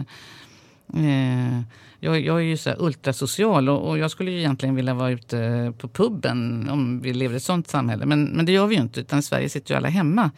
Eh, 0.94 1.60
jag, 2.00 2.20
jag, 2.20 2.36
är 2.36 2.44
ju 2.44 2.56
så 2.56 2.74
ultrasocial 2.78 3.68
och, 3.68 3.88
och, 3.88 3.98
jag 3.98 4.10
skulle 4.10 4.30
ju 4.30 4.38
egentligen 4.38 4.74
vilja 4.74 4.94
vara 4.94 5.10
ute 5.10 5.72
på 5.78 5.88
puben 5.88 6.68
om 6.68 7.00
vi 7.00 7.12
lever 7.12 7.34
i 7.34 7.36
ett 7.36 7.42
sånt 7.42 7.68
samhälle. 7.68 8.06
Men, 8.06 8.24
men 8.24 8.46
det 8.46 8.52
gör 8.52 8.66
vi 8.66 8.74
ju 8.74 8.80
inte, 8.80 9.00
utan 9.00 9.18
i 9.18 9.22
Sverige 9.22 9.48
sitter 9.48 9.74
ju 9.74 9.76
alla 9.76 9.88
hemma. 9.88 10.30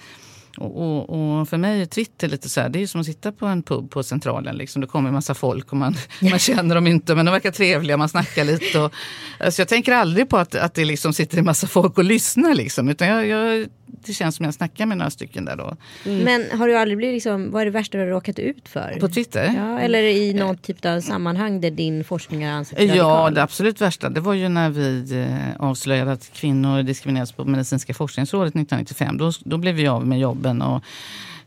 Och, 0.57 0.77
och, 0.77 1.39
och, 1.41 1.49
för 1.49 1.57
mig 1.57 1.83
är 1.83 1.87
Twitter 1.87 2.29
lite 2.29 2.49
så 2.49 2.61
här, 2.61 2.69
det 2.69 2.83
är 2.83 2.87
som 2.87 3.01
att 3.01 3.07
sitta 3.07 3.33
på 3.33 3.47
en 3.47 3.63
pub 3.63 3.91
på 3.91 4.03
Centralen. 4.03 4.57
Liksom. 4.57 4.81
Det 4.81 4.87
kommer 4.87 5.09
en 5.09 5.15
massa 5.15 5.35
folk 5.35 5.73
och 5.73 5.77
man, 5.77 5.97
man 6.31 6.39
känner 6.39 6.75
dem 6.75 6.87
inte 6.87 7.15
men 7.15 7.27
de 7.27 7.33
verkar 7.33 7.51
trevliga, 7.51 7.97
man 7.97 8.09
snackar 8.09 8.45
lite. 8.45 8.79
Och, 8.79 8.93
alltså 9.41 9.61
jag 9.61 9.69
tänker 9.69 9.93
aldrig 9.93 10.29
på 10.29 10.37
att, 10.37 10.55
att 10.55 10.75
det 10.75 10.85
liksom 10.85 11.13
sitter 11.13 11.39
en 11.39 11.45
massa 11.45 11.67
folk 11.67 11.99
och 11.99 12.05
lyssnar. 12.05 12.55
Liksom, 12.55 12.89
utan 12.89 13.09
jag, 13.09 13.27
jag 13.27 13.69
det 14.07 14.13
känns 14.13 14.37
som 14.37 14.45
jag 14.45 14.55
snackar 14.55 14.87
med 14.87 14.99
några 14.99 15.11
stycken 15.11 15.45
där 15.45 15.57
då. 15.57 15.77
Mm. 16.05 16.25
Men 16.25 16.59
har 16.59 16.69
du 16.69 16.77
aldrig 16.77 16.99
blivit 16.99 17.15
liksom, 17.15 17.51
vad 17.51 17.61
är 17.61 17.65
det 17.65 17.71
värsta 17.71 17.99
du 17.99 18.05
har 18.05 18.11
råkat 18.11 18.39
ut 18.39 18.69
för? 18.69 18.97
På 19.01 19.09
Twitter? 19.09 19.55
Ja, 19.57 19.79
eller 19.79 20.03
i 20.03 20.35
någon 20.35 20.57
typ 20.57 20.85
av 20.85 21.01
sammanhang 21.01 21.61
där 21.61 21.71
din 21.71 22.05
forskning 22.05 22.47
har 22.47 22.53
ansetts 22.53 22.81
radikal? 22.81 22.99
Ja, 22.99 23.31
det 23.31 23.43
absolut 23.43 23.81
värsta 23.81 24.09
det 24.09 24.21
var 24.21 24.35
ju 24.35 24.49
när 24.49 24.71
vi 24.71 25.17
eh, 25.21 25.63
avslöjade 25.63 26.13
att 26.13 26.33
kvinnor 26.33 26.83
diskrimineras 26.83 27.33
på 27.33 27.45
Medicinska 27.45 27.95
forskningsrådet 27.95 28.51
1995. 28.51 29.19
Då, 29.19 29.33
då 29.45 29.57
blev 29.57 29.75
vi 29.75 29.87
av 29.87 30.07
med 30.07 30.21
jobben 30.21 30.63
och 30.63 30.85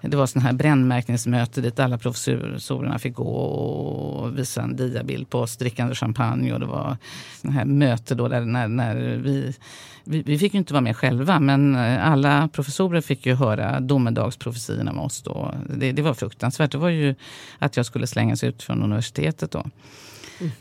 det 0.10 0.17
var 0.17 0.25
sån 0.27 0.41
här 0.41 0.53
brännmärkningsmöte 0.53 1.62
dit 1.62 1.79
alla 1.79 1.97
professorerna 1.97 2.99
fick 2.99 3.13
gå 3.13 3.23
och 3.23 4.38
visa 4.38 4.62
en 4.62 4.75
diabild 4.75 5.29
på 5.29 5.39
oss 5.39 5.58
drickande 5.58 5.95
champagne. 5.95 6.53
Och 6.53 6.60
det 6.60 6.65
var 6.65 6.97
sån 7.41 7.51
här 7.51 7.65
möte 7.65 8.15
då 8.15 8.27
där 8.27 8.41
när, 8.41 8.67
när 8.67 8.95
vi, 8.95 9.56
vi, 10.03 10.21
vi 10.21 10.37
fick 10.37 10.53
ju 10.53 10.57
inte 10.57 10.73
vara 10.73 10.81
med 10.81 10.97
själva 10.97 11.39
men 11.39 11.75
alla 11.75 12.47
professorer 12.47 13.01
fick 13.01 13.25
ju 13.25 13.35
höra 13.35 13.79
domedagsprofetiorna 13.79 14.93
med 14.93 15.03
oss 15.03 15.21
då. 15.21 15.53
Det, 15.69 15.91
det 15.91 16.01
var 16.01 16.13
fruktansvärt. 16.13 16.71
Det 16.71 16.77
var 16.77 16.89
ju 16.89 17.15
att 17.59 17.77
jag 17.77 17.85
skulle 17.85 18.07
slängas 18.07 18.43
ut 18.43 18.63
från 18.63 18.83
universitetet 18.83 19.51
då. 19.51 19.65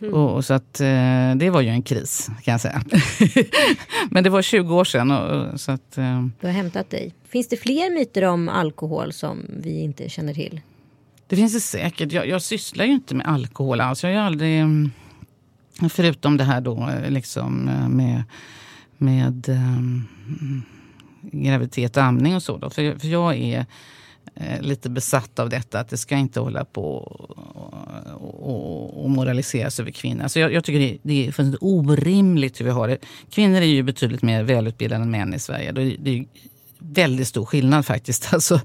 Mm. 0.01 0.15
Och, 0.15 0.45
så 0.45 0.55
att, 0.55 0.81
eh, 0.81 1.35
det 1.37 1.51
var 1.51 1.61
ju 1.61 1.69
en 1.69 1.83
kris 1.83 2.31
kan 2.43 2.53
jag 2.53 2.61
säga. 2.61 2.83
Men 4.11 4.25
det 4.25 4.31
var 4.31 4.43
20 4.43 4.75
år 4.75 4.85
sedan. 4.85 5.11
Och, 5.11 5.61
så 5.61 5.73
att, 5.73 5.99
eh. 5.99 6.27
Du 6.41 6.47
har 6.47 6.55
hämtat 6.55 6.91
dig. 6.91 7.15
Finns 7.29 7.49
det 7.49 7.57
fler 7.57 7.95
myter 7.95 8.25
om 8.25 8.49
alkohol 8.49 9.13
som 9.13 9.47
vi 9.49 9.81
inte 9.81 10.09
känner 10.09 10.35
till? 10.35 10.61
Det 11.27 11.37
finns 11.37 11.53
det 11.53 11.61
säkert. 11.61 12.13
Jag, 12.13 12.29
jag 12.29 12.43
sysslar 12.43 12.85
ju 12.85 12.93
inte 12.93 13.15
med 13.15 13.27
alkohol 13.27 13.81
alls. 13.81 14.05
Jag 14.05 14.11
har 14.11 14.21
aldrig, 14.21 14.61
mm, 14.61 14.91
förutom 15.91 16.37
det 16.37 16.45
här 16.45 16.61
då 16.61 16.91
liksom 17.09 17.69
eh, 17.69 17.89
med, 17.89 18.23
med 19.03 19.49
um, 19.49 20.09
graviditet 21.23 21.97
och 21.97 22.03
amning 22.03 22.35
och 22.35 22.43
så. 22.43 22.57
Då. 22.57 22.71
För, 22.71 22.99
för 22.99 23.09
jag 23.09 23.37
är 23.37 23.67
Eh, 24.35 24.61
lite 24.61 24.91
besatt 24.91 25.39
av 25.39 25.49
detta. 25.49 25.81
Att 25.81 25.89
det 25.89 25.97
ska 25.97 26.17
inte 26.17 26.41
hålla 26.41 26.65
på 26.65 26.97
och, 28.21 29.05
och 29.05 29.11
moraliseras 29.11 29.81
över 29.81 29.91
kvinnor. 29.91 30.23
Alltså 30.23 30.41
jag, 30.41 30.53
jag 30.53 30.65
tycker 30.65 30.81
det, 30.81 30.99
det 31.03 31.27
är 31.27 31.33
fullständigt 31.33 31.63
orimligt 31.63 32.61
hur 32.61 32.65
vi 32.65 32.71
har 32.71 32.89
det. 32.89 32.99
Kvinnor 33.31 33.57
är 33.57 33.67
ju 33.67 33.83
betydligt 33.83 34.23
mer 34.23 34.43
välutbildade 34.43 35.03
än 35.03 35.11
män 35.11 35.35
i 35.35 35.39
Sverige. 35.39 35.73
Det, 35.73 35.97
det 35.99 36.19
är 36.19 36.25
väldigt 36.79 37.29
stor 37.29 37.45
skillnad 37.45 37.87
faktiskt. 37.87 38.29
Alltså, 38.33 38.61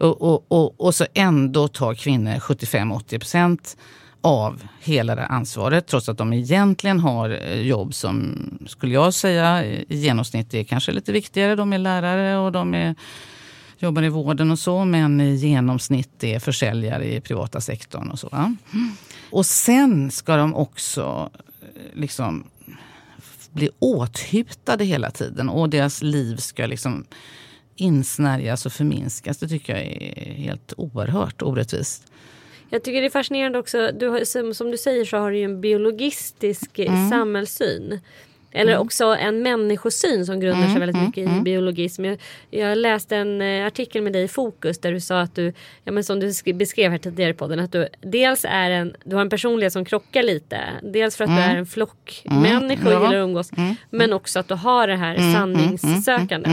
och, 0.00 0.22
och, 0.22 0.44
och, 0.48 0.80
och 0.80 0.94
så 0.94 1.06
ändå 1.14 1.68
tar 1.68 1.94
kvinnor 1.94 2.32
75-80 2.32 3.18
procent 3.18 3.76
av 4.20 4.62
hela 4.80 5.14
det 5.14 5.26
ansvaret 5.26 5.86
trots 5.86 6.08
att 6.08 6.18
de 6.18 6.32
egentligen 6.32 7.00
har 7.00 7.30
eh, 7.30 7.60
jobb 7.60 7.94
som, 7.94 8.38
skulle 8.66 8.94
jag 8.94 9.14
säga, 9.14 9.64
i 9.64 9.86
genomsnitt 9.88 10.54
är 10.54 10.64
kanske 10.64 10.92
lite 10.92 11.12
viktigare. 11.12 11.54
De 11.54 11.72
är 11.72 11.78
lärare 11.78 12.36
och 12.36 12.52
de 12.52 12.74
är 12.74 12.94
jobbar 13.78 14.02
i 14.02 14.08
vården 14.08 14.50
och 14.50 14.58
så, 14.58 14.84
men 14.84 15.20
i 15.20 15.34
genomsnitt 15.34 16.24
är 16.24 16.38
försäljare 16.38 17.14
i 17.14 17.20
privata 17.20 17.60
sektorn 17.60 18.10
och 18.10 18.18
så. 18.18 18.28
Ja. 18.32 18.52
Och 19.30 19.46
sen 19.46 20.10
ska 20.10 20.36
de 20.36 20.54
också 20.54 21.30
eh, 21.62 22.00
liksom 22.00 22.44
bli 23.50 23.70
åthutade 23.78 24.84
hela 24.84 25.10
tiden 25.10 25.48
och 25.48 25.68
deras 25.68 26.02
liv 26.02 26.36
ska 26.36 26.66
liksom 26.66 27.04
insnärjas 27.76 28.66
och 28.66 28.72
förminskas. 28.72 29.38
Det 29.38 29.48
tycker 29.48 29.76
jag 29.76 29.86
är 29.86 30.34
helt 30.34 30.72
oerhört 30.76 31.42
orättvist. 31.42 32.04
Jag 32.70 32.82
tycker 32.82 33.00
det 33.00 33.06
är 33.06 33.10
fascinerande 33.10 33.58
också, 33.58 33.90
du 33.92 34.08
har, 34.08 34.24
som, 34.24 34.54
som, 34.54 34.70
du 34.70 34.78
säger 34.78 35.04
så 35.04 35.16
har 35.16 35.30
du 35.30 35.38
ju 35.38 35.44
en 35.44 35.60
biologistisk 35.60 36.78
mm. 36.78 37.10
samhällssyn. 37.10 38.00
Eller 38.52 38.72
mm. 38.72 38.82
också 38.82 39.04
en 39.04 39.42
människosyn 39.42 40.26
som 40.26 40.40
grundar 40.40 40.62
sig 40.62 40.70
mm, 40.70 40.80
väldigt 40.80 41.02
mycket 41.02 41.26
mm, 41.26 41.38
i 41.38 41.42
biologism. 41.42 42.04
Jag, 42.04 42.18
jag 42.50 42.78
läste 42.78 43.16
en 43.16 43.42
eh, 43.42 43.66
artikel 43.66 44.02
med 44.02 44.12
dig 44.12 44.22
i 44.22 44.28
Fokus 44.28 44.78
där 44.78 44.92
du 44.92 45.00
sa 45.00 45.20
att 45.20 45.34
du, 45.34 45.52
ja, 45.84 45.92
men 45.92 46.04
som 46.04 46.20
du 46.20 46.52
beskrev 46.54 46.90
här 46.90 46.98
tidigare 46.98 47.34
på 47.34 47.46
den, 47.46 47.60
att 47.60 47.72
du 47.72 47.88
dels 48.00 48.44
är 48.48 48.70
en, 48.70 48.94
du 49.04 49.16
har 49.16 49.22
en 49.22 49.30
personlighet 49.30 49.72
som 49.72 49.84
krockar 49.84 50.22
lite. 50.22 50.60
Dels 50.82 51.16
för 51.16 51.24
att 51.24 51.30
du 51.30 51.42
är 51.42 51.56
en 51.56 51.66
flockmänniska 51.66 52.86
och 52.86 52.92
gillar 52.92 53.06
att 53.06 53.24
umgås. 53.24 53.50
Men 53.90 54.12
också 54.12 54.38
att 54.38 54.48
du 54.48 54.54
har 54.54 54.86
det 54.86 54.96
här 54.96 55.34
sanningssökandet. 55.34 56.52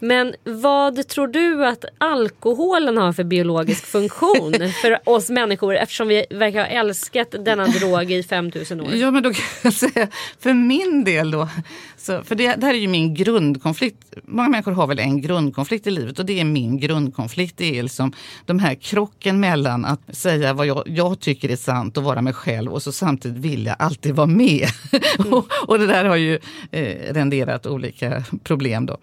Men 0.00 0.34
vad 0.44 1.08
tror 1.08 1.26
du 1.26 1.66
att 1.66 1.84
alkoholen 1.98 2.96
har 2.96 3.12
för 3.12 3.24
biologisk 3.24 3.86
funktion 3.86 4.52
för 4.82 5.08
oss 5.08 5.30
människor 5.30 5.76
eftersom 5.76 6.08
vi 6.08 6.26
verkar 6.30 6.58
ha 6.58 6.66
älskat 6.66 7.34
denna 7.44 7.66
drog 7.66 8.12
i 8.12 8.22
5000 8.22 8.80
år? 8.80 8.94
Ja 8.94 9.10
men 9.10 9.22
då 9.22 9.32
kan 9.32 9.44
jag 9.62 9.72
säga 9.72 10.08
för 10.38 10.52
min 10.52 11.04
del 11.04 11.30
då. 11.30 11.48
Så, 11.96 12.22
för 12.22 12.34
det, 12.34 12.54
det 12.54 12.66
här 12.66 12.74
är 12.74 12.78
ju 12.78 12.88
min 12.88 13.14
grundkonflikt. 13.14 14.14
Många 14.24 14.48
människor 14.48 14.72
har 14.72 14.86
väl 14.86 14.98
en 14.98 15.20
grundkonflikt 15.20 15.86
i 15.86 15.90
livet 15.90 16.18
och 16.18 16.26
det 16.26 16.40
är 16.40 16.44
min 16.44 16.78
grundkonflikt. 16.78 17.56
Det 17.56 17.78
är 17.78 17.82
liksom 17.82 18.12
de 18.46 18.58
här 18.58 18.74
krocken 18.74 19.40
mellan 19.40 19.84
att 19.84 20.16
säga 20.16 20.52
vad 20.52 20.66
jag, 20.66 20.82
jag 20.86 21.20
tycker 21.20 21.48
är 21.48 21.56
sant 21.56 21.96
och 21.96 22.04
vara 22.04 22.22
mig 22.22 22.32
själv 22.32 22.72
och 22.72 22.82
så 22.82 22.92
samtidigt 22.92 23.38
vilja 23.38 23.74
alltid 23.74 24.14
vara 24.14 24.26
med. 24.26 24.68
Mm. 25.18 25.32
och, 25.32 25.46
och, 25.66 25.78
det 25.78 25.86
där 25.86 26.04
har 26.04 26.16
ju 26.16 26.38
eh, 26.70 27.12
renderat 27.14 27.66
olika 27.66 28.24
problem 28.42 28.86
då. 28.86 28.96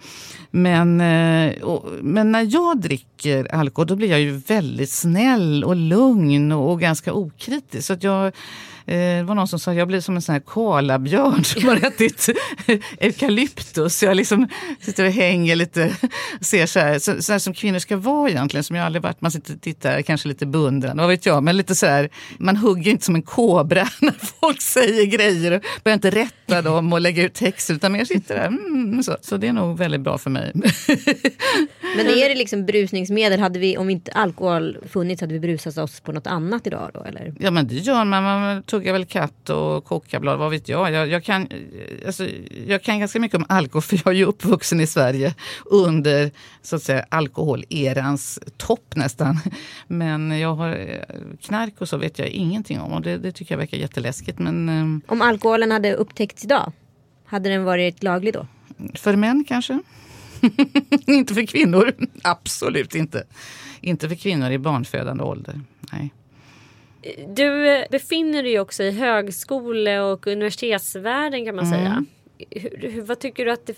Men, 0.51 0.86
men, 0.87 1.49
eh, 1.49 1.63
och, 1.63 1.85
men 2.01 2.31
när 2.31 2.47
jag 2.53 2.81
dricker 2.81 3.55
alkohol 3.55 3.87
då 3.87 3.95
blir 3.95 4.09
jag 4.09 4.19
ju 4.19 4.31
väldigt 4.31 4.89
snäll 4.89 5.63
och 5.63 5.75
lugn 5.75 6.51
och, 6.51 6.71
och 6.71 6.79
ganska 6.79 7.13
okritisk. 7.13 7.87
Så 7.87 7.93
att 7.93 8.03
jag 8.03 8.25
eh, 8.25 8.33
det 8.87 9.23
var 9.23 9.35
någon 9.35 9.47
som 9.47 9.59
sa 9.59 9.71
att 9.71 9.77
jag 9.77 9.87
blir 9.87 10.01
som 10.01 10.15
en 10.15 10.21
sån 10.21 10.33
här 10.33 10.39
kolabjörn 10.39 11.43
som 11.43 11.67
har 11.67 11.75
ätit 11.75 12.29
eukalyptus. 12.99 14.03
Jag 14.03 14.17
liksom 14.17 14.47
sitter 14.79 15.05
och 15.05 15.11
hänger 15.11 15.55
lite 15.55 15.95
och 16.39 16.45
ser 16.45 16.65
så 16.65 16.79
här, 16.79 16.99
så, 16.99 17.21
så 17.21 17.31
här 17.31 17.39
som 17.39 17.53
kvinnor 17.53 17.79
ska 17.79 17.97
vara 17.97 18.29
egentligen. 18.29 18.63
Som 18.63 18.75
jag 18.75 18.85
aldrig 18.85 19.03
varit. 19.03 19.21
Man 19.21 19.31
sitter 19.31 19.53
och 19.53 19.61
tittar, 19.61 20.01
kanske 20.01 20.27
lite 20.27 20.45
beundrande, 20.45 21.03
vad 21.03 21.09
vet 21.09 21.25
jag. 21.25 21.43
Men 21.43 21.57
lite 21.57 21.75
så 21.75 21.85
här, 21.85 22.09
man 22.37 22.57
hugger 22.57 22.91
inte 22.91 23.05
som 23.05 23.15
en 23.15 23.21
kobra 23.21 23.89
när 24.01 24.15
folk 24.41 24.61
säger 24.61 25.05
grejer. 25.05 25.51
Och 25.51 25.63
börjar 25.83 25.93
inte 25.93 26.09
rätta 26.09 26.46
dem 26.47 26.93
och 26.93 27.01
lägga 27.01 27.23
ut 27.23 27.33
texter 27.33 27.73
utan 27.73 27.91
mer 27.91 28.05
sitter 28.05 28.35
där. 28.35 28.47
Mm, 28.47 29.03
så. 29.03 29.17
så 29.21 29.37
det 29.37 29.47
är 29.47 29.53
nog 29.53 29.77
väldigt 29.77 30.01
bra 30.01 30.17
för 30.17 30.29
mig. 30.29 30.51
Men 31.95 32.07
är 32.07 32.29
det 32.29 32.35
liksom 32.35 32.65
brusningsmedel? 32.65 33.39
Hade 33.39 33.59
vi, 33.59 33.77
om 33.77 33.89
inte 33.89 34.11
alkohol 34.11 34.77
funnits 34.89 35.21
hade 35.21 35.33
vi 35.33 35.39
brusat 35.39 35.77
oss 35.77 35.99
på 35.99 36.11
något 36.11 36.27
annat 36.27 36.67
idag 36.67 36.91
då? 36.93 37.03
Eller? 37.03 37.33
Ja 37.39 37.51
men 37.51 37.67
det 37.67 37.75
gör 37.75 38.05
man. 38.05 38.23
man 38.23 38.63
tuggar 38.63 38.93
väl 38.93 39.05
katt 39.05 39.49
och 39.49 39.85
kokablad, 39.85 40.39
vad 40.39 40.51
vet 40.51 40.69
jag. 40.69 40.91
Jag, 40.91 41.07
jag, 41.07 41.23
kan, 41.23 41.47
alltså, 42.05 42.27
jag 42.67 42.83
kan 42.83 42.99
ganska 42.99 43.19
mycket 43.19 43.37
om 43.37 43.45
alkohol 43.49 43.81
för 43.81 44.01
jag 44.05 44.13
är 44.13 44.17
ju 44.17 44.25
uppvuxen 44.25 44.79
i 44.79 44.87
Sverige 44.87 45.35
under 45.65 46.31
så 46.61 46.75
att 46.75 46.83
säga 46.83 47.05
alkoholerans 47.09 48.39
topp 48.57 48.95
nästan. 48.95 49.39
Men 49.87 50.39
jag 50.39 50.55
har 50.55 51.03
knark 51.41 51.73
och 51.77 51.89
så 51.89 51.97
vet 51.97 52.19
jag 52.19 52.27
ingenting 52.27 52.79
om 52.79 52.93
och 52.93 53.01
det, 53.01 53.17
det 53.17 53.31
tycker 53.31 53.53
jag 53.53 53.59
verkar 53.59 53.77
jätteläskigt. 53.77 54.39
Men, 54.39 54.69
ehm, 54.69 55.01
om 55.07 55.21
alkoholen 55.21 55.71
hade 55.71 55.93
upptäckts 56.37 56.43
idag, 56.43 56.71
hade 57.25 57.49
den 57.49 57.63
varit 57.63 58.03
laglig 58.03 58.33
då? 58.33 58.47
För 58.95 59.15
män 59.15 59.43
kanske. 59.47 59.79
inte 61.07 61.33
för 61.33 61.47
kvinnor. 61.47 61.93
Absolut 62.23 62.95
inte. 62.95 63.25
Inte 63.81 64.07
för 64.09 64.15
kvinnor 64.15 64.51
i 64.51 64.57
barnfödande 64.57 65.23
ålder. 65.23 65.61
Nej. 65.91 66.13
Du 67.35 67.85
befinner 67.91 68.43
dig 68.43 68.59
också 68.59 68.83
i 68.83 68.91
högskole 68.91 69.99
och 69.99 70.27
universitetsvärlden 70.27 71.45
kan 71.45 71.55
man 71.55 71.65
mm. 71.65 71.79
säga. 71.79 72.05
Hur, 72.51 73.01
vad 73.01 73.19
tycker 73.19 73.45
du 73.45 73.51
att 73.51 73.65
det 73.65 73.75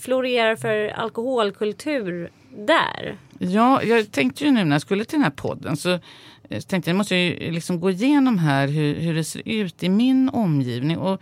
florerar 0.00 0.56
för 0.56 0.88
alkoholkultur 0.88 2.30
där? 2.66 3.16
Ja, 3.38 3.82
jag 3.82 4.12
tänkte 4.12 4.44
ju 4.44 4.50
nu 4.50 4.64
när 4.64 4.74
jag 4.74 4.82
skulle 4.82 5.04
till 5.04 5.18
den 5.18 5.24
här 5.24 5.30
podden 5.30 5.76
så 5.76 5.90
eh, 6.50 6.60
tänkte 6.60 6.76
jag 6.76 6.94
jag 6.94 6.96
måste 6.96 7.16
ju 7.16 7.50
liksom 7.50 7.80
gå 7.80 7.90
igenom 7.90 8.38
här 8.38 8.68
hur, 8.68 8.94
hur 8.94 9.14
det 9.14 9.24
ser 9.24 9.42
ut 9.48 9.82
i 9.82 9.88
min 9.88 10.28
omgivning. 10.28 10.98
Och 10.98 11.20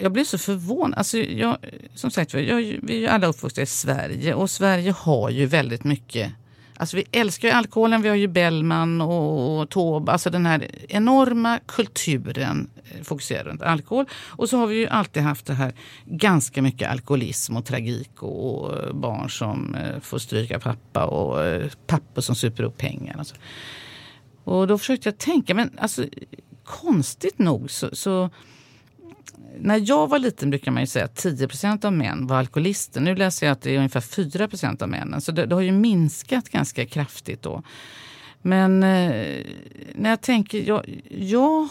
jag 0.00 0.12
blev 0.12 0.24
så 0.24 0.38
förvånad. 0.38 0.98
Alltså 0.98 1.18
jag, 1.18 1.56
som 1.94 2.10
sagt 2.10 2.34
jag, 2.34 2.56
vi 2.82 2.96
är 2.96 3.00
ju 3.00 3.06
alla 3.06 3.26
uppvuxna 3.26 3.62
i 3.62 3.66
Sverige 3.66 4.34
och 4.34 4.50
Sverige 4.50 4.90
har 4.92 5.30
ju 5.30 5.46
väldigt 5.46 5.84
mycket 5.84 6.32
Alltså 6.80 6.96
vi 6.96 7.04
älskar 7.12 7.48
ju 7.48 7.54
alkoholen, 7.54 8.02
vi 8.02 8.08
har 8.08 8.16
ju 8.16 8.28
Bellman 8.28 9.00
och, 9.00 9.60
och 9.60 9.70
Taube. 9.70 10.12
Alltså 10.12 10.30
den 10.30 10.46
här 10.46 10.68
enorma 10.88 11.58
kulturen 11.66 12.70
fokuserad 12.74 13.06
fokuserar 13.06 13.44
runt 13.44 13.62
alkohol. 13.62 14.04
Och 14.12 14.48
så 14.48 14.56
har 14.56 14.66
vi 14.66 14.76
ju 14.76 14.86
alltid 14.86 15.22
haft 15.22 15.46
det 15.46 15.54
här 15.54 15.72
ganska 16.04 16.62
mycket 16.62 16.90
alkoholism 16.90 17.56
och 17.56 17.64
tragik 17.64 18.22
och, 18.22 18.64
och 18.64 18.96
barn 18.96 19.30
som 19.30 19.74
eh, 19.74 20.00
får 20.00 20.18
stryka 20.18 20.58
pappa 20.58 21.04
och 21.04 21.44
eh, 21.44 21.70
pappor 21.86 22.22
som 22.22 22.34
super 22.34 22.62
upp 22.62 22.76
pengar. 22.76 23.16
Alltså. 23.18 23.34
Och 24.44 24.66
då 24.66 24.78
försökte 24.78 25.08
jag 25.08 25.18
tänka, 25.18 25.54
men 25.54 25.70
alltså 25.78 26.04
konstigt 26.64 27.38
nog 27.38 27.70
så, 27.70 27.96
så 27.96 28.30
när 29.60 29.82
jag 29.84 30.08
var 30.08 30.18
liten 30.18 30.50
brukar 30.50 30.70
man 30.70 30.82
ju 30.82 30.86
säga 30.86 31.04
att 31.04 31.24
10% 31.24 31.84
av 31.84 31.92
män 31.92 32.26
var 32.26 32.36
alkoholister. 32.36 33.00
Nu 33.00 33.14
läser 33.14 33.46
jag 33.46 33.52
att 33.52 33.62
det 33.62 33.70
är 33.74 33.76
ungefär 33.76 34.00
4% 34.00 34.82
av 34.82 34.88
männen. 34.88 35.20
Så 35.20 35.32
det, 35.32 35.46
det, 35.46 35.54
har 35.54 35.62
ju 35.62 35.72
minskat 35.72 36.48
ganska 36.48 36.86
kraftigt 36.86 37.42
då. 37.42 37.62
Men 38.42 38.82
eh, 38.82 39.44
när 39.94 40.10
jag 40.10 40.20
tänker, 40.20 40.68
jag, 40.68 41.02
jag 41.10 41.68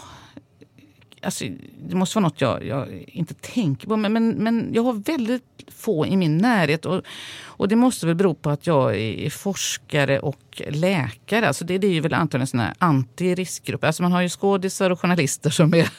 Alltså, 1.28 1.46
det 1.88 1.96
måste 1.96 2.18
vara 2.18 2.28
något 2.28 2.42
jag, 2.42 2.66
jag, 2.66 3.06
inte 3.08 3.34
tänker 3.34 3.88
på. 3.88 3.98
Men, 3.98 4.14
men, 4.14 4.30
men 4.30 4.70
jag 4.74 4.84
har 4.84 4.94
väldigt 4.94 5.44
få 5.72 6.06
i 6.06 6.18
min 6.18 6.38
närhet. 6.38 6.86
Och, 6.86 7.02
och 7.44 7.68
det 7.68 7.76
måste 7.76 8.06
väl 8.06 8.16
bero 8.16 8.34
på 8.34 8.50
att 8.50 8.68
jag 8.68 8.96
är 8.96 9.30
forskare 9.30 10.20
och 10.20 10.62
läkare. 10.70 11.48
Alltså 11.48 11.66
det, 11.66 11.78
det 11.78 11.88
är 11.88 11.92
ju 11.92 12.00
väl 12.00 12.14
antagligen 12.14 12.48
såna 12.48 12.64
här 12.64 12.74
anti-riskgrupp. 12.80 13.86
Alltså 13.86 14.04
man 14.04 14.12
har 14.12 14.22
ju 14.22 14.30
skådisar 14.30 14.90
och 14.90 15.00
journalister 15.00 15.50
som 15.50 15.74
är 15.74 15.90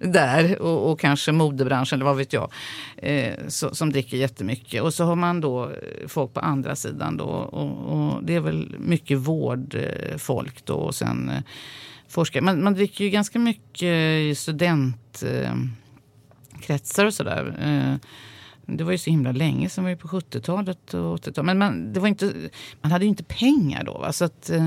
där. 0.12 0.62
Och, 0.62 0.90
och, 0.90 1.00
kanske 1.00 1.32
modebranschen 1.32 1.96
eller 1.96 2.04
vad 2.04 2.16
vet 2.16 2.32
jag. 2.32 2.52
Eh, 2.96 3.34
så, 3.48 3.74
som 3.74 3.92
dricker 3.92 4.16
jättemycket. 4.16 4.82
Och 4.82 4.94
så 4.94 5.04
har 5.04 5.16
man 5.16 5.40
då 5.40 5.70
folk 6.08 6.34
på 6.34 6.40
andra 6.40 6.76
sidan. 6.76 7.16
Då, 7.16 7.24
och, 7.24 7.92
och 7.92 8.24
det 8.24 8.34
är 8.34 8.40
väl 8.40 8.76
mycket 8.78 9.18
vårdfolk 9.18 10.64
då. 10.64 10.74
Och 10.74 10.94
sen 10.94 11.28
eh, 11.28 11.42
forskare. 12.14 12.42
Man, 12.42 12.64
man 12.64 12.74
dricker 12.74 13.04
ju 13.04 13.10
ganska 13.10 13.38
mycket 13.38 14.20
i 14.20 14.34
studentkretsar 14.36 17.06
och 17.06 17.14
sådär. 17.14 17.56
Eh, 17.60 17.94
det 18.66 18.84
var 18.84 18.92
ju 18.92 18.98
så 18.98 19.10
himla 19.10 19.32
länge 19.32 19.68
sedan, 19.68 19.84
var 19.84 19.90
ju 19.90 19.96
på 19.96 20.08
70-talet 20.08 20.94
och 20.94 21.16
80-talet. 21.16 21.46
Men 21.46 21.58
man, 21.58 21.92
det 21.92 22.00
var 22.00 22.08
inte, 22.08 22.32
man 22.80 22.92
hade 22.92 23.04
ju 23.04 23.08
inte 23.08 23.24
pengar 23.24 23.84
då. 23.84 23.98
Va? 23.98 24.12
Så 24.12 24.24
att, 24.24 24.50
eh, 24.50 24.66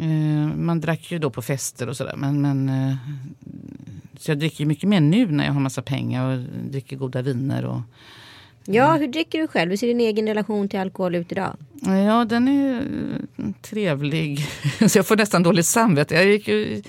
eh 0.00 0.46
man 0.56 0.80
drack 0.80 1.12
ju 1.12 1.18
då 1.18 1.30
på 1.30 1.42
fester 1.42 1.88
och 1.88 1.96
sådär. 1.96 2.16
Men, 2.16 2.40
men, 2.40 2.68
eh, 2.68 2.94
så 4.18 4.30
jag 4.30 4.38
dricker 4.38 4.66
mycket 4.66 4.88
mer 4.88 5.00
nu 5.00 5.26
när 5.26 5.44
jag 5.44 5.52
har 5.52 5.60
massa 5.60 5.82
pengar 5.82 6.26
och 6.26 6.38
dricker 6.70 6.96
goda 6.96 7.22
viner. 7.22 7.64
Och, 7.64 7.80
Ja, 8.64 8.94
hur 8.94 9.08
dricker 9.08 9.38
du 9.38 9.48
själv? 9.48 9.70
Hur 9.70 9.76
ser 9.76 9.86
din 9.86 10.00
egen 10.00 10.26
relation 10.26 10.68
till 10.68 10.80
alkohol 10.80 11.14
ut 11.14 11.32
idag? 11.32 11.56
Ja, 11.84 12.24
den 12.24 12.48
är 12.48 12.80
mm, 12.80 13.54
trevlig. 13.62 14.46
Så 14.88 14.98
jag 14.98 15.06
får 15.06 15.16
nästan 15.16 15.42
dåligt 15.42 15.66
samvete. 15.66 16.14
Jag 16.14 16.26
gick 16.26 16.48
ju 16.48 16.82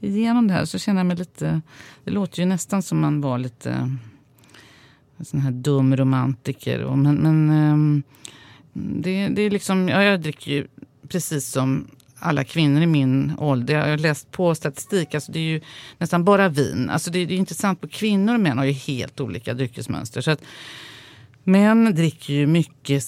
igenom 0.00 0.48
det 0.48 0.54
här 0.54 0.64
så 0.64 0.78
känner 0.78 1.00
jag 1.00 1.06
mig 1.06 1.16
lite... 1.16 1.60
Det 2.04 2.10
låter 2.10 2.40
ju 2.40 2.46
nästan 2.46 2.82
som 2.82 3.00
man 3.00 3.20
var 3.20 3.38
lite 3.38 3.96
en 5.16 5.24
sån 5.24 5.40
här 5.40 5.50
dum 5.50 5.96
romantiker. 5.96 6.96
Men, 6.96 7.14
men 7.14 7.50
ehm, 7.50 8.02
det, 8.72 9.28
det 9.28 9.42
är 9.42 9.50
liksom... 9.50 9.88
Ja, 9.88 10.02
jag 10.02 10.20
dricker 10.20 10.52
ju 10.52 10.66
precis 11.08 11.50
som 11.50 11.86
alla 12.18 12.44
kvinnor 12.44 12.82
i 12.82 12.86
min 12.86 13.32
ålder. 13.38 13.74
Jag 13.74 13.86
har 13.86 13.98
läst 13.98 14.30
på 14.30 14.54
statistik. 14.54 15.14
Alltså 15.14 15.32
det 15.32 15.38
är 15.38 15.42
ju 15.52 15.60
nästan 15.98 16.24
bara 16.24 16.48
vin. 16.48 16.90
Alltså 16.90 17.10
det, 17.10 17.18
är, 17.18 17.26
det 17.26 17.34
är 17.34 17.38
intressant. 17.38 17.80
på 17.80 17.88
Kvinnor 17.88 18.34
och 18.34 18.40
män 18.40 18.58
har 18.58 18.64
ju 18.64 18.72
helt 18.72 19.20
olika 19.20 19.54
dryckesmönster. 19.54 20.20
Så 20.20 20.30
att, 20.30 20.42
Män 21.48 21.94
dricker 21.94 22.34
ju 22.34 22.46
mycket, 22.46 23.04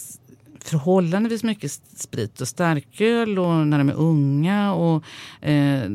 förhållandevis 0.69 1.43
mycket 1.43 1.73
sprit 1.97 2.41
och 2.41 2.49
starköl 2.49 3.39
och 3.39 3.67
när 3.67 3.79
de 3.79 3.89
är 3.89 3.95
unga. 3.95 4.73
Och, 4.73 5.05
eh, 5.49 5.91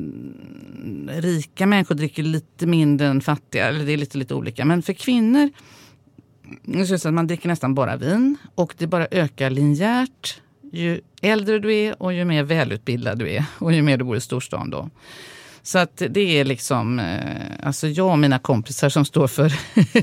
rika 1.08 1.66
människor 1.66 1.96
dricker 1.96 2.24
lite 2.24 2.68
mindre 2.68 3.08
än 3.08 3.22
fattiga. 3.22 3.68
Eller 3.68 3.86
det 3.86 3.92
är 3.92 3.98
lite, 3.98 4.18
lite 4.18 4.36
olika. 4.36 4.66
Men 4.66 4.82
för 4.82 4.94
kvinnor 4.94 5.50
så 6.98 7.08
att 7.08 7.14
man 7.14 7.28
dricker 7.28 7.48
nästan 7.48 7.76
bara 7.76 7.98
vin. 7.98 8.38
Och 8.56 8.76
det 8.78 8.88
bara 8.88 9.08
ökar 9.12 9.50
linjärt 9.50 10.42
ju 10.74 11.02
äldre 11.22 11.60
du 11.60 11.76
är 11.76 12.02
och 12.04 12.14
ju 12.14 12.26
mer 12.26 12.44
välutbildad 12.44 13.20
du 13.20 13.30
är. 13.30 13.46
Och 13.60 13.74
ju 13.74 13.82
mer 13.82 13.98
du 13.98 14.04
bor 14.04 14.18
i 14.18 14.22
storstan 14.22 14.70
då. 14.70 14.90
Så 15.64 15.80
att 15.80 16.02
det 16.10 16.40
är 16.40 16.46
liksom, 16.46 17.00
eh, 17.00 17.52
alltså 17.64 17.88
jag 17.88 18.12
och 18.12 18.20
mina 18.20 18.40
kompisar 18.40 18.90
som 18.90 19.06
står 19.06 19.28
för 19.28 19.54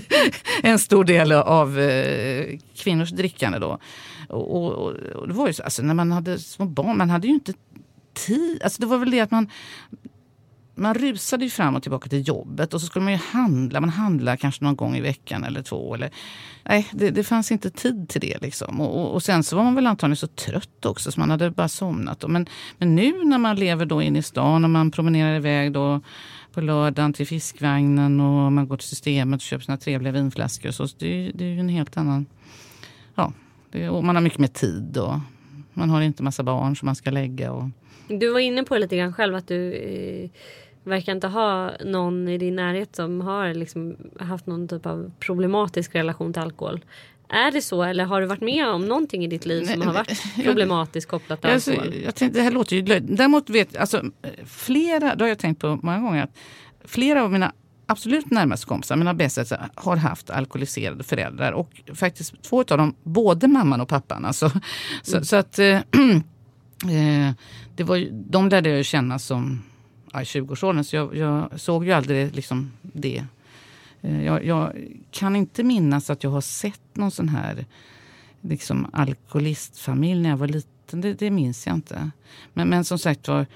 en 0.62 0.78
stor 0.78 1.04
del 1.04 1.32
av 1.32 1.78
eh, 1.78 2.58
kvinnors 2.76 3.11
drickande 3.11 3.58
då. 3.58 3.78
Och, 4.28 4.56
och, 4.56 4.92
och 4.92 5.28
det 5.28 5.34
var 5.34 5.46
ju 5.46 5.52
så, 5.52 5.62
alltså 5.62 5.82
när 5.82 5.94
man 5.94 6.12
hade 6.12 6.38
små 6.38 6.66
barn, 6.66 6.98
man 6.98 7.11
hade 7.11 7.26
ju 7.26 7.34
inte 7.34 7.52
tid. 8.14 8.62
Alltså 8.62 8.80
det 8.80 8.86
var 8.86 8.98
väl 8.98 9.11
det 9.11 9.20
att 9.20 9.30
man 9.30 9.48
man 10.81 10.95
rusade 10.95 11.45
ju 11.45 11.51
fram 11.51 11.76
och 11.76 11.83
tillbaka 11.83 12.09
till 12.09 12.28
jobbet 12.28 12.74
och 12.74 12.81
så 12.81 12.87
skulle 12.87 13.05
man 13.05 13.12
ju 13.12 13.18
handla. 13.18 13.81
Man 13.81 13.91
handlade 13.91 14.37
kanske 14.37 14.64
någon 14.64 14.76
gång 14.76 14.97
i 14.97 15.01
veckan 15.01 15.45
eller 15.45 15.62
två. 15.62 15.95
Eller, 15.95 16.11
nej, 16.64 16.89
det, 16.93 17.11
det 17.11 17.24
fanns 17.24 17.53
inte 17.53 17.70
tid 17.70 18.09
till 18.09 18.20
det. 18.20 18.43
Liksom. 18.43 18.81
Och, 18.81 19.01
och, 19.01 19.14
och, 19.14 19.22
sen 19.22 19.43
så 19.43 19.57
var 19.57 19.64
man 19.64 19.74
väl 19.74 19.87
antagligen 19.87 20.16
så 20.16 20.26
trött 20.26 20.87
också 20.87 21.12
så 21.12 21.20
man 21.20 21.31
hade 21.31 21.51
bara 21.51 21.68
somnat. 21.68 22.24
Men, 22.28 22.47
men 22.78 22.95
nu 22.95 23.24
när 23.24 23.39
man 23.39 23.57
lever 23.57 23.87
då 23.87 24.03
inne 24.03 24.18
i 24.18 24.22
stan 24.22 24.64
och 24.64 24.70
man 24.70 24.91
promenerar 24.91 25.37
iväg 25.37 25.72
då 25.72 26.01
på 26.53 26.61
lördagen 26.61 27.12
till 27.12 27.26
fiskvagnen 27.26 28.20
och 28.20 28.53
man 28.53 28.68
går 28.68 28.76
till 28.76 28.89
systemet 28.89 29.39
och 29.39 29.43
köper 29.43 29.64
sina 29.64 29.76
trevliga 29.76 30.12
vinflaskor. 30.12 30.70
Så 30.70 30.87
det, 30.99 31.31
det 31.35 31.45
är 31.45 31.49
ju 31.49 31.61
en 31.61 31.68
helt 31.68 31.97
annan... 31.97 32.26
Ja, 33.14 33.33
det, 33.70 33.89
och 33.89 34.05
man 34.05 34.14
har 34.14 34.22
mycket 34.22 34.39
mer 34.39 34.49
tid 34.49 34.97
och 34.97 35.14
man 35.72 35.91
har 35.91 36.01
inte 36.01 36.22
massa 36.22 36.43
barn 36.43 36.76
som 36.76 36.87
man 36.87 36.97
ska 36.97 37.11
lägga. 37.11 37.53
Och, 37.53 37.64
du 38.18 38.33
var 38.33 38.41
inne 38.41 38.64
på 38.64 38.74
det 38.74 38.81
lite 38.81 38.97
grann 38.97 39.12
själv 39.12 39.35
att 39.35 39.49
du 39.49 39.72
eh, 39.72 40.31
verkar 40.85 41.12
inte 41.12 41.26
ha 41.26 41.72
någon 41.85 42.28
i 42.28 42.39
din 42.39 42.57
närhet 42.57 42.97
som 42.97 43.20
har 43.20 43.55
liksom 43.55 43.97
haft 44.20 44.47
någon 44.47 44.68
typ 44.68 44.87
av 44.87 45.12
problematisk 45.18 45.95
relation 45.95 46.33
till 46.33 46.43
alkohol. 46.43 46.81
Är 47.28 47.53
det 47.53 47.62
så 47.62 47.83
eller 47.83 48.05
har 48.05 48.20
du 48.20 48.26
varit 48.26 48.41
med 48.41 48.68
om 48.68 48.85
någonting 48.85 49.24
i 49.24 49.26
ditt 49.26 49.47
liv 49.47 49.64
som 49.64 49.83
har 49.83 49.95
varit 49.95 50.35
problematiskt 50.45 51.09
kopplat 51.09 51.41
till 51.41 51.51
alltså, 51.51 51.70
alkohol? 51.70 51.95
Jag 52.05 52.14
tänkte, 52.14 52.39
det 52.39 52.43
här 52.43 52.51
låter 52.51 52.76
ju 52.76 52.87
löjligt. 52.87 53.16
Däremot 53.16 53.51
vet 53.51 53.76
alltså, 53.76 54.05
flera, 54.45 55.14
då 55.14 55.24
har 55.24 55.28
jag 55.28 55.39
tänkt 55.39 55.61
på 55.61 55.78
många 55.83 55.99
gånger 55.99 56.24
att 56.24 56.39
flera 56.85 57.24
av 57.24 57.33
mina 57.33 57.53
absolut 57.87 58.31
närmaste 58.31 58.66
kompisar, 58.66 58.97
mina 58.97 59.14
bästa, 59.14 59.70
har 59.74 59.97
haft 59.97 60.31
alkoholiserade 60.31 61.05
föräldrar. 61.05 61.53
Och 61.53 61.81
faktiskt 61.95 62.43
två 62.43 62.61
av 62.61 62.64
dem, 62.78 62.95
både 63.03 63.49
mamman 63.49 63.81
och 63.81 63.89
pappan. 63.89 64.24
Alltså, 64.24 64.51
så, 65.03 65.16
mm. 65.16 65.24
så 65.24 65.37
att 65.37 65.59
äh, 65.59 65.78
det 67.76 67.85
var, 67.85 68.09
de 68.11 68.49
lärde 68.49 68.70
jag 68.70 68.85
känna 68.85 69.18
som 69.18 69.62
i 70.14 70.16
20-årsåldern. 70.16 70.84
Så 70.84 70.96
jag, 70.96 71.16
jag, 71.16 71.61
såg 71.61 71.84
ju 71.84 71.92
aldrig 71.92 72.34
liksom 72.34 72.72
det. 72.82 73.24
Eh, 74.00 74.24
jag, 74.24 74.44
jag, 74.44 74.72
kan 75.11 75.36
inte 75.36 75.62
minnas 75.62 76.11
att 76.11 76.24
jag 76.24 76.30
har 76.30 76.40
sett 76.40 76.80
någon 76.92 77.11
sån 77.11 77.28
här 77.28 77.66
liksom, 78.40 78.86
alkoholistfamilj 78.92 80.22
när 80.22 80.30
jag 80.30 80.36
var 80.36 80.48
liten. 80.48 81.00
Det, 81.00 81.14
det 81.14 81.30
minns 81.30 81.66
jag 81.66 81.74
inte. 81.74 82.11
Men, 82.52 82.68
men 82.68 82.84
som 82.84 82.98
sagt 82.98 83.28
var, 83.28 83.46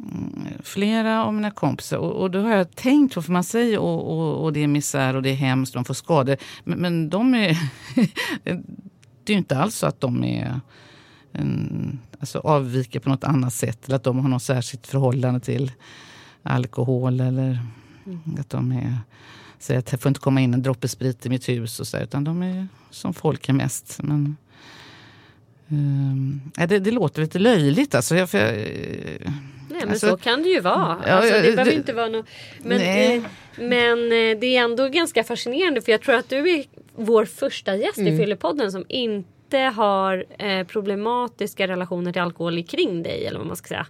mm, 0.00 0.46
flera 0.62 1.24
av 1.24 1.34
mina 1.34 1.50
kompisar. 1.50 1.96
Och, 1.96 2.12
och 2.12 2.30
då 2.30 2.40
har 2.40 2.50
jag 2.50 2.74
tänkt 2.74 3.14
på, 3.14 3.22
för 3.22 3.32
man 3.32 3.44
säger 3.44 3.78
och, 3.78 4.12
och, 4.12 4.44
och 4.44 4.52
det 4.52 4.60
är 4.60 4.68
misär 4.68 5.16
och 5.16 5.22
det 5.22 5.30
är 5.30 5.34
hemskt, 5.34 5.74
de 5.74 5.84
får 5.84 5.94
skador. 5.94 6.36
Men, 6.64 6.78
men 6.78 7.10
de 7.10 7.34
är... 7.34 7.58
det 9.24 9.32
är 9.32 9.34
ju 9.34 9.38
inte 9.38 9.58
alls 9.58 9.76
så 9.76 9.86
att 9.86 10.00
de 10.00 10.24
är 10.24 10.60
en, 11.38 11.98
alltså 12.20 12.38
avviker 12.38 13.00
på 13.00 13.08
något 13.08 13.24
annat 13.24 13.54
sätt. 13.54 13.86
Eller 13.86 13.96
att 13.96 14.04
de 14.04 14.18
har 14.18 14.28
något 14.28 14.42
särskilt 14.42 14.86
förhållande 14.86 15.40
till 15.40 15.72
alkohol. 16.42 17.20
Eller 17.20 17.58
mm. 18.06 18.20
att 18.40 18.50
de 18.50 18.72
är, 18.72 18.98
säger 19.58 19.78
att 19.78 19.86
det 19.86 19.98
får 19.98 20.08
inte 20.08 20.20
komma 20.20 20.40
in 20.40 20.54
en 20.54 20.62
droppe 20.62 20.88
sprit 20.88 21.26
i 21.26 21.28
mitt 21.28 21.48
hus. 21.48 21.80
Och 21.80 21.86
så, 21.86 21.98
utan 21.98 22.24
de 22.24 22.42
är 22.42 22.68
som 22.90 23.14
folk 23.14 23.48
är 23.48 23.52
mest. 23.52 23.98
Men, 24.02 24.36
um, 25.68 26.40
det, 26.54 26.78
det 26.78 26.90
låter 26.90 27.22
lite 27.22 27.38
löjligt. 27.38 27.94
Alltså, 27.94 28.16
jag, 28.16 28.30
för, 28.30 28.38
Nej 28.38 29.80
men 29.80 29.90
alltså, 29.90 30.08
så 30.08 30.16
kan 30.16 30.42
det 30.42 30.48
ju 30.48 30.60
vara. 30.60 30.94
Alltså, 30.94 31.34
det 31.34 31.52
behöver 31.52 31.72
inte 31.72 31.92
vara 31.92 32.08
något. 32.08 32.26
Men, 32.62 32.80
eh, 32.80 33.22
men 33.56 33.98
eh, 34.04 34.38
det 34.40 34.56
är 34.56 34.64
ändå 34.64 34.88
ganska 34.88 35.24
fascinerande 35.24 35.80
för 35.80 35.92
jag 35.92 36.00
tror 36.02 36.14
att 36.14 36.28
du 36.28 36.50
är 36.50 36.64
vår 36.94 37.24
första 37.24 37.76
gäst 37.76 37.98
mm. 37.98 38.14
i 38.14 38.18
Fyllepodden 38.18 38.72
som 38.72 38.84
inte 38.88 39.35
inte 39.46 39.58
har 39.58 40.24
eh, 40.38 40.66
problematiska 40.66 41.68
relationer 41.68 42.12
till 42.12 42.22
alkohol 42.22 42.62
kring 42.62 43.02
dig 43.02 43.26
eller 43.26 43.38
vad 43.38 43.46
man 43.46 43.56
ska 43.56 43.68
säga. 43.68 43.86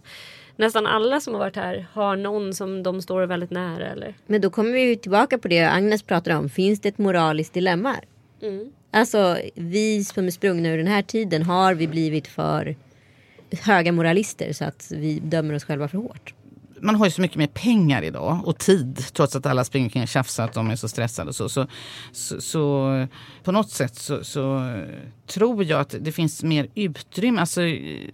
Nästan 0.56 0.86
alla 0.86 1.20
som 1.20 1.34
har 1.34 1.40
varit 1.40 1.56
här 1.56 1.86
har 1.92 2.16
någon 2.16 2.54
som 2.54 2.82
de 2.82 3.02
står 3.02 3.22
väldigt 3.22 3.50
nära 3.50 3.88
eller? 3.88 4.14
Men 4.26 4.40
då 4.40 4.50
kommer 4.50 4.72
vi 4.72 4.96
tillbaka 4.96 5.38
på 5.38 5.48
det 5.48 5.64
Agnes 5.64 6.02
pratade 6.02 6.36
om. 6.36 6.48
Finns 6.48 6.80
det 6.80 6.88
ett 6.88 6.98
moraliskt 6.98 7.54
dilemma? 7.54 7.94
Mm. 8.42 8.72
Alltså 8.90 9.38
vi 9.54 10.04
som 10.04 10.26
är 10.26 10.30
sprungna 10.30 10.68
ur 10.68 10.78
den 10.78 10.86
här 10.86 11.02
tiden 11.02 11.42
har 11.42 11.74
vi 11.74 11.88
blivit 11.88 12.26
för 12.26 12.76
höga 13.62 13.92
moralister 13.92 14.52
så 14.52 14.64
att 14.64 14.92
vi 14.94 15.20
dömer 15.20 15.54
oss 15.54 15.64
själva 15.64 15.88
för 15.88 15.98
hårt 15.98 16.34
man 16.80 16.94
har 16.94 17.04
ju 17.04 17.10
så 17.10 17.20
mycket 17.20 17.36
mer 17.36 17.46
pengar 17.46 18.02
idag 18.02 18.40
och 18.44 18.58
tid 18.58 19.04
trots 19.12 19.36
att 19.36 19.46
alla 19.46 19.64
springer 19.64 19.88
kring 19.88 20.02
och 20.02 20.08
tjafsar 20.08 20.44
att 20.44 20.52
de 20.52 20.70
är 20.70 20.76
så 20.76 20.88
stressade. 20.88 21.32
Så, 21.32 21.48
så, 21.48 21.66
så, 22.12 22.40
så 22.40 23.06
på 23.44 23.52
något 23.52 23.70
sätt 23.70 23.94
så, 23.94 24.24
så 24.24 24.68
eh, 24.68 24.84
tror 25.26 25.64
jag 25.64 25.80
att 25.80 25.94
det 26.00 26.12
finns 26.12 26.42
mer 26.42 26.68
utrymme. 26.74 27.40
Alltså, 27.40 27.62
eh, 27.62 28.10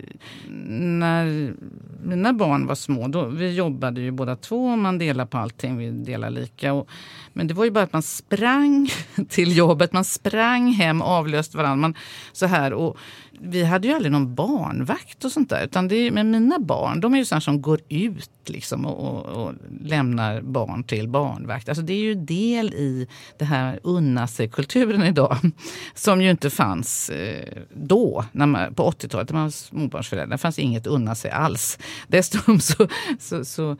när 0.48 1.54
mina 2.02 2.32
barn 2.32 2.66
var 2.66 2.74
små, 2.74 3.08
då, 3.08 3.26
vi 3.26 3.54
jobbade 3.54 4.00
ju 4.00 4.10
båda 4.10 4.36
två, 4.36 4.76
man 4.76 4.98
delade 4.98 5.30
på 5.30 5.38
allting, 5.38 5.76
vi 5.76 5.90
delade 5.90 6.40
lika. 6.40 6.72
Och, 6.72 6.88
men 7.32 7.46
det 7.46 7.54
var 7.54 7.64
ju 7.64 7.70
bara 7.70 7.84
att 7.84 7.92
man 7.92 8.02
sprang 8.02 8.88
till 9.28 9.56
jobbet, 9.56 9.92
man 9.92 10.04
sprang 10.04 10.72
hem, 10.72 11.02
avlöste 11.02 11.56
varandra. 11.56 11.76
Man, 11.76 11.94
så 12.32 12.46
här, 12.46 12.72
och 12.72 12.98
vi 13.44 13.64
hade 13.64 13.88
ju 13.88 13.94
aldrig 13.94 14.12
någon 14.12 14.34
barnvakt 14.34 15.24
och 15.24 15.32
sånt 15.32 15.50
där. 15.50 15.64
Utan 15.64 15.88
det 15.88 15.96
är, 15.96 16.10
men 16.10 16.30
mina 16.30 16.58
barn, 16.58 17.00
de 17.00 17.14
är 17.14 17.18
ju 17.18 17.24
sådana 17.24 17.40
som 17.40 17.62
går 17.62 17.80
ut 17.88 18.30
liksom 18.46 18.86
och, 18.86 18.98
och, 18.98 19.42
och, 19.42 19.54
lämnar 19.80 20.40
barn 20.40 20.84
till 20.84 21.08
barnvakt. 21.08 21.68
Alltså 21.68 21.82
det 21.82 21.92
är 21.92 21.98
ju 21.98 22.14
del 22.14 22.74
i 22.74 23.06
det 23.38 23.44
här 23.44 23.80
unna 23.82 24.26
sig-kulturen 24.26 25.02
idag. 25.02 25.36
Som 25.94 26.22
ju 26.22 26.30
inte 26.30 26.50
fanns 26.50 27.10
eh, 27.10 27.58
då, 27.74 28.24
när 28.32 28.46
man, 28.46 28.74
på 28.74 28.90
80-talet 28.90 29.28
när 29.28 29.34
man 29.34 29.42
var 29.42 29.50
småbarnsförälder. 29.50 30.36
Det 30.36 30.38
fanns 30.38 30.58
inget 30.58 30.86
unna 30.86 31.14
sig 31.14 31.30
alls. 31.30 31.78
Dessutom 32.08 32.60
så... 32.60 32.88
så, 33.18 33.44
så 33.44 33.70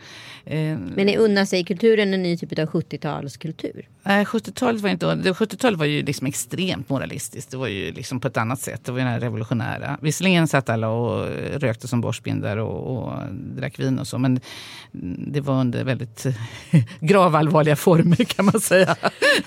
eh, 0.44 0.78
men 0.78 1.08
är 1.08 1.18
unna 1.18 1.46
sig-kulturen 1.46 2.14
en 2.14 2.22
ny 2.22 2.36
typ 2.36 2.58
av 2.58 2.66
70-talskultur? 2.66 3.82
Nej, 4.02 4.24
70-talet 4.24 4.82
var 4.82 4.90
inte... 4.90 5.06
70-talet 5.06 5.78
var 5.78 5.86
ju 5.86 6.02
liksom 6.02 6.26
extremt 6.26 6.88
moralistiskt. 6.88 7.50
Det 7.50 7.56
var 7.56 7.66
ju 7.66 7.92
liksom 7.92 8.20
på 8.20 8.28
ett 8.28 8.36
annat 8.36 8.60
sätt. 8.60 8.84
Det 8.84 8.92
var 8.92 8.98
ju 8.98 9.04
den 9.04 9.12
här 9.12 9.20
revolutionära. 9.20 9.98
Visserligen 10.02 10.48
satt 10.48 10.68
alla 10.68 10.88
och 10.88 11.26
rökte 11.54 11.88
som 11.88 12.00
borstbindare 12.00 12.62
och, 12.62 12.96
och 12.96 13.12
drack 13.32 13.78
vin 13.78 13.98
och 13.98 14.06
så. 14.06 14.18
Men 14.18 14.40
det 15.32 15.40
var 15.40 15.54
under 15.54 15.84
väldigt 15.84 16.26
gravallvarliga 17.00 17.76
former 17.76 18.24
kan 18.24 18.44
man 18.44 18.60
säga. 18.60 18.96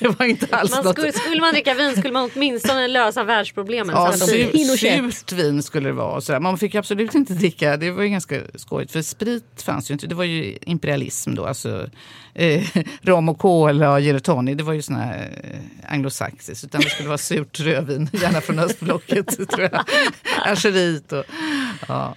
det 0.00 0.18
var 0.18 0.26
inte 0.26 0.56
alls 0.56 0.70
man 0.70 0.92
skulle, 0.92 1.06
något... 1.06 1.16
skulle 1.16 1.40
man 1.40 1.52
dricka 1.52 1.74
vin 1.74 1.96
skulle 1.96 2.12
man 2.12 2.30
åtminstone 2.34 2.88
lösa 2.88 3.24
världsproblemen. 3.24 3.94
Ja, 3.94 4.12
surt 4.12 5.32
vin 5.32 5.62
skulle 5.62 5.88
det 5.88 5.92
vara. 5.92 6.20
Så 6.20 6.40
man 6.40 6.58
fick 6.58 6.74
absolut 6.74 7.14
inte 7.14 7.34
dricka. 7.34 7.76
Det 7.76 7.90
var 7.90 8.02
ju 8.02 8.08
ganska 8.08 8.40
skojigt. 8.54 8.92
För 8.92 9.02
sprit 9.02 9.62
fanns 9.62 9.90
ju 9.90 9.92
inte. 9.92 10.06
Det 10.06 10.14
var 10.14 10.24
ju 10.24 10.58
imperialism 10.62 11.34
då. 11.34 11.46
Alltså, 11.46 11.88
eh, 12.34 12.62
rom 13.02 13.28
och 13.28 13.38
cola 13.38 13.93
och 13.94 14.02
gin 14.02 14.56
Det 14.56 14.64
var 14.64 14.72
ju 14.72 14.82
såna 14.82 14.98
här 14.98 15.30
eh, 15.44 15.92
anglosaxiskt. 15.92 16.64
Utan 16.64 16.80
det 16.80 16.88
skulle 16.88 17.08
vara 17.08 17.18
surt 17.18 17.60
rödvin. 17.60 18.08
Gärna 18.12 18.40
från 18.40 18.58
östblocket 18.58 19.26
tror 19.50 19.68
jag. 19.72 19.84
Algeriet 20.44 21.12
och... 21.12 21.24
Ja. 21.88 22.14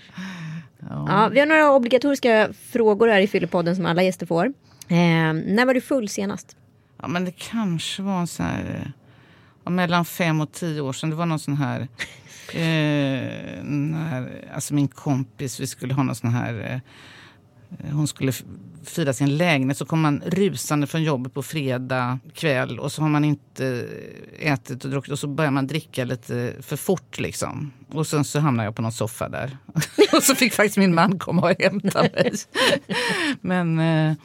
Ja. 0.79 1.05
ja. 1.07 1.29
vi 1.33 1.39
har 1.39 1.47
några 1.47 1.71
obligatoriska 1.71 2.49
frågor 2.71 3.07
här 3.07 3.19
i 3.19 3.27
Fyllepodden 3.27 3.75
som 3.75 3.85
alla 3.85 4.03
gäster 4.03 4.25
får. 4.25 4.45
Eh, 4.87 5.33
när 5.33 5.65
var 5.65 5.73
du 5.73 5.81
full 5.81 6.09
senast? 6.09 6.55
Ja, 7.01 7.07
men 7.07 7.25
det 7.25 7.31
kanske 7.31 8.01
var 8.01 8.19
en 8.19 8.27
sån 8.27 8.45
här... 8.45 8.91
Ja, 9.63 9.71
mellan 9.71 10.05
fem 10.05 10.41
och 10.41 10.51
tio 10.51 10.81
år 10.81 10.93
sedan. 10.93 11.09
Det 11.09 11.15
var 11.15 11.25
någon 11.25 11.39
sån 11.39 11.57
här... 11.57 11.87
Eh, 12.47 13.63
när, 13.63 14.45
alltså 14.53 14.73
min 14.73 14.87
kompis, 14.87 15.59
vi 15.59 15.67
skulle 15.67 15.93
ha 15.93 16.03
någon 16.03 16.15
sån 16.15 16.29
här... 16.29 16.71
Eh, 16.73 16.79
hon 17.91 18.07
skulle 18.07 18.31
fira 18.83 19.13
sin 19.13 19.37
lägenhet 19.37 19.77
så 19.77 19.85
kom 19.85 20.01
man 20.01 20.21
rusande 20.25 20.87
från 20.87 21.03
jobbet 21.03 21.33
på 21.33 21.43
fredag 21.43 22.19
kväll 22.33 22.79
och 22.79 22.91
så 22.91 23.01
har 23.01 23.09
man 23.09 23.25
inte 23.25 23.87
ätit 24.39 24.85
och 24.85 24.91
druckit 24.91 25.11
och 25.11 25.19
så 25.19 25.27
börjar 25.27 25.51
man 25.51 25.67
dricka 25.67 26.05
lite 26.05 26.53
för 26.61 26.75
fort 26.75 27.19
liksom. 27.19 27.71
Och 27.89 28.07
sen 28.07 28.23
så 28.23 28.39
hamnar 28.39 28.63
jag 28.63 28.75
på 28.75 28.81
någon 28.81 28.91
soffa 28.91 29.29
där. 29.29 29.57
och 30.13 30.23
så 30.23 30.35
fick 30.35 30.53
faktiskt 30.53 30.77
min 30.77 30.95
man 30.95 31.19
komma 31.19 31.41
och 31.41 31.61
hämta 31.63 32.01
mig. 32.01 32.33
Men 33.41 33.79
eh, 33.79 34.15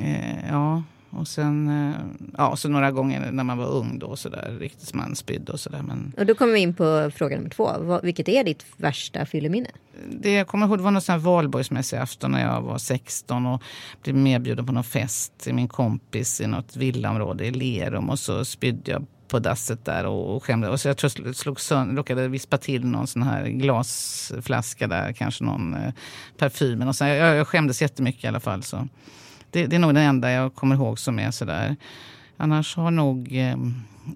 eh, 0.00 0.48
ja, 0.48 0.82
och 1.16 1.28
sen 1.28 1.68
eh, 1.68 1.94
ja, 2.38 2.56
så 2.56 2.68
några 2.68 2.90
gånger 2.90 3.30
när 3.32 3.44
man 3.44 3.58
var 3.58 3.66
ung 3.66 3.98
då 3.98 4.16
så 4.16 4.28
där 4.28 4.56
riktigt 4.60 4.94
man 4.94 5.16
spydde 5.16 5.52
och 5.52 5.60
sådär. 5.60 5.82
Men... 5.82 6.12
Och 6.16 6.26
då 6.26 6.34
kommer 6.34 6.52
vi 6.52 6.60
in 6.60 6.74
på 6.74 7.10
fråga 7.14 7.36
nummer 7.36 7.50
två. 7.50 8.00
Vilket 8.02 8.28
är 8.28 8.44
ditt 8.44 8.66
värsta 8.76 9.26
fylleminne? 9.26 9.70
Det 10.10 10.32
jag 10.32 10.46
kommer 10.46 10.66
ihåg 10.66 10.78
det 10.78 10.82
var 10.84 10.90
någon 10.90 11.02
sån 11.02 11.12
här 11.12 11.20
valborgsmässig 11.20 11.96
afton 11.96 12.30
när 12.30 12.42
jag 12.42 12.62
var 12.62 12.78
16 12.78 13.46
och 13.46 13.62
blev 14.02 14.16
medbjuden 14.16 14.66
på 14.66 14.72
någon 14.72 14.84
fest 14.84 15.38
till 15.38 15.54
min 15.54 15.68
kompis 15.68 16.40
i 16.40 16.46
något 16.46 16.76
villaområde 16.76 17.46
i 17.46 17.50
Lerum 17.50 18.10
och 18.10 18.18
så 18.18 18.44
spydde 18.44 18.90
jag 18.90 19.06
på 19.28 19.38
dasset 19.38 19.84
där 19.84 20.06
och, 20.06 20.44
skämde. 20.44 20.68
Och 20.68 20.80
så 20.80 20.88
jag 20.88 20.96
tror 20.96 21.12
jag 21.24 21.36
slog 21.36 21.60
sönder, 21.60 21.96
råkade 21.96 22.28
vispa 22.28 22.58
till 22.58 22.86
någon 22.86 23.06
sån 23.06 23.22
här 23.22 23.48
glasflaska 23.48 24.86
där, 24.86 25.12
kanske 25.12 25.44
någon 25.44 25.74
eh, 25.74 25.92
parfym. 26.38 26.88
Och 26.88 26.96
så, 26.96 27.04
jag, 27.04 27.36
jag 27.36 27.48
skämdes 27.48 27.82
jättemycket 27.82 28.24
i 28.24 28.26
alla 28.26 28.40
fall. 28.40 28.62
Så. 28.62 28.88
Det, 29.56 29.66
det 29.66 29.76
är 29.76 29.80
nog 29.80 29.94
den 29.94 30.02
enda 30.02 30.30
jag 30.30 30.54
kommer 30.54 30.74
ihåg 30.74 30.98
som 30.98 31.18
är 31.18 31.30
sådär. 31.30 31.76
Annars 32.36 32.76
har 32.76 32.90
nog 32.90 33.36
eh, 33.36 33.56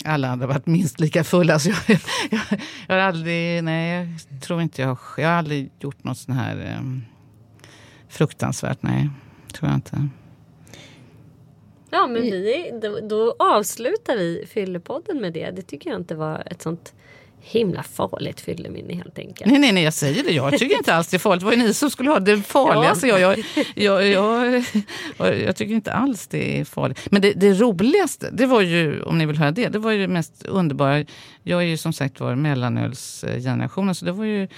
alla 0.05 0.29
andra 0.29 0.47
varit 0.47 0.67
minst 0.67 1.01
lika 1.01 1.25
fulla. 1.25 1.59
Så 1.59 1.69
jag, 1.69 1.79
jag, 2.31 2.61
jag, 2.89 2.95
har 2.95 3.01
aldrig, 3.01 3.65
nej, 3.65 4.09
jag 4.31 4.41
tror 4.43 4.63
inte 4.63 4.83
jag, 4.83 4.99
jag 5.17 5.29
har 5.29 5.35
aldrig 5.35 5.71
gjort 5.79 6.05
något 6.05 6.19
sånt 6.19 6.39
här 6.39 6.57
eh, 6.57 6.83
fruktansvärt. 8.09 8.83
Nej, 8.83 9.11
tror 9.53 9.71
jag 9.71 9.77
inte. 9.77 10.09
Ja, 11.91 12.07
men 12.07 12.23
vi, 12.23 12.71
då, 12.83 13.01
då 13.09 13.35
avslutar 13.39 14.17
vi 14.17 14.47
Fyllepodden 14.49 15.21
med 15.21 15.33
det. 15.33 15.51
Det 15.51 15.63
tycker 15.63 15.91
jag 15.91 16.01
inte 16.01 16.15
var 16.15 16.43
ett 16.47 16.63
sånt 16.63 16.95
himla 17.43 17.83
farligt 17.83 18.41
fylleminne 18.41 18.95
helt 18.95 19.19
enkelt. 19.19 19.51
Nej, 19.51 19.61
nej, 19.61 19.73
nej, 19.73 19.85
jag 19.85 19.95
säger 19.95 20.25
det. 20.25 20.31
Jag 20.31 20.59
tycker 20.59 20.77
inte 20.77 20.95
alls 20.95 21.09
det 21.09 21.17
är 21.17 21.19
farligt. 21.19 21.41
Det 21.41 21.47
var 21.47 21.53
ju 21.53 21.59
ni 21.59 21.75
som 21.75 21.91
skulle 21.91 22.11
ha 22.11 22.21
det 22.21 22.43
farligaste. 22.43 23.07
Ja. 23.07 23.19
Jag, 23.19 23.39
jag, 23.75 24.07
jag, 24.07 24.65
jag, 25.19 25.41
jag, 25.41 25.57
tycker 25.57 25.75
inte 25.75 25.93
alls 25.93 26.27
det 26.27 26.61
är 26.61 26.65
farligt. 26.65 26.99
Men 27.11 27.23
det, 27.23 27.33
det, 27.33 27.53
roligaste, 27.53 28.31
det 28.33 28.47
var 28.47 28.61
ju, 28.61 29.03
om 29.03 29.19
ni 29.19 29.27
vill 29.27 29.39
höra 29.39 29.51
det, 29.51 29.69
det 29.69 29.79
var 29.79 29.91
ju 29.91 30.01
det 30.01 30.09
mest 30.09 30.47
underbara. 30.47 31.05
Jag 31.43 31.63
är 31.63 31.67
ju 31.67 31.77
som 31.77 31.93
sagt 31.93 32.21
var 32.21 32.35
mellanölsgenerationen, 32.35 33.95
så 33.95 34.05
det 34.05 34.13
var 34.13 34.25
ju 34.25 34.49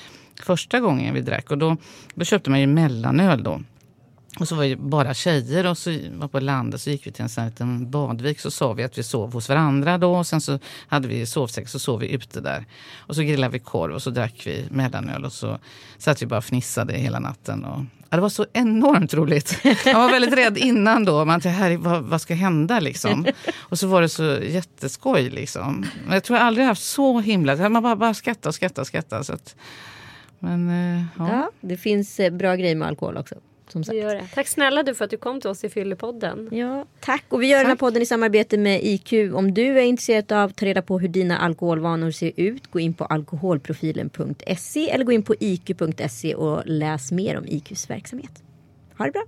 första 0.42 0.80
gången 0.80 1.14
vi 1.14 1.20
drack. 1.20 1.50
Och 1.50 1.58
då, 1.58 1.76
då 2.14 2.24
köpte 2.24 2.50
man 2.50 2.60
ju 2.60 2.66
mellanöl 2.66 3.42
då. 3.42 3.60
Och 4.40 4.48
så 4.48 4.54
var 4.54 4.64
det 4.64 4.76
bara 4.76 5.14
tjejer 5.14 5.66
och 5.66 5.78
så 5.78 5.98
var 6.12 6.28
på 6.28 6.40
landet 6.40 6.80
så 6.80 6.90
gick 6.90 7.06
vi 7.06 7.12
till 7.12 7.22
en 7.22 7.28
sån 7.28 7.44
liten 7.44 7.90
badvik 7.90 8.40
så 8.40 8.50
sa 8.50 8.72
vi 8.72 8.82
att 8.82 8.98
vi 8.98 9.02
sov 9.02 9.32
hos 9.32 9.48
varandra 9.48 9.98
då 9.98 10.14
och 10.14 10.26
sen 10.26 10.40
så 10.40 10.58
hade 10.88 11.08
vi 11.08 11.26
sovsäck 11.26 11.68
så 11.68 11.78
sov 11.78 12.00
vi 12.00 12.12
ute 12.12 12.40
där. 12.40 12.66
Och 12.96 13.14
så 13.16 13.22
grillade 13.22 13.52
vi 13.52 13.58
korv 13.58 13.94
och 13.94 14.02
så 14.02 14.10
drack 14.10 14.42
vi 14.46 14.64
mellanöl 14.70 15.24
och 15.24 15.32
så 15.32 15.58
satt 15.98 16.22
vi 16.22 16.26
bara 16.26 16.38
och 16.38 16.44
fnissade 16.44 16.92
hela 16.92 17.18
natten. 17.18 17.64
Och, 17.64 17.84
ja, 18.10 18.16
det 18.16 18.20
var 18.20 18.28
så 18.28 18.46
enormt 18.52 19.14
roligt. 19.14 19.58
Jag 19.84 19.98
var 19.98 20.10
väldigt 20.10 20.34
rädd 20.34 20.58
innan 20.58 21.04
då. 21.04 21.24
Man 21.24 21.40
tänkte, 21.40 21.76
vad, 21.76 22.02
vad 22.02 22.20
ska 22.20 22.34
hända 22.34 22.80
liksom? 22.80 23.26
Och 23.56 23.78
så 23.78 23.86
var 23.86 24.02
det 24.02 24.08
så 24.08 24.38
jätteskoj 24.42 25.30
liksom. 25.30 25.86
Men 26.04 26.14
jag 26.14 26.24
tror 26.24 26.38
jag 26.38 26.46
aldrig 26.46 26.66
haft 26.66 26.82
så 26.82 27.20
himla... 27.20 27.68
Man 27.68 27.82
bara, 27.82 27.96
bara 27.96 28.14
skratta 28.14 28.48
och 28.48 28.54
skratta 28.54 28.80
och 28.80 28.86
skratta. 28.86 29.24
Så 29.24 29.32
att, 29.32 29.56
men, 30.38 30.68
eh, 30.68 31.04
ja. 31.18 31.28
ja. 31.28 31.50
det 31.60 31.76
finns 31.76 32.20
eh, 32.20 32.32
bra 32.32 32.56
grejer 32.56 32.74
med 32.74 32.88
alkohol 32.88 33.16
också. 33.16 33.34
Som 33.72 33.84
sagt. 33.84 33.96
Det. 33.96 34.28
Tack 34.34 34.48
snälla 34.48 34.82
du 34.82 34.94
för 34.94 35.04
att 35.04 35.10
du 35.10 35.16
kom 35.16 35.40
till 35.40 35.50
oss 35.50 35.64
i 35.64 35.68
Fyllepodden. 35.68 36.48
Ja, 36.52 36.86
tack. 37.00 37.24
Och 37.28 37.42
vi 37.42 37.46
gör 37.46 37.56
tack. 37.58 37.64
den 37.64 37.70
här 37.70 37.76
podden 37.76 38.02
i 38.02 38.06
samarbete 38.06 38.58
med 38.58 38.80
IQ. 38.84 39.12
Om 39.34 39.54
du 39.54 39.78
är 39.78 39.82
intresserad 39.82 40.32
av 40.32 40.50
att 40.50 40.56
ta 40.56 40.66
reda 40.66 40.82
på 40.82 40.98
hur 40.98 41.08
dina 41.08 41.38
alkoholvanor 41.38 42.10
ser 42.10 42.32
ut, 42.36 42.70
gå 42.70 42.80
in 42.80 42.94
på 42.94 43.04
alkoholprofilen.se 43.04 44.90
eller 44.90 45.04
gå 45.04 45.12
in 45.12 45.22
på 45.22 45.34
iq.se 45.40 46.34
och 46.34 46.62
läs 46.66 47.12
mer 47.12 47.38
om 47.38 47.44
IQs 47.46 47.90
verksamhet. 47.90 48.42
Ha 48.98 49.04
det 49.04 49.12
bra! 49.12 49.22